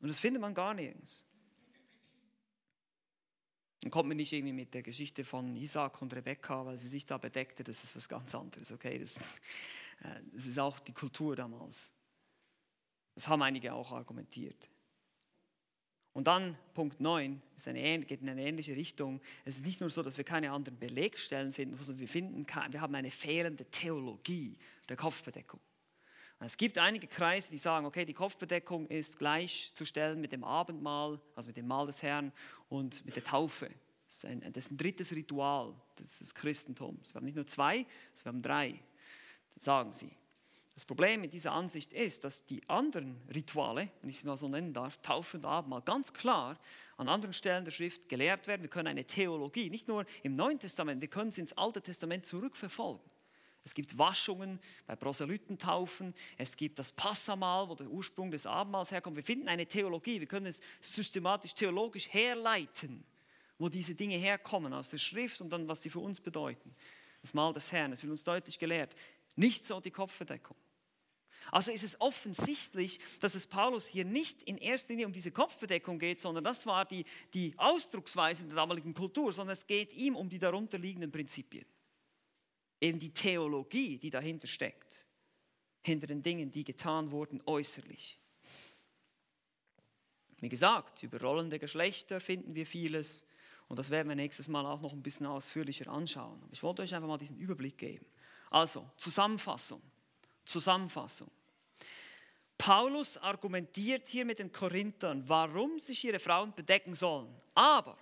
Und 0.00 0.08
das 0.08 0.18
findet 0.18 0.42
man 0.42 0.52
gar 0.52 0.74
nirgends. 0.74 1.24
Dann 3.82 3.92
kommt 3.92 4.08
man 4.08 4.16
nicht 4.16 4.32
irgendwie 4.32 4.52
mit 4.52 4.74
der 4.74 4.82
Geschichte 4.82 5.22
von 5.22 5.54
Isaac 5.54 6.02
und 6.02 6.12
Rebekka, 6.12 6.66
weil 6.66 6.76
sie 6.76 6.88
sich 6.88 7.06
da 7.06 7.16
bedeckte. 7.16 7.62
Das 7.62 7.84
ist 7.84 7.94
was 7.94 8.08
ganz 8.08 8.34
anderes. 8.34 8.72
Okay, 8.72 8.98
das, 8.98 9.16
äh, 9.18 10.22
das 10.32 10.46
ist 10.46 10.58
auch 10.58 10.80
die 10.80 10.92
Kultur 10.92 11.36
damals. 11.36 11.92
Das 13.14 13.28
haben 13.28 13.42
einige 13.42 13.72
auch 13.74 13.92
argumentiert. 13.92 14.71
Und 16.12 16.26
dann 16.26 16.58
Punkt 16.74 17.00
9 17.00 17.40
ist 17.56 17.68
eine, 17.68 18.00
geht 18.00 18.20
in 18.20 18.28
eine 18.28 18.42
ähnliche 18.42 18.76
Richtung. 18.76 19.20
Es 19.44 19.56
ist 19.56 19.64
nicht 19.64 19.80
nur 19.80 19.88
so, 19.88 20.02
dass 20.02 20.18
wir 20.18 20.24
keine 20.24 20.52
anderen 20.52 20.78
Belegstellen 20.78 21.52
finden, 21.52 21.76
sondern 21.76 21.98
wir, 21.98 22.08
finden, 22.08 22.46
wir 22.70 22.80
haben 22.80 22.94
eine 22.94 23.10
fehlende 23.10 23.64
Theologie 23.64 24.58
der 24.88 24.96
Kopfbedeckung. 24.96 25.60
Es 26.44 26.56
gibt 26.56 26.76
einige 26.78 27.06
Kreise, 27.06 27.50
die 27.50 27.56
sagen, 27.56 27.86
okay, 27.86 28.04
die 28.04 28.14
Kopfbedeckung 28.14 28.88
ist 28.88 29.18
gleichzustellen 29.18 30.20
mit 30.20 30.32
dem 30.32 30.42
Abendmahl, 30.42 31.20
also 31.36 31.46
mit 31.46 31.56
dem 31.56 31.68
Mahl 31.68 31.86
des 31.86 32.02
Herrn 32.02 32.32
und 32.68 33.04
mit 33.06 33.14
der 33.14 33.22
Taufe. 33.22 33.70
Das 34.08 34.16
ist 34.16 34.26
ein, 34.26 34.52
das 34.52 34.66
ist 34.66 34.72
ein 34.72 34.76
drittes 34.76 35.12
Ritual 35.12 35.72
des 35.98 36.34
Christentums. 36.34 37.14
Wir 37.14 37.14
haben 37.14 37.24
nicht 37.24 37.36
nur 37.36 37.46
zwei, 37.46 37.86
wir 38.22 38.26
haben 38.26 38.42
drei, 38.42 38.74
sagen 39.56 39.92
sie. 39.92 40.10
Das 40.74 40.86
Problem 40.86 41.20
mit 41.20 41.34
dieser 41.34 41.52
Ansicht 41.52 41.92
ist, 41.92 42.24
dass 42.24 42.46
die 42.46 42.66
anderen 42.68 43.20
Rituale, 43.34 43.90
wenn 44.00 44.08
ich 44.08 44.18
sie 44.18 44.26
mal 44.26 44.38
so 44.38 44.48
nennen 44.48 44.72
darf, 44.72 44.96
Taufe 45.02 45.36
und 45.36 45.44
Abendmahl, 45.44 45.82
ganz 45.82 46.12
klar 46.12 46.58
an 46.96 47.08
anderen 47.08 47.34
Stellen 47.34 47.64
der 47.64 47.72
Schrift 47.72 48.08
gelehrt 48.08 48.46
werden. 48.46 48.62
Wir 48.62 48.70
können 48.70 48.88
eine 48.88 49.04
Theologie, 49.04 49.68
nicht 49.68 49.86
nur 49.88 50.06
im 50.22 50.34
Neuen 50.34 50.58
Testament, 50.58 51.00
wir 51.00 51.08
können 51.08 51.30
sie 51.30 51.42
ins 51.42 51.52
Alte 51.58 51.82
Testament 51.82 52.24
zurückverfolgen. 52.24 53.02
Es 53.64 53.74
gibt 53.74 53.96
Waschungen 53.96 54.58
bei 54.86 54.96
Proselytentaufen, 54.96 56.14
es 56.36 56.56
gibt 56.56 56.78
das 56.78 56.92
Passamal, 56.92 57.68
wo 57.68 57.74
der 57.74 57.88
Ursprung 57.88 58.30
des 58.30 58.46
Abendmahls 58.46 58.90
herkommt. 58.90 59.16
Wir 59.16 59.22
finden 59.22 59.48
eine 59.48 59.66
Theologie, 59.66 60.18
wir 60.20 60.26
können 60.26 60.46
es 60.46 60.60
systematisch 60.80 61.54
theologisch 61.54 62.12
herleiten, 62.12 63.04
wo 63.58 63.68
diese 63.68 63.94
Dinge 63.94 64.16
herkommen 64.16 64.72
aus 64.72 64.90
der 64.90 64.98
Schrift 64.98 65.40
und 65.40 65.50
dann, 65.50 65.68
was 65.68 65.82
sie 65.82 65.90
für 65.90 66.00
uns 66.00 66.20
bedeuten. 66.20 66.74
Das 67.20 67.34
Mahl 67.34 67.52
des 67.52 67.70
Herrn, 67.70 67.92
es 67.92 68.02
wird 68.02 68.10
uns 68.10 68.24
deutlich 68.24 68.58
gelehrt. 68.58 68.96
Nicht 69.36 69.64
so 69.64 69.80
die 69.80 69.90
Kopfverdeckung. 69.90 70.56
Also 71.50 71.72
ist 71.72 71.82
es 71.82 72.00
offensichtlich, 72.00 73.00
dass 73.20 73.34
es 73.34 73.46
Paulus 73.46 73.86
hier 73.86 74.04
nicht 74.04 74.42
in 74.44 74.58
erster 74.58 74.90
Linie 74.90 75.06
um 75.06 75.12
diese 75.12 75.32
Kopfbedeckung 75.32 75.98
geht, 75.98 76.20
sondern 76.20 76.44
das 76.44 76.66
war 76.66 76.84
die, 76.84 77.04
die 77.34 77.54
Ausdrucksweise 77.56 78.42
in 78.42 78.48
der 78.48 78.56
damaligen 78.56 78.94
Kultur, 78.94 79.32
sondern 79.32 79.54
es 79.54 79.66
geht 79.66 79.92
ihm 79.92 80.16
um 80.16 80.28
die 80.28 80.38
darunterliegenden 80.38 81.10
Prinzipien. 81.10 81.66
Eben 82.80 82.98
die 82.98 83.12
Theologie, 83.12 83.98
die 83.98 84.10
dahinter 84.10 84.46
steckt, 84.46 85.06
hinter 85.82 86.06
den 86.06 86.22
Dingen, 86.22 86.50
die 86.50 86.64
getan 86.64 87.10
wurden 87.10 87.42
äußerlich. 87.46 88.18
Wie 90.40 90.48
gesagt, 90.48 91.02
über 91.02 91.20
rollende 91.20 91.58
Geschlechter 91.58 92.20
finden 92.20 92.54
wir 92.54 92.66
vieles 92.66 93.26
und 93.68 93.78
das 93.78 93.90
werden 93.90 94.08
wir 94.08 94.16
nächstes 94.16 94.48
Mal 94.48 94.66
auch 94.66 94.80
noch 94.80 94.92
ein 94.92 95.02
bisschen 95.02 95.26
ausführlicher 95.26 95.88
anschauen. 95.88 96.42
Ich 96.50 96.62
wollte 96.62 96.82
euch 96.82 96.94
einfach 96.94 97.08
mal 97.08 97.18
diesen 97.18 97.36
Überblick 97.36 97.78
geben. 97.78 98.06
Also, 98.52 98.86
Zusammenfassung. 98.96 99.80
Zusammenfassung. 100.44 101.30
Paulus 102.58 103.16
argumentiert 103.16 104.08
hier 104.08 104.26
mit 104.26 104.38
den 104.38 104.52
Korinthern, 104.52 105.26
warum 105.26 105.78
sich 105.78 106.04
ihre 106.04 106.18
Frauen 106.18 106.54
bedecken 106.54 106.94
sollen. 106.94 107.34
Aber 107.54 107.96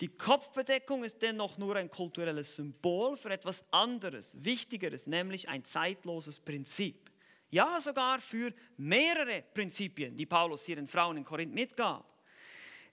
die 0.00 0.08
Kopfbedeckung 0.08 1.04
ist 1.04 1.22
dennoch 1.22 1.58
nur 1.58 1.76
ein 1.76 1.88
kulturelles 1.88 2.56
Symbol 2.56 3.16
für 3.16 3.30
etwas 3.30 3.64
anderes, 3.70 4.34
Wichtigeres, 4.44 5.06
nämlich 5.06 5.48
ein 5.48 5.64
zeitloses 5.64 6.40
Prinzip. 6.40 7.08
Ja, 7.50 7.80
sogar 7.80 8.20
für 8.20 8.52
mehrere 8.76 9.42
Prinzipien, 9.54 10.16
die 10.16 10.26
Paulus 10.26 10.64
hier 10.64 10.76
den 10.76 10.88
Frauen 10.88 11.18
in 11.18 11.24
Korinth 11.24 11.54
mitgab. 11.54 12.11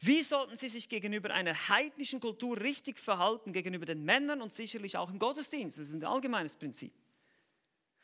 Wie 0.02 0.24
sollten 0.24 0.56
sie 0.56 0.70
sich 0.70 0.88
gegenüber 0.88 1.32
einer 1.32 1.54
heidnischen 1.68 2.22
Kultur 2.22 2.60
richtig 2.60 2.98
verhalten, 3.00 3.52
gegenüber 3.52 3.86
den 3.86 4.04
Männern 4.06 4.42
und 4.42 4.54
sicherlich 4.54 4.96
auch 4.96 5.10
im 5.10 5.20
Gottesdienst? 5.20 5.78
Das 5.78 5.90
ist 5.90 5.94
ein 5.94 6.06
allgemeines 6.06 6.56
Prinzip. 6.56 6.94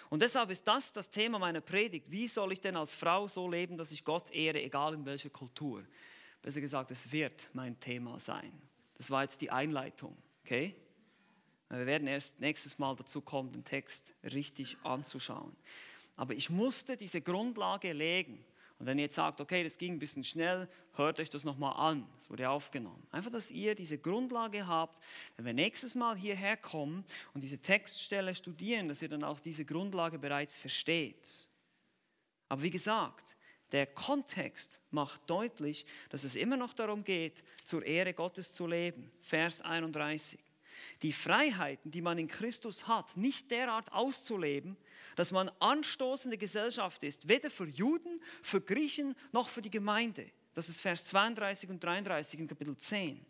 Und 0.09 0.21
deshalb 0.21 0.49
ist 0.51 0.67
das 0.67 0.91
das 0.91 1.09
Thema 1.09 1.39
meiner 1.39 1.61
Predigt. 1.61 2.11
Wie 2.11 2.27
soll 2.27 2.51
ich 2.51 2.61
denn 2.61 2.75
als 2.75 2.93
Frau 2.93 3.27
so 3.27 3.49
leben, 3.49 3.77
dass 3.77 3.91
ich 3.91 4.03
Gott 4.03 4.29
ehre, 4.31 4.61
egal 4.61 4.93
in 4.93 5.05
welcher 5.05 5.29
Kultur? 5.29 5.83
Besser 6.41 6.61
gesagt, 6.61 6.91
es 6.91 7.11
wird 7.11 7.47
mein 7.53 7.79
Thema 7.79 8.19
sein. 8.19 8.51
Das 8.97 9.09
war 9.09 9.23
jetzt 9.23 9.41
die 9.41 9.49
Einleitung, 9.49 10.15
okay? 10.43 10.75
Wir 11.69 11.85
werden 11.85 12.07
erst 12.07 12.39
nächstes 12.39 12.77
Mal 12.77 12.95
dazu 12.95 13.21
kommen, 13.21 13.51
den 13.51 13.63
Text 13.63 14.13
richtig 14.23 14.77
anzuschauen. 14.83 15.55
Aber 16.15 16.33
ich 16.33 16.49
musste 16.49 16.95
diese 16.97 17.21
Grundlage 17.21 17.91
legen. 17.93 18.45
Und 18.77 18.87
wenn 18.87 18.97
ihr 18.97 19.05
jetzt 19.05 19.15
sagt, 19.15 19.39
okay, 19.39 19.63
das 19.63 19.77
ging 19.77 19.93
ein 19.93 19.99
bisschen 19.99 20.23
schnell, 20.23 20.67
hört 20.95 21.19
euch 21.19 21.29
das 21.29 21.45
nochmal 21.45 21.75
an. 21.77 22.05
Es 22.19 22.29
wurde 22.29 22.49
aufgenommen. 22.49 23.07
Einfach, 23.09 23.31
dass 23.31 23.49
ihr 23.51 23.73
diese 23.73 23.97
Grundlage 23.97 24.67
habt, 24.67 25.01
wenn 25.37 25.45
wir 25.45 25.53
nächstes 25.53 25.95
Mal 25.95 26.17
hierher 26.17 26.57
kommen 26.57 27.03
und 27.33 27.41
diese 27.41 27.57
Textstelle 27.57 28.35
studieren, 28.35 28.89
dass 28.89 29.01
ihr 29.01 29.09
dann 29.09 29.23
auch 29.23 29.39
diese 29.39 29.63
Grundlage 29.63 30.19
bereits 30.19 30.57
versteht. 30.57 31.47
Aber 32.49 32.61
wie 32.61 32.71
gesagt, 32.71 33.35
der 33.71 33.87
Kontext 33.87 34.79
macht 34.91 35.21
deutlich, 35.29 35.85
dass 36.09 36.23
es 36.23 36.35
immer 36.35 36.57
noch 36.57 36.73
darum 36.73 37.03
geht, 37.03 37.43
zur 37.63 37.85
Ehre 37.85 38.13
Gottes 38.13 38.53
zu 38.53 38.67
leben. 38.67 39.11
Vers 39.21 39.61
31 39.61 40.39
die 41.01 41.13
Freiheiten, 41.13 41.91
die 41.91 42.01
man 42.01 42.17
in 42.17 42.27
Christus 42.27 42.87
hat, 42.87 43.17
nicht 43.17 43.51
derart 43.51 43.91
auszuleben, 43.91 44.77
dass 45.15 45.31
man 45.31 45.49
anstoßende 45.59 46.37
Gesellschaft 46.37 47.03
ist, 47.03 47.27
weder 47.27 47.49
für 47.49 47.67
Juden, 47.67 48.21
für 48.41 48.61
Griechen 48.61 49.15
noch 49.31 49.49
für 49.49 49.61
die 49.61 49.71
Gemeinde. 49.71 50.29
Das 50.53 50.69
ist 50.69 50.81
Vers 50.81 51.05
32 51.05 51.69
und 51.69 51.83
33 51.83 52.39
in 52.39 52.47
Kapitel 52.47 52.77
10 52.77 53.25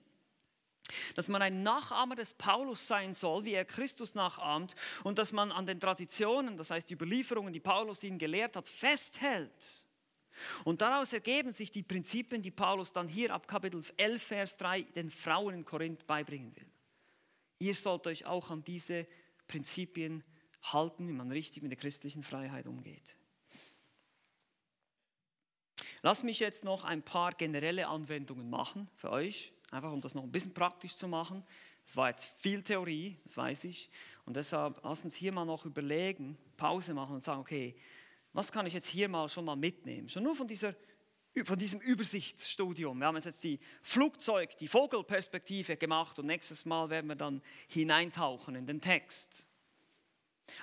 dass 1.16 1.28
man 1.28 1.42
ein 1.42 1.64
Nachahmer 1.64 2.16
des 2.16 2.34
Paulus 2.34 2.88
sein 2.88 3.14
soll, 3.14 3.44
wie 3.44 3.54
er 3.54 3.66
Christus 3.66 4.14
nachahmt, 4.14 4.76
und 5.04 5.18
dass 5.18 5.32
man 5.32 5.52
an 5.52 5.66
den 5.66 5.80
Traditionen, 5.80 6.58
das 6.58 6.70
heißt 6.70 6.90
die 6.90 6.94
Überlieferungen, 6.94 7.54
die 7.54 7.60
Paulus 7.60 8.04
ihnen 8.04 8.20
gelehrt 8.20 8.56
hat, 8.56 8.70
festhält. 8.70 9.88
Und 10.64 10.82
daraus 10.82 11.14
ergeben 11.14 11.52
sich 11.52 11.72
die 11.72 11.84
Prinzipien, 11.84 12.42
die 12.42 12.52
Paulus 12.52 12.92
dann 12.92 13.08
hier 13.08 13.34
ab 13.34 13.48
Kapitel 13.48 13.84
11, 13.98 14.24
Vers 14.24 14.58
3 14.58 14.82
den 14.84 15.10
Frauen 15.10 15.56
in 15.56 15.66
Korinth 15.66 16.06
beibringen 16.06 16.56
will. 16.56 16.68
Ihr 17.60 17.76
sollt 17.76 18.08
euch 18.08 18.26
auch 18.26 18.50
an 18.50 18.64
diese 18.64 19.08
Prinzipien 19.48 20.24
halten, 20.64 21.08
wie 21.08 21.14
man 21.14 21.32
richtig 21.32 21.64
mit 21.64 21.72
der 21.72 21.78
christlichen 21.78 22.24
Freiheit 22.24 22.68
umgeht. 22.68 23.16
Lass 26.02 26.24
mich 26.24 26.40
jetzt 26.40 26.64
noch 26.64 26.84
ein 26.84 27.02
paar 27.02 27.34
generelle 27.34 27.88
Anwendungen 27.88 28.50
machen 28.50 28.88
für 28.96 29.10
euch, 29.10 29.54
einfach 29.72 29.92
um 29.92 30.02
das 30.02 30.14
noch 30.14 30.24
ein 30.24 30.32
bisschen 30.32 30.54
praktisch 30.54 30.96
zu 30.98 31.08
machen. 31.08 31.44
Das 31.86 31.98
war 31.98 32.10
jetzt 32.10 32.26
viel 32.40 32.64
Theorie, 32.64 33.18
das 33.24 33.38
weiß 33.38 33.64
ich. 33.66 33.90
Und 34.26 34.36
deshalb 34.36 34.80
lass 34.84 35.04
uns 35.04 35.16
hier 35.16 35.32
mal 35.32 35.46
noch 35.46 35.66
überlegen, 35.66 36.38
Pause 36.58 36.94
machen 36.94 37.16
und 37.16 37.24
sagen, 37.24 37.42
okay, 37.42 37.76
was 38.34 38.52
kann 38.52 38.66
ich 38.66 38.74
jetzt 38.74 38.88
hier 38.88 39.08
mal 39.08 39.30
schon 39.30 39.46
mal 39.46 39.56
mitnehmen? 39.56 40.10
Schon 40.10 40.24
nur 40.24 40.36
von 40.36 40.48
dieser 40.48 40.76
von 41.44 41.60
diesem 41.60 41.82
Übersichtsstudium. 41.82 42.98
Wir 43.00 43.08
haben 43.08 43.18
jetzt 43.18 43.44
die 43.44 43.60
Flugzeug, 43.82 44.58
die 44.58 44.68
Vogelperspektive 44.68 45.76
gemacht 45.76 46.18
und 46.20 46.28
nächstes 46.28 46.66
Mal 46.66 46.90
werden 46.90 47.08
wir 47.08 47.16
dann 47.16 47.42
hineintauchen 47.68 48.56
in 48.56 48.66
den 48.66 48.80
Text. 48.80 49.46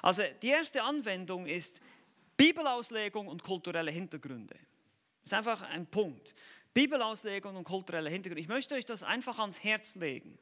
Also 0.01 0.23
die 0.41 0.49
erste 0.49 0.83
Anwendung 0.83 1.47
ist 1.47 1.81
Bibelauslegung 2.37 3.29
und 3.29 3.43
kulturelle 3.43 3.91
Hintergründe. 3.91 4.55
Das 5.23 5.33
ist 5.33 5.35
einfach 5.35 5.63
ein 5.63 5.87
Punkt. 5.87 6.35
Bibelauslegung 6.73 7.57
und 7.57 7.65
kulturelle 7.65 8.09
Hintergründe. 8.09 8.41
Ich 8.41 8.49
möchte 8.49 8.75
euch 8.75 8.87
das 8.87 9.03
einfach 9.03 9.39
ans 9.39 9.63
Herz 9.63 9.95
legen. 9.97 10.39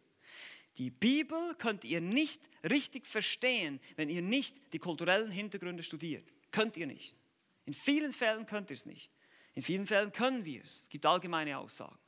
Die 0.79 0.91
Bibel 0.91 1.55
könnt 1.57 1.85
ihr 1.85 2.01
nicht 2.01 2.41
richtig 2.63 3.07
verstehen, 3.07 3.81
wenn 3.97 4.09
ihr 4.09 4.23
nicht 4.23 4.57
die 4.73 4.79
kulturellen 4.79 5.31
Hintergründe 5.31 5.83
studiert. 5.83 6.25
Könnt 6.53 6.77
ihr 6.77 6.87
nicht. 6.87 7.17
In 7.67 7.75
vielen 7.75 8.13
Fällen 8.13 8.47
könnt 8.47 8.71
ihr 8.71 8.77
es 8.77 8.87
nicht. 8.87 9.11
In 9.55 9.63
vielen 9.63 9.87
Fällen 9.87 10.13
können 10.13 10.45
wir 10.45 10.63
es. 10.65 10.83
Es 10.83 10.89
gibt 10.89 11.07
allgemeine 11.07 11.59
Aussagen. 11.59 11.99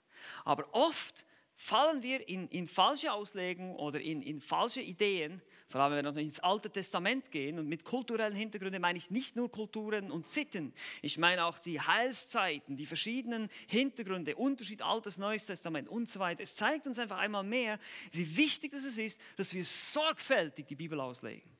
Aber 0.44 0.72
oft 0.72 1.26
fallen 1.54 2.02
wir 2.02 2.28
in, 2.28 2.48
in 2.48 2.66
falsche 2.66 3.12
Auslegungen 3.12 3.76
oder 3.76 4.00
in, 4.00 4.20
in, 4.22 4.40
falsche 4.40 4.80
Ideen, 4.80 5.40
vor 5.68 5.80
allem 5.80 6.04
wenn 6.04 6.14
wir 6.16 6.22
ins 6.22 6.40
Alte 6.40 6.70
Testament 6.70 7.30
gehen. 7.30 7.58
Und 7.58 7.68
mit 7.68 7.84
kulturellen 7.84 8.34
Hintergründen 8.34 8.80
meine 8.80 8.98
ich 8.98 9.10
nicht 9.10 9.36
nur 9.36 9.50
Kulturen 9.50 10.10
und 10.10 10.28
Sitten. 10.28 10.72
Ich 11.02 11.18
meine 11.18 11.44
auch 11.44 11.58
die 11.58 11.80
Heilszeiten, 11.80 12.76
die 12.76 12.86
verschiedenen 12.86 13.48
Hintergründe, 13.68 14.34
Unterschied 14.34 14.82
Altes, 14.82 15.18
Neues 15.18 15.46
Testament 15.46 15.88
und 15.88 16.08
so 16.08 16.20
weiter. 16.20 16.42
Es 16.42 16.56
zeigt 16.56 16.86
uns 16.86 16.98
einfach 16.98 17.18
einmal 17.18 17.44
mehr, 17.44 17.78
wie 18.10 18.36
wichtig 18.36 18.72
es 18.74 18.84
ist, 18.96 19.20
dass 19.36 19.54
wir 19.54 19.64
sorgfältig 19.64 20.66
die 20.66 20.76
Bibel 20.76 21.00
auslegen. 21.00 21.50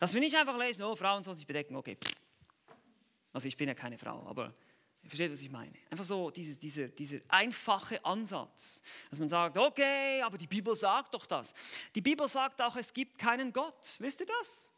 Dass 0.00 0.12
wir 0.12 0.20
nicht 0.20 0.36
einfach 0.36 0.58
lesen, 0.58 0.82
oh, 0.82 0.96
Frauen 0.96 1.22
sollen 1.22 1.36
sich 1.36 1.46
bedecken, 1.46 1.76
okay. 1.76 1.96
Also 3.32 3.48
ich 3.48 3.56
bin 3.56 3.68
ja 3.68 3.74
keine 3.74 3.98
Frau, 3.98 4.24
aber 4.26 4.54
versteht, 5.08 5.32
was 5.32 5.40
ich 5.40 5.50
meine? 5.50 5.72
Einfach 5.90 6.04
so 6.04 6.30
dieses, 6.30 6.58
dieser, 6.58 6.88
dieser 6.88 7.18
einfache 7.28 8.04
Ansatz, 8.04 8.82
dass 9.10 9.18
man 9.18 9.28
sagt, 9.28 9.56
okay, 9.56 10.22
aber 10.22 10.38
die 10.38 10.46
Bibel 10.46 10.74
sagt 10.76 11.14
doch 11.14 11.26
das. 11.26 11.54
Die 11.94 12.00
Bibel 12.00 12.28
sagt 12.28 12.60
auch, 12.62 12.76
es 12.76 12.92
gibt 12.92 13.18
keinen 13.18 13.52
Gott. 13.52 13.96
Wisst 13.98 14.20
ihr 14.20 14.26
das? 14.26 14.72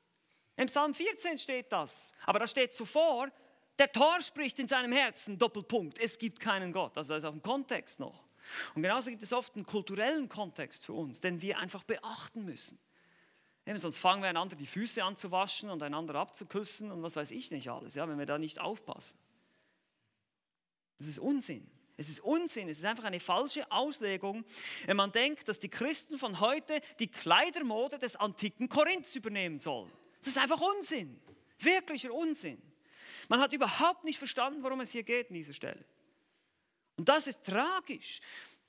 Im 0.56 0.66
Psalm 0.66 0.94
14 0.94 1.38
steht 1.38 1.70
das. 1.70 2.12
Aber 2.24 2.38
da 2.38 2.46
steht 2.46 2.72
zuvor, 2.72 3.30
der 3.78 3.92
Tor 3.92 4.20
spricht 4.22 4.58
in 4.58 4.66
seinem 4.66 4.92
Herzen, 4.92 5.38
Doppelpunkt, 5.38 5.98
es 5.98 6.18
gibt 6.18 6.40
keinen 6.40 6.72
Gott. 6.72 6.96
Also 6.96 7.14
das 7.14 7.22
ist 7.22 7.28
auf 7.28 7.34
dem 7.34 7.42
Kontext 7.42 8.00
noch. 8.00 8.24
Und 8.74 8.82
genauso 8.82 9.10
gibt 9.10 9.22
es 9.22 9.32
oft 9.32 9.54
einen 9.56 9.66
kulturellen 9.66 10.28
Kontext 10.28 10.84
für 10.84 10.92
uns, 10.92 11.20
den 11.20 11.42
wir 11.42 11.58
einfach 11.58 11.82
beachten 11.82 12.44
müssen. 12.44 12.78
Eben, 13.66 13.78
sonst 13.78 13.98
fangen 13.98 14.22
wir 14.22 14.28
einander 14.28 14.54
die 14.54 14.66
Füße 14.66 15.02
an 15.02 15.16
zu 15.16 15.32
waschen 15.32 15.70
und 15.70 15.82
einander 15.82 16.14
abzuküssen 16.14 16.92
und 16.92 17.02
was 17.02 17.16
weiß 17.16 17.32
ich 17.32 17.50
nicht 17.50 17.68
alles, 17.68 17.96
ja, 17.96 18.08
wenn 18.08 18.18
wir 18.18 18.26
da 18.26 18.38
nicht 18.38 18.60
aufpassen. 18.60 19.18
Das 20.98 21.08
ist 21.08 21.18
Unsinn. 21.18 21.70
Es 21.98 22.10
ist 22.10 22.20
Unsinn, 22.20 22.68
es 22.68 22.78
ist 22.78 22.84
einfach 22.84 23.04
eine 23.04 23.20
falsche 23.20 23.70
Auslegung, 23.72 24.44
wenn 24.84 24.98
man 24.98 25.12
denkt, 25.12 25.48
dass 25.48 25.58
die 25.58 25.70
Christen 25.70 26.18
von 26.18 26.40
heute 26.40 26.80
die 26.98 27.08
Kleidermode 27.08 27.98
des 27.98 28.16
antiken 28.16 28.68
Korinths 28.68 29.16
übernehmen 29.16 29.58
sollen. 29.58 29.90
Das 30.18 30.28
ist 30.28 30.38
einfach 30.38 30.60
Unsinn, 30.60 31.18
wirklicher 31.58 32.12
Unsinn. 32.12 32.60
Man 33.28 33.40
hat 33.40 33.54
überhaupt 33.54 34.04
nicht 34.04 34.18
verstanden, 34.18 34.62
worum 34.62 34.80
es 34.80 34.90
hier 34.90 35.04
geht 35.04 35.30
an 35.30 35.34
dieser 35.34 35.54
Stelle. 35.54 35.82
Und 36.96 37.08
das 37.08 37.26
ist 37.26 37.44
tragisch. 37.44 38.20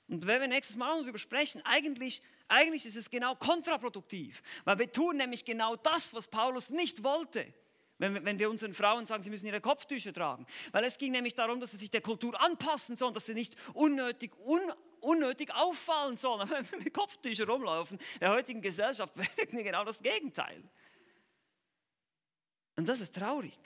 Und 0.08 0.26
wenn 0.26 0.40
wir 0.40 0.48
nächstes 0.48 0.76
Mal 0.76 1.02
darüber 1.02 1.18
sprechen, 1.18 1.60
eigentlich, 1.64 2.22
eigentlich 2.48 2.86
ist 2.86 2.96
es 2.96 3.10
genau 3.10 3.34
kontraproduktiv, 3.34 4.42
weil 4.64 4.78
wir 4.78 4.90
tun 4.90 5.18
nämlich 5.18 5.44
genau 5.44 5.76
das, 5.76 6.14
was 6.14 6.28
Paulus 6.28 6.70
nicht 6.70 7.04
wollte. 7.04 7.52
Wenn, 7.98 8.24
wenn 8.24 8.38
wir 8.38 8.48
unseren 8.48 8.74
Frauen 8.74 9.06
sagen, 9.06 9.22
sie 9.22 9.30
müssen 9.30 9.46
ihre 9.46 9.60
Kopftücher 9.60 10.12
tragen. 10.12 10.46
Weil 10.72 10.84
es 10.84 10.98
ging 10.98 11.12
nämlich 11.12 11.34
darum, 11.34 11.60
dass 11.60 11.72
sie 11.72 11.76
sich 11.76 11.90
der 11.90 12.00
Kultur 12.00 12.40
anpassen 12.40 12.96
sollen, 12.96 13.12
dass 13.12 13.26
sie 13.26 13.34
nicht 13.34 13.56
unnötig, 13.74 14.32
un, 14.38 14.60
unnötig 15.00 15.52
auffallen 15.54 16.16
sollen. 16.16 16.48
Wenn 16.50 16.70
wir 16.70 16.78
mit 16.78 16.94
Kopftüchern 16.94 17.48
rumlaufen, 17.50 17.98
in 17.98 18.20
der 18.20 18.30
heutigen 18.30 18.62
Gesellschaft 18.62 19.16
wirken 19.36 19.62
genau 19.64 19.84
das 19.84 20.00
Gegenteil. 20.00 20.62
Und 22.76 22.88
das 22.88 23.00
ist 23.00 23.14
traurig. 23.14 23.58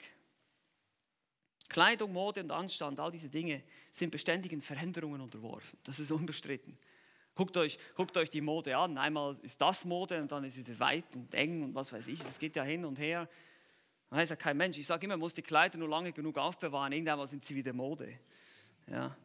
Kleidung, 1.69 2.13
Mode 2.13 2.41
und 2.41 2.51
Anstand, 2.51 2.99
all 2.99 3.11
diese 3.11 3.29
Dinge 3.29 3.63
sind 3.91 4.11
beständigen 4.11 4.61
Veränderungen 4.61 5.21
unterworfen. 5.21 5.77
Das 5.83 5.99
ist 5.99 6.11
unbestritten. 6.11 6.77
Guckt 7.35 7.57
euch, 7.57 7.79
guckt 7.95 8.15
euch 8.17 8.29
die 8.29 8.41
Mode 8.41 8.77
an. 8.77 8.97
Einmal 8.97 9.37
ist 9.41 9.59
das 9.59 9.85
Mode 9.85 10.21
und 10.21 10.31
dann 10.31 10.43
ist 10.43 10.53
es 10.53 10.59
wieder 10.59 10.79
weit 10.79 11.15
und 11.15 11.33
eng 11.33 11.63
und 11.63 11.75
was 11.75 11.91
weiß 11.91 12.07
ich. 12.07 12.19
Es 12.21 12.37
geht 12.37 12.55
ja 12.55 12.63
hin 12.63 12.85
und 12.85 12.99
her. 12.99 13.27
Dann 14.13 14.19
heißt 14.19 14.29
ja 14.29 14.35
kein 14.35 14.57
Mensch. 14.57 14.77
Ich 14.77 14.85
sage 14.85 15.05
immer, 15.05 15.15
man 15.15 15.21
muss 15.21 15.33
die 15.33 15.41
Kleider 15.41 15.79
nur 15.79 15.89
lange 15.89 16.11
genug 16.11 16.37
aufbewahren. 16.37 16.93
Irgendwann 16.93 17.25
sind 17.25 17.43
sie 17.43 17.55
wieder 17.55 17.73
Mode. 17.73 18.19
Ja. 18.85 19.17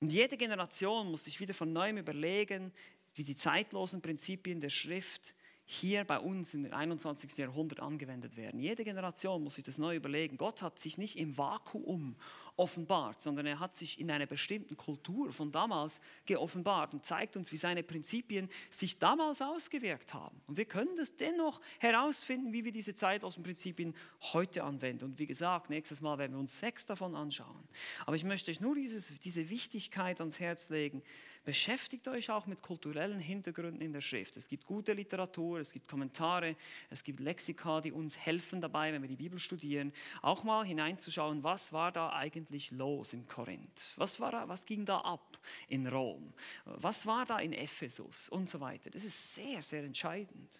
Und 0.00 0.12
jede 0.12 0.36
Generation 0.36 1.08
muss 1.08 1.22
sich 1.22 1.38
wieder 1.38 1.54
von 1.54 1.72
neuem 1.72 1.98
überlegen, 1.98 2.72
wie 3.14 3.22
die 3.22 3.36
zeitlosen 3.36 4.02
Prinzipien 4.02 4.60
der 4.60 4.70
Schrift 4.70 5.36
hier 5.64 6.02
bei 6.02 6.18
uns 6.18 6.52
im 6.52 6.74
21. 6.74 7.38
Jahrhundert 7.38 7.78
angewendet 7.78 8.36
werden. 8.36 8.58
Jede 8.58 8.82
Generation 8.82 9.44
muss 9.44 9.54
sich 9.54 9.62
das 9.62 9.78
neu 9.78 9.94
überlegen. 9.94 10.36
Gott 10.36 10.62
hat 10.62 10.80
sich 10.80 10.98
nicht 10.98 11.16
im 11.16 11.38
Vakuum 11.38 12.16
offenbart, 12.56 13.20
sondern 13.22 13.46
er 13.46 13.60
hat 13.60 13.74
sich 13.74 13.98
in 13.98 14.10
einer 14.10 14.26
bestimmten 14.26 14.76
Kultur 14.76 15.32
von 15.32 15.50
damals 15.50 16.00
geoffenbart 16.26 16.92
und 16.92 17.04
zeigt 17.04 17.36
uns, 17.36 17.50
wie 17.50 17.56
seine 17.56 17.82
Prinzipien 17.82 18.48
sich 18.70 18.98
damals 18.98 19.40
ausgewirkt 19.40 20.12
haben. 20.12 20.40
Und 20.46 20.56
wir 20.56 20.66
können 20.66 20.96
das 20.96 21.16
dennoch 21.16 21.60
herausfinden, 21.78 22.52
wie 22.52 22.64
wir 22.64 22.72
diese 22.72 22.94
Zeit 22.94 23.24
aus 23.24 23.34
den 23.34 23.42
Prinzipien 23.44 23.94
heute 24.32 24.64
anwenden. 24.64 25.04
Und 25.06 25.18
wie 25.18 25.26
gesagt, 25.26 25.70
nächstes 25.70 26.00
Mal 26.00 26.18
werden 26.18 26.32
wir 26.32 26.40
uns 26.40 26.58
sechs 26.58 26.86
davon 26.86 27.14
anschauen. 27.14 27.68
Aber 28.06 28.16
ich 28.16 28.24
möchte 28.24 28.50
euch 28.50 28.60
nur 28.60 28.74
dieses, 28.74 29.12
diese 29.20 29.48
Wichtigkeit 29.48 30.20
ans 30.20 30.38
Herz 30.38 30.68
legen. 30.68 31.02
Beschäftigt 31.44 32.06
euch 32.08 32.30
auch 32.30 32.46
mit 32.46 32.62
kulturellen 32.62 33.18
Hintergründen 33.18 33.80
in 33.80 33.92
der 33.92 34.00
Schrift. 34.00 34.36
Es 34.36 34.48
gibt 34.48 34.64
gute 34.64 34.92
Literatur, 34.92 35.58
es 35.60 35.72
gibt 35.72 35.88
Kommentare, 35.88 36.56
es 36.90 37.02
gibt 37.02 37.20
Lexika, 37.20 37.80
die 37.80 37.92
uns 37.92 38.16
helfen 38.16 38.60
dabei, 38.60 38.92
wenn 38.92 39.02
wir 39.02 39.08
die 39.08 39.16
Bibel 39.16 39.38
studieren, 39.38 39.92
auch 40.22 40.44
mal 40.44 40.64
hineinzuschauen, 40.64 41.42
was 41.42 41.72
war 41.72 41.90
da 41.90 42.12
eigentlich 42.12 42.70
los 42.70 43.12
in 43.12 43.26
Korinth? 43.26 43.94
Was, 43.96 44.20
war, 44.20 44.48
was 44.48 44.64
ging 44.64 44.84
da 44.84 44.98
ab 45.00 45.38
in 45.68 45.86
Rom? 45.86 46.32
Was 46.64 47.06
war 47.06 47.24
da 47.26 47.38
in 47.38 47.52
Ephesus 47.52 48.28
und 48.28 48.48
so 48.48 48.60
weiter? 48.60 48.90
Das 48.90 49.04
ist 49.04 49.34
sehr, 49.34 49.62
sehr 49.62 49.82
entscheidend. 49.82 50.58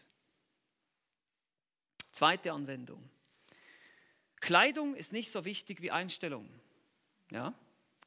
Zweite 2.11 2.53
Anwendung. 2.53 3.03
Kleidung 4.41 4.97
ist 4.97 5.12
nicht 5.12 5.30
so 5.30 5.45
wichtig 5.45 5.80
wie 5.80 5.93
Einstellung. 5.93 6.49
Ja? 7.30 7.55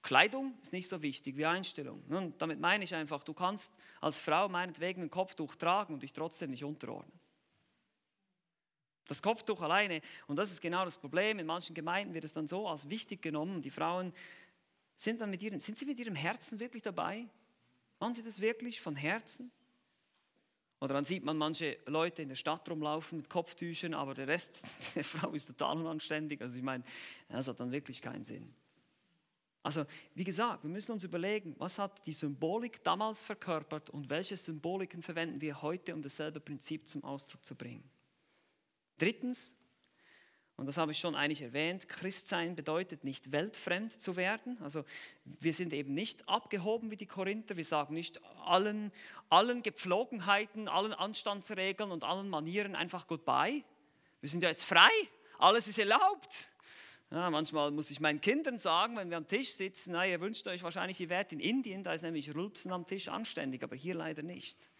Kleidung 0.05 0.53
ist 0.61 0.71
nicht 0.71 0.87
so 0.87 1.01
wichtig 1.01 1.35
wie 1.35 1.47
Einstellung. 1.47 2.03
Und 2.09 2.39
damit 2.39 2.59
meine 2.59 2.83
ich 2.83 2.93
einfach, 2.93 3.23
du 3.23 3.33
kannst 3.33 3.73
als 3.99 4.19
Frau 4.19 4.47
meinetwegen 4.47 5.01
ein 5.01 5.09
Kopftuch 5.09 5.55
tragen 5.55 5.95
und 5.95 6.03
dich 6.03 6.13
trotzdem 6.13 6.51
nicht 6.51 6.63
unterordnen. 6.63 7.19
Das 9.07 9.23
Kopftuch 9.23 9.63
alleine, 9.63 10.01
und 10.27 10.35
das 10.35 10.51
ist 10.51 10.61
genau 10.61 10.85
das 10.85 10.99
Problem, 10.99 11.39
in 11.39 11.47
manchen 11.47 11.73
Gemeinden 11.73 12.13
wird 12.13 12.23
es 12.23 12.33
dann 12.33 12.47
so 12.47 12.67
als 12.67 12.87
wichtig 12.87 13.23
genommen. 13.23 13.63
Die 13.63 13.71
Frauen 13.71 14.13
sind 14.95 15.21
dann 15.21 15.31
mit 15.31 15.41
ihrem, 15.41 15.59
sind 15.59 15.75
sie 15.75 15.85
mit 15.85 15.99
ihrem 15.99 16.15
Herzen 16.15 16.59
wirklich 16.59 16.83
dabei? 16.83 17.25
Machen 17.99 18.13
sie 18.13 18.23
das 18.23 18.39
wirklich 18.39 18.81
von 18.81 18.95
Herzen? 18.95 19.51
Oder 20.81 20.93
dann 20.93 21.05
sieht 21.05 21.23
man 21.23 21.35
manche 21.35 21.79
Leute 21.87 22.21
in 22.21 22.29
der 22.29 22.35
Stadt 22.35 22.69
rumlaufen 22.69 23.17
mit 23.17 23.29
Kopftüchern, 23.29 23.95
aber 23.95 24.13
der 24.13 24.27
Rest 24.27 24.67
der 24.95 25.03
Frau 25.03 25.31
ist 25.31 25.47
total 25.47 25.77
unanständig. 25.77 26.41
Also 26.41 26.57
ich 26.57 26.63
meine, 26.63 26.83
das 27.27 27.47
hat 27.47 27.59
dann 27.59 27.71
wirklich 27.71 28.03
keinen 28.03 28.23
Sinn. 28.23 28.53
Also 29.65 29.83
wie 30.13 30.23
gesagt, 30.23 30.63
wir 30.63 30.69
müssen 30.69 30.91
uns 30.91 31.03
überlegen, 31.03 31.55
was 31.57 31.79
hat 31.79 32.05
die 32.05 32.13
Symbolik 32.13 32.83
damals 32.83 33.23
verkörpert 33.23 33.89
und 33.89 34.11
welche 34.11 34.37
Symboliken 34.37 35.01
verwenden 35.01 35.41
wir 35.41 35.63
heute, 35.63 35.95
um 35.95 36.03
dasselbe 36.03 36.39
Prinzip 36.39 36.87
zum 36.87 37.03
Ausdruck 37.03 37.43
zu 37.43 37.55
bringen. 37.55 37.83
Drittens, 38.99 39.55
und 40.55 40.67
das 40.67 40.77
habe 40.77 40.91
ich 40.91 40.99
schon 40.99 41.15
eigentlich 41.15 41.41
erwähnt, 41.41 41.89
Christsein 41.89 42.55
bedeutet 42.55 43.03
nicht 43.03 43.31
weltfremd 43.31 43.99
zu 43.99 44.15
werden. 44.15 44.61
Also 44.61 44.85
wir 45.25 45.51
sind 45.51 45.73
eben 45.73 45.95
nicht 45.95 46.29
abgehoben 46.29 46.91
wie 46.91 46.95
die 46.95 47.07
Korinther. 47.07 47.57
Wir 47.57 47.65
sagen 47.65 47.95
nicht 47.95 48.23
allen, 48.45 48.91
allen 49.29 49.63
Gepflogenheiten, 49.63 50.67
allen 50.67 50.93
Anstandsregeln 50.93 51.89
und 51.89 52.03
allen 52.03 52.29
Manieren 52.29 52.75
einfach 52.75 53.07
goodbye. 53.07 53.63
Wir 54.21 54.29
sind 54.29 54.43
ja 54.43 54.49
jetzt 54.49 54.63
frei, 54.63 54.91
alles 55.39 55.67
ist 55.67 55.79
erlaubt. 55.79 56.51
Ja, 57.11 57.29
manchmal 57.29 57.71
muss 57.71 57.91
ich 57.91 57.99
meinen 57.99 58.19
Kindern 58.19 58.57
sagen, 58.57 58.97
wenn 58.97 59.09
wir 59.09 59.17
am 59.17 59.27
Tisch 59.27 59.53
sitzen, 59.53 59.91
na, 59.93 60.05
ihr 60.05 60.19
wünscht 60.21 60.47
euch 60.47 60.63
wahrscheinlich, 60.63 60.99
ihr 60.99 61.09
wärt 61.09 61.31
in 61.31 61.39
Indien, 61.39 61.83
da 61.83 61.93
ist 61.93 62.01
nämlich 62.01 62.33
Rülpsen 62.33 62.71
am 62.71 62.87
Tisch 62.87 63.09
anständig, 63.09 63.63
aber 63.63 63.75
hier 63.75 63.93
leider 63.93 64.23
nicht. 64.23 64.71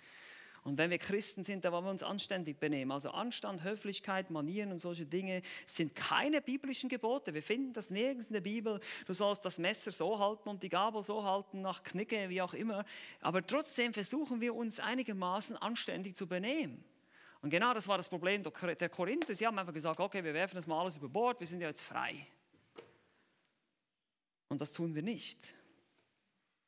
Und 0.66 0.80
wenn 0.80 0.90
wir 0.90 0.98
Christen 0.98 1.44
sind, 1.44 1.64
da 1.64 1.72
wollen 1.72 1.86
wir 1.86 1.92
uns 1.92 2.02
anständig 2.02 2.60
benehmen. 2.60 2.92
Also 2.92 3.12
Anstand, 3.12 3.64
Höflichkeit, 3.64 4.32
Manieren 4.32 4.72
und 4.72 4.80
solche 4.80 5.06
Dinge 5.06 5.44
sind 5.68 5.94
keine 5.94 6.42
biblischen 6.42 6.90
Gebote. 6.90 7.36
Wir 7.36 7.44
finden 7.44 7.74
das 7.74 7.92
nirgends 7.92 8.30
in 8.30 8.34
der 8.34 8.42
Bibel. 8.42 8.80
Du 9.06 9.14
sollst 9.14 9.46
das 9.46 9.60
Messer 9.60 9.92
so 9.92 10.18
halten 10.18 10.50
und 10.50 10.64
die 10.64 10.70
Gabel 10.70 11.04
so 11.04 11.24
halten, 11.24 11.62
nach 11.62 11.84
Knicke, 11.84 12.30
wie 12.30 12.42
auch 12.42 12.56
immer. 12.56 12.84
Aber 13.22 13.46
trotzdem 13.46 13.94
versuchen 13.94 14.42
wir 14.42 14.56
uns 14.56 14.80
einigermaßen 14.80 15.56
anständig 15.56 16.16
zu 16.16 16.26
benehmen. 16.26 16.84
Und 17.46 17.52
genau 17.52 17.76
das 17.76 17.88
war 17.88 17.98
das 17.98 18.10
Problem 18.10 18.42
der 18.42 18.90
Korinther. 18.90 19.36
Sie 19.36 19.46
haben 19.46 19.60
einfach 19.60 19.72
gesagt, 19.72 20.00
okay, 20.00 20.24
wir 20.24 20.34
werfen 20.34 20.56
das 20.56 20.66
mal 20.66 20.82
alles 20.82 20.98
über 20.98 21.08
Bord, 21.08 21.40
wir 21.40 21.46
sind 21.46 21.62
ja 21.62 21.68
jetzt 21.68 21.84
frei. 21.84 22.26
Und 24.50 24.60
das 24.60 24.72
tun 24.72 24.96
wir 24.96 25.04
nicht. 25.04 25.56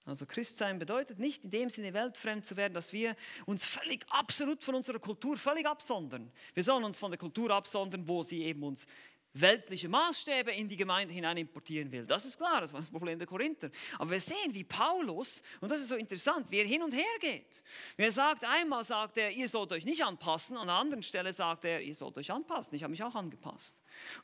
Also 0.06 0.28
Christsein 0.28 0.78
bedeutet 0.78 1.18
nicht 1.18 1.44
in 1.44 1.50
dem 1.50 1.72
Sinne 1.72 1.96
weltfremd 1.96 2.46
zu 2.46 2.58
werden, 2.58 2.76
dass 2.76 2.94
wir 2.94 3.16
uns 3.48 3.66
völlig 3.66 4.06
absolut 4.10 4.62
von 4.62 4.76
unserer 4.76 5.00
Kultur 5.00 5.36
völlig 5.36 5.66
absondern. 5.66 6.32
Wir 6.54 6.64
sollen 6.64 6.84
uns 6.84 7.00
von 7.00 7.10
der 7.10 7.18
Kultur 7.18 7.50
absondern, 7.50 8.08
wo 8.08 8.22
sie 8.22 8.44
eben 8.44 8.62
uns 8.62 8.86
weltliche 9.34 9.90
Maßstäbe 9.90 10.52
in 10.52 10.68
die 10.68 10.78
Gemeinde 10.78 11.14
hinein 11.14 11.38
importieren 11.38 11.92
will. 11.92 12.06
Das 12.06 12.26
ist 12.26 12.38
klar, 12.38 12.62
das 12.62 12.74
war 12.74 12.80
das 12.80 12.90
Problem 12.90 13.18
der 13.18 13.28
Korinther. 13.28 13.70
Aber 14.00 14.12
wir 14.12 14.22
sehen, 14.22 14.54
wie 14.54 14.64
Paulus, 14.64 15.42
und 15.62 15.72
das 15.72 15.82
ist 15.82 15.90
so 15.90 15.96
interessant, 15.96 16.50
wie 16.50 16.60
er 16.60 16.66
hin 16.66 16.82
und 16.82 16.94
her 16.94 17.04
geht. 17.20 17.62
Er 17.98 18.12
sagt, 18.12 18.44
einmal 18.44 18.84
sagt 18.84 19.18
er, 19.18 19.32
ihr 19.32 19.48
sollt 19.50 19.72
euch 19.72 19.86
nicht 19.86 20.04
anpassen, 20.04 20.58
an 20.58 20.68
der 20.68 20.76
anderen 20.76 21.04
Stelle 21.04 21.34
sagt 21.34 21.66
er, 21.66 21.82
ihr 21.82 21.96
sollt 21.96 22.18
euch 22.18 22.32
anpassen. 22.32 22.76
Ich 22.76 22.84
habe 22.84 22.92
mich 22.92 23.04
auch 23.04 23.16
angepasst. 23.16 23.76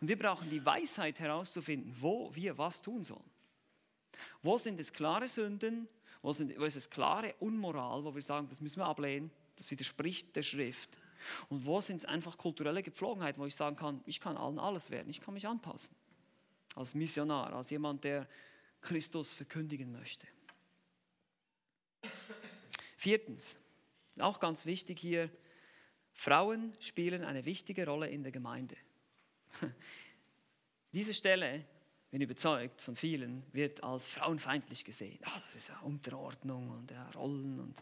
Und 0.01 0.07
wir 0.07 0.17
brauchen 0.17 0.49
die 0.49 0.65
Weisheit 0.65 1.19
herauszufinden, 1.19 1.95
wo 1.99 2.33
wir 2.33 2.57
was 2.57 2.81
tun 2.81 3.03
sollen. 3.03 3.29
Wo 4.41 4.57
sind 4.57 4.79
es 4.79 4.91
klare 4.91 5.27
Sünden, 5.27 5.87
wo, 6.21 6.33
sind, 6.33 6.57
wo 6.57 6.63
ist 6.63 6.75
es 6.75 6.89
klare 6.89 7.35
Unmoral, 7.39 8.03
wo 8.03 8.13
wir 8.13 8.21
sagen, 8.21 8.47
das 8.49 8.61
müssen 8.61 8.79
wir 8.79 8.85
ablehnen, 8.85 9.31
das 9.55 9.69
widerspricht 9.69 10.35
der 10.35 10.43
Schrift. 10.43 10.97
Und 11.49 11.65
wo 11.65 11.81
sind 11.81 11.97
es 11.97 12.05
einfach 12.05 12.37
kulturelle 12.37 12.83
Gepflogenheiten, 12.83 13.41
wo 13.41 13.45
ich 13.45 13.55
sagen 13.55 13.75
kann, 13.75 14.01
ich 14.05 14.19
kann 14.19 14.37
allen 14.37 14.59
alles 14.59 14.89
werden, 14.89 15.09
ich 15.09 15.21
kann 15.21 15.33
mich 15.33 15.47
anpassen. 15.47 15.95
Als 16.75 16.93
Missionar, 16.93 17.53
als 17.53 17.69
jemand, 17.69 18.03
der 18.03 18.27
Christus 18.81 19.31
verkündigen 19.31 19.91
möchte. 19.91 20.27
Viertens, 22.97 23.59
auch 24.19 24.39
ganz 24.39 24.65
wichtig 24.65 24.99
hier, 24.99 25.29
Frauen 26.13 26.73
spielen 26.79 27.23
eine 27.23 27.45
wichtige 27.45 27.85
Rolle 27.85 28.09
in 28.09 28.23
der 28.23 28.31
Gemeinde. 28.31 28.75
Diese 30.93 31.13
Stelle, 31.13 31.65
bin 32.13 32.21
überzeugt 32.21 32.79
von 32.79 32.95
vielen, 32.95 33.41
wird 33.53 33.83
als 33.83 34.07
frauenfeindlich 34.07 34.85
gesehen. 34.85 35.17
Ah, 35.23 35.41
das 35.45 35.55
ist 35.55 35.69
ja 35.69 35.79
Unterordnung 35.79 36.69
und 36.69 36.91
ja, 36.91 37.09
Rollen 37.15 37.59
und 37.59 37.75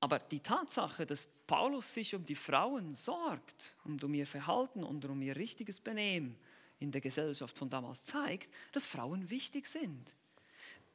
aber 0.00 0.18
die 0.18 0.40
Tatsache, 0.40 1.06
dass 1.06 1.26
Paulus 1.46 1.92
sich 1.92 2.14
um 2.14 2.24
die 2.24 2.36
Frauen 2.36 2.94
sorgt 2.94 3.76
um 3.84 4.14
ihr 4.14 4.26
Verhalten 4.26 4.84
und 4.84 5.04
um 5.04 5.20
ihr 5.22 5.36
richtiges 5.36 5.80
Benehmen 5.80 6.38
in 6.78 6.92
der 6.92 7.00
Gesellschaft 7.00 7.58
von 7.58 7.68
damals 7.68 8.04
zeigt, 8.04 8.52
dass 8.72 8.84
Frauen 8.84 9.28
wichtig 9.30 9.66
sind. 9.66 10.14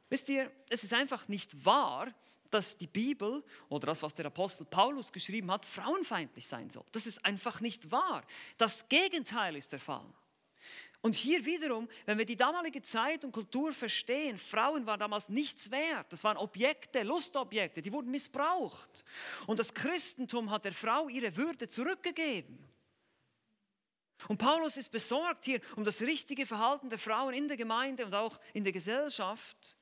Wisst 0.08 0.28
ihr, 0.28 0.50
es 0.70 0.84
ist 0.84 0.94
einfach 0.94 1.28
nicht 1.28 1.64
wahr, 1.64 2.12
dass 2.50 2.78
die 2.78 2.86
Bibel 2.86 3.42
oder 3.68 3.86
das, 3.86 4.02
was 4.02 4.14
der 4.14 4.26
Apostel 4.26 4.64
Paulus 4.64 5.12
geschrieben 5.12 5.50
hat, 5.50 5.66
frauenfeindlich 5.66 6.46
sein 6.46 6.70
soll. 6.70 6.84
Das 6.92 7.06
ist 7.06 7.24
einfach 7.24 7.60
nicht 7.60 7.90
wahr. 7.90 8.22
Das 8.56 8.88
Gegenteil 8.88 9.56
ist 9.56 9.72
der 9.72 9.80
Fall. 9.80 10.06
Und 11.04 11.16
hier 11.16 11.44
wiederum, 11.44 11.86
wenn 12.06 12.16
wir 12.16 12.24
die 12.24 12.34
damalige 12.34 12.80
Zeit 12.80 13.26
und 13.26 13.32
Kultur 13.32 13.74
verstehen, 13.74 14.38
Frauen 14.38 14.86
waren 14.86 14.98
damals 14.98 15.28
nichts 15.28 15.70
wert. 15.70 16.06
Das 16.08 16.24
waren 16.24 16.38
Objekte, 16.38 17.02
Lustobjekte, 17.02 17.82
die 17.82 17.92
wurden 17.92 18.10
missbraucht. 18.10 19.04
Und 19.46 19.58
das 19.58 19.74
Christentum 19.74 20.50
hat 20.50 20.64
der 20.64 20.72
Frau 20.72 21.10
ihre 21.10 21.36
Würde 21.36 21.68
zurückgegeben. 21.68 22.58
Und 24.28 24.38
Paulus 24.38 24.78
ist 24.78 24.90
besorgt 24.90 25.44
hier 25.44 25.60
um 25.76 25.84
das 25.84 26.00
richtige 26.00 26.46
Verhalten 26.46 26.88
der 26.88 26.98
Frauen 26.98 27.34
in 27.34 27.48
der 27.48 27.58
Gemeinde 27.58 28.06
und 28.06 28.14
auch 28.14 28.40
in 28.54 28.64
der 28.64 28.72
Gesellschaft. 28.72 29.76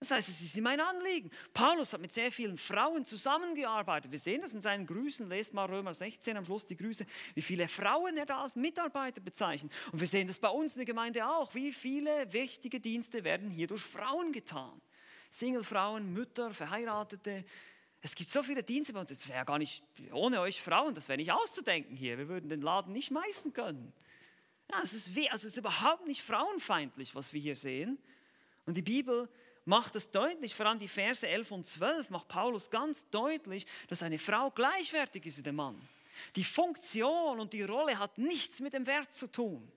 Das 0.00 0.12
heißt, 0.12 0.30
es 0.30 0.40
ist 0.40 0.56
ihm 0.56 0.66
ein 0.66 0.80
Anliegen. 0.80 1.30
Paulus 1.52 1.92
hat 1.92 2.00
mit 2.00 2.10
sehr 2.10 2.32
vielen 2.32 2.56
Frauen 2.56 3.04
zusammengearbeitet. 3.04 4.10
Wir 4.10 4.18
sehen 4.18 4.40
das 4.40 4.54
in 4.54 4.62
seinen 4.62 4.86
Grüßen. 4.86 5.28
Lest 5.28 5.52
mal 5.52 5.66
Römer 5.66 5.92
16 5.92 6.38
am 6.38 6.46
Schluss 6.46 6.64
die 6.64 6.76
Grüße, 6.76 7.04
wie 7.34 7.42
viele 7.42 7.68
Frauen 7.68 8.16
er 8.16 8.24
da 8.24 8.42
als 8.42 8.56
Mitarbeiter 8.56 9.20
bezeichnet. 9.20 9.70
Und 9.92 10.00
wir 10.00 10.06
sehen 10.06 10.26
das 10.26 10.38
bei 10.38 10.48
uns 10.48 10.72
in 10.72 10.78
der 10.78 10.86
Gemeinde 10.86 11.26
auch. 11.26 11.54
Wie 11.54 11.70
viele 11.70 12.32
wichtige 12.32 12.80
Dienste 12.80 13.24
werden 13.24 13.50
hier 13.50 13.66
durch 13.66 13.82
Frauen 13.82 14.32
getan. 14.32 14.80
Single-Frauen, 15.30 16.14
Mütter, 16.14 16.54
Verheiratete. 16.54 17.44
Es 18.00 18.14
gibt 18.14 18.30
so 18.30 18.42
viele 18.42 18.62
Dienste 18.62 18.94
bei 18.94 19.00
uns. 19.00 19.10
Das 19.10 19.28
wäre 19.28 19.44
gar 19.44 19.58
nicht 19.58 19.82
ohne 20.12 20.40
euch 20.40 20.62
Frauen, 20.62 20.94
das 20.94 21.08
wäre 21.08 21.18
nicht 21.18 21.30
auszudenken 21.30 21.94
hier. 21.94 22.16
Wir 22.16 22.28
würden 22.28 22.48
den 22.48 22.62
Laden 22.62 22.94
nicht 22.94 23.08
schmeißen 23.08 23.52
können. 23.52 23.92
Ja, 24.70 24.80
es, 24.82 24.94
ist, 24.94 25.08
also 25.08 25.26
es 25.34 25.44
ist 25.44 25.56
überhaupt 25.58 26.06
nicht 26.06 26.22
frauenfeindlich, 26.22 27.14
was 27.14 27.34
wir 27.34 27.40
hier 27.40 27.56
sehen. 27.56 27.98
Und 28.64 28.78
die 28.78 28.82
Bibel 28.82 29.28
macht 29.70 29.94
es 29.94 30.10
deutlich, 30.10 30.52
vor 30.52 30.66
allem 30.66 30.80
die 30.80 30.88
Verse 30.88 31.26
11 31.26 31.52
und 31.52 31.66
12 31.66 32.10
macht 32.10 32.26
Paulus 32.26 32.68
ganz 32.68 33.08
deutlich, 33.08 33.64
dass 33.88 34.02
eine 34.02 34.18
Frau 34.18 34.50
gleichwertig 34.50 35.24
ist 35.26 35.38
wie 35.38 35.42
der 35.42 35.52
Mann. 35.52 35.80
Die 36.34 36.42
Funktion 36.42 37.38
und 37.38 37.52
die 37.52 37.62
Rolle 37.62 37.96
hat 37.96 38.18
nichts 38.18 38.60
mit 38.60 38.74
dem 38.74 38.84
Wert 38.84 39.12
zu 39.12 39.28
tun. 39.28 39.70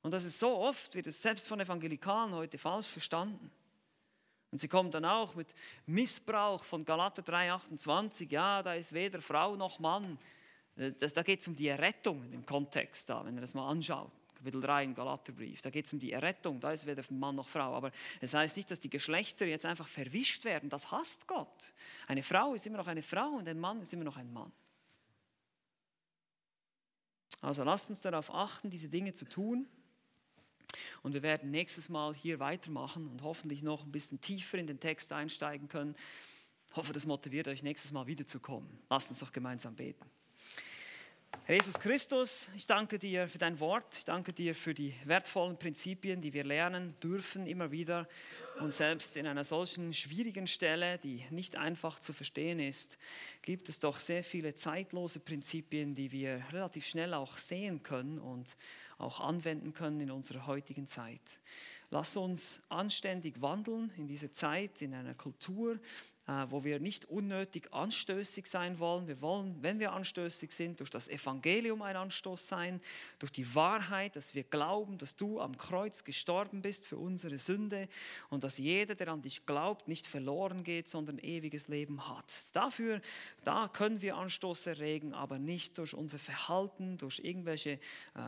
Und 0.00 0.10
das 0.10 0.24
ist 0.24 0.38
so 0.38 0.56
oft, 0.56 0.94
wird 0.94 1.06
es 1.06 1.20
selbst 1.20 1.46
von 1.46 1.60
Evangelikalen 1.60 2.34
heute 2.34 2.56
falsch 2.56 2.86
verstanden. 2.86 3.50
Und 4.50 4.58
sie 4.58 4.68
kommen 4.68 4.90
dann 4.90 5.04
auch 5.04 5.34
mit 5.34 5.48
Missbrauch 5.84 6.64
von 6.64 6.82
Galater 6.84 7.22
3,28. 7.22 8.30
Ja, 8.30 8.62
da 8.62 8.74
ist 8.74 8.94
weder 8.94 9.20
Frau 9.20 9.54
noch 9.54 9.78
Mann. 9.80 10.18
Das, 10.76 11.12
da 11.12 11.22
geht 11.22 11.40
es 11.40 11.48
um 11.48 11.54
die 11.54 11.68
Errettung 11.68 12.30
dem 12.30 12.46
Kontext 12.46 13.10
da, 13.10 13.22
wenn 13.24 13.34
ihr 13.34 13.42
das 13.42 13.52
mal 13.52 13.68
anschaut. 13.68 14.12
Kapitel 14.44 14.60
3 14.60 14.84
im 14.84 14.94
Galaterbrief. 14.94 15.62
Da 15.62 15.70
geht 15.70 15.86
es 15.86 15.92
um 15.94 15.98
die 15.98 16.12
Errettung, 16.12 16.60
da 16.60 16.70
ist 16.70 16.84
weder 16.84 17.02
Mann 17.08 17.34
noch 17.34 17.48
Frau. 17.48 17.74
Aber 17.74 17.90
es 18.20 18.34
heißt 18.34 18.58
nicht, 18.58 18.70
dass 18.70 18.78
die 18.78 18.90
Geschlechter 18.90 19.46
jetzt 19.46 19.64
einfach 19.64 19.88
verwischt 19.88 20.44
werden. 20.44 20.68
Das 20.68 20.90
hasst 20.90 21.26
Gott. 21.26 21.72
Eine 22.06 22.22
Frau 22.22 22.52
ist 22.52 22.66
immer 22.66 22.76
noch 22.76 22.86
eine 22.86 23.00
Frau 23.00 23.30
und 23.30 23.48
ein 23.48 23.58
Mann 23.58 23.80
ist 23.80 23.94
immer 23.94 24.04
noch 24.04 24.18
ein 24.18 24.30
Mann. 24.34 24.52
Also 27.40 27.64
lasst 27.64 27.88
uns 27.88 28.02
darauf 28.02 28.34
achten, 28.34 28.68
diese 28.68 28.90
Dinge 28.90 29.14
zu 29.14 29.24
tun. 29.24 29.66
Und 31.02 31.14
wir 31.14 31.22
werden 31.22 31.50
nächstes 31.50 31.88
Mal 31.88 32.14
hier 32.14 32.38
weitermachen 32.38 33.08
und 33.08 33.22
hoffentlich 33.22 33.62
noch 33.62 33.86
ein 33.86 33.92
bisschen 33.92 34.20
tiefer 34.20 34.58
in 34.58 34.66
den 34.66 34.78
Text 34.78 35.10
einsteigen 35.14 35.68
können. 35.68 35.96
Ich 36.68 36.76
hoffe, 36.76 36.92
das 36.92 37.06
motiviert 37.06 37.48
euch 37.48 37.62
nächstes 37.62 37.92
Mal 37.92 38.06
wiederzukommen. 38.06 38.68
Lasst 38.90 39.08
uns 39.08 39.20
doch 39.20 39.32
gemeinsam 39.32 39.74
beten. 39.74 40.04
Jesus 41.46 41.74
Christus, 41.74 42.48
ich 42.56 42.66
danke 42.66 42.98
dir 42.98 43.28
für 43.28 43.38
dein 43.38 43.60
Wort. 43.60 43.86
Ich 43.96 44.04
danke 44.04 44.32
dir 44.32 44.54
für 44.54 44.72
die 44.72 44.94
wertvollen 45.04 45.58
Prinzipien, 45.58 46.22
die 46.22 46.32
wir 46.32 46.44
lernen 46.44 46.94
dürfen 47.02 47.46
immer 47.46 47.70
wieder. 47.70 48.08
Und 48.60 48.72
selbst 48.72 49.16
in 49.16 49.26
einer 49.26 49.44
solchen 49.44 49.92
schwierigen 49.92 50.46
Stelle, 50.46 50.98
die 50.98 51.24
nicht 51.30 51.56
einfach 51.56 52.00
zu 52.00 52.12
verstehen 52.12 52.60
ist, 52.60 52.96
gibt 53.42 53.68
es 53.68 53.78
doch 53.78 54.00
sehr 54.00 54.24
viele 54.24 54.54
zeitlose 54.54 55.20
Prinzipien, 55.20 55.94
die 55.94 56.12
wir 56.12 56.42
relativ 56.52 56.86
schnell 56.86 57.12
auch 57.12 57.36
sehen 57.36 57.82
können 57.82 58.18
und 58.18 58.56
auch 58.96 59.20
anwenden 59.20 59.74
können 59.74 60.00
in 60.00 60.10
unserer 60.10 60.46
heutigen 60.46 60.86
Zeit. 60.86 61.40
Lass 61.90 62.16
uns 62.16 62.60
anständig 62.68 63.40
wandeln 63.40 63.92
in 63.96 64.06
dieser 64.06 64.32
Zeit, 64.32 64.82
in 64.82 64.94
einer 64.94 65.14
Kultur, 65.14 65.78
wo 66.26 66.64
wir 66.64 66.80
nicht 66.80 67.04
unnötig 67.04 67.70
anstößig 67.74 68.46
sein 68.46 68.78
wollen. 68.78 69.06
Wir 69.06 69.20
wollen, 69.20 69.56
wenn 69.60 69.78
wir 69.78 69.92
anstößig 69.92 70.52
sind, 70.52 70.80
durch 70.80 70.88
das 70.88 71.06
Evangelium 71.08 71.82
ein 71.82 71.96
Anstoß 71.96 72.48
sein, 72.48 72.80
durch 73.18 73.30
die 73.30 73.54
Wahrheit, 73.54 74.16
dass 74.16 74.34
wir 74.34 74.44
glauben, 74.44 74.96
dass 74.96 75.16
du 75.16 75.38
am 75.38 75.58
Kreuz 75.58 76.02
gestorben 76.02 76.62
bist 76.62 76.86
für 76.86 76.96
unsere 76.96 77.36
Sünde 77.36 77.88
und 78.30 78.42
dass 78.42 78.56
jeder, 78.56 78.94
der 78.94 79.08
an 79.08 79.20
dich 79.20 79.44
glaubt, 79.44 79.86
nicht 79.86 80.06
verloren 80.06 80.64
geht, 80.64 80.88
sondern 80.88 81.18
ewiges 81.18 81.68
Leben 81.68 82.08
hat. 82.08 82.32
Dafür, 82.54 83.02
da 83.44 83.68
können 83.68 84.00
wir 84.00 84.16
Anstoß 84.16 84.66
erregen, 84.66 85.12
aber 85.12 85.38
nicht 85.38 85.76
durch 85.76 85.92
unser 85.92 86.18
Verhalten, 86.18 86.96
durch 86.96 87.18
irgendwelche 87.18 87.72
äh, 87.72 87.78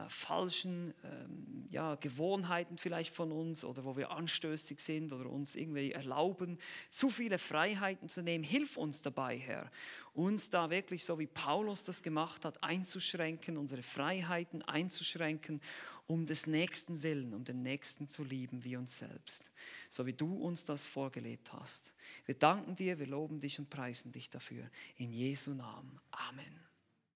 falschen 0.08 0.92
ähm, 1.02 1.66
ja, 1.70 1.94
Gewohnheiten 1.94 2.76
vielleicht 2.76 3.14
von 3.14 3.32
uns 3.32 3.64
oder 3.64 3.86
wo 3.86 3.96
wir 3.96 4.10
anstößig 4.10 4.80
sind 4.80 5.14
oder 5.14 5.30
uns 5.30 5.56
irgendwie 5.56 5.92
erlauben, 5.92 6.58
zu 6.90 7.08
viele 7.08 7.38
Freiheiten 7.38 7.85
Freiheiten 7.86 8.08
zu 8.08 8.20
nehmen. 8.20 8.42
Hilf 8.42 8.76
uns 8.76 9.00
dabei, 9.00 9.38
Herr, 9.38 9.70
uns 10.12 10.50
da 10.50 10.70
wirklich, 10.70 11.04
so 11.04 11.20
wie 11.20 11.28
Paulus 11.28 11.84
das 11.84 12.02
gemacht 12.02 12.44
hat, 12.44 12.60
einzuschränken, 12.62 13.56
unsere 13.56 13.82
Freiheiten 13.82 14.62
einzuschränken, 14.62 15.60
um 16.08 16.26
des 16.26 16.48
Nächsten 16.48 17.04
willen, 17.04 17.32
um 17.32 17.44
den 17.44 17.62
Nächsten 17.62 18.08
zu 18.08 18.24
lieben 18.24 18.64
wie 18.64 18.76
uns 18.76 18.98
selbst, 18.98 19.52
so 19.88 20.04
wie 20.04 20.12
du 20.12 20.34
uns 20.34 20.64
das 20.64 20.84
vorgelebt 20.84 21.52
hast. 21.52 21.92
Wir 22.24 22.34
danken 22.34 22.74
dir, 22.74 22.98
wir 22.98 23.06
loben 23.06 23.38
dich 23.38 23.60
und 23.60 23.70
preisen 23.70 24.10
dich 24.10 24.30
dafür. 24.30 24.68
In 24.96 25.12
Jesu 25.12 25.52
Namen. 25.52 26.00
Amen. 26.10 26.65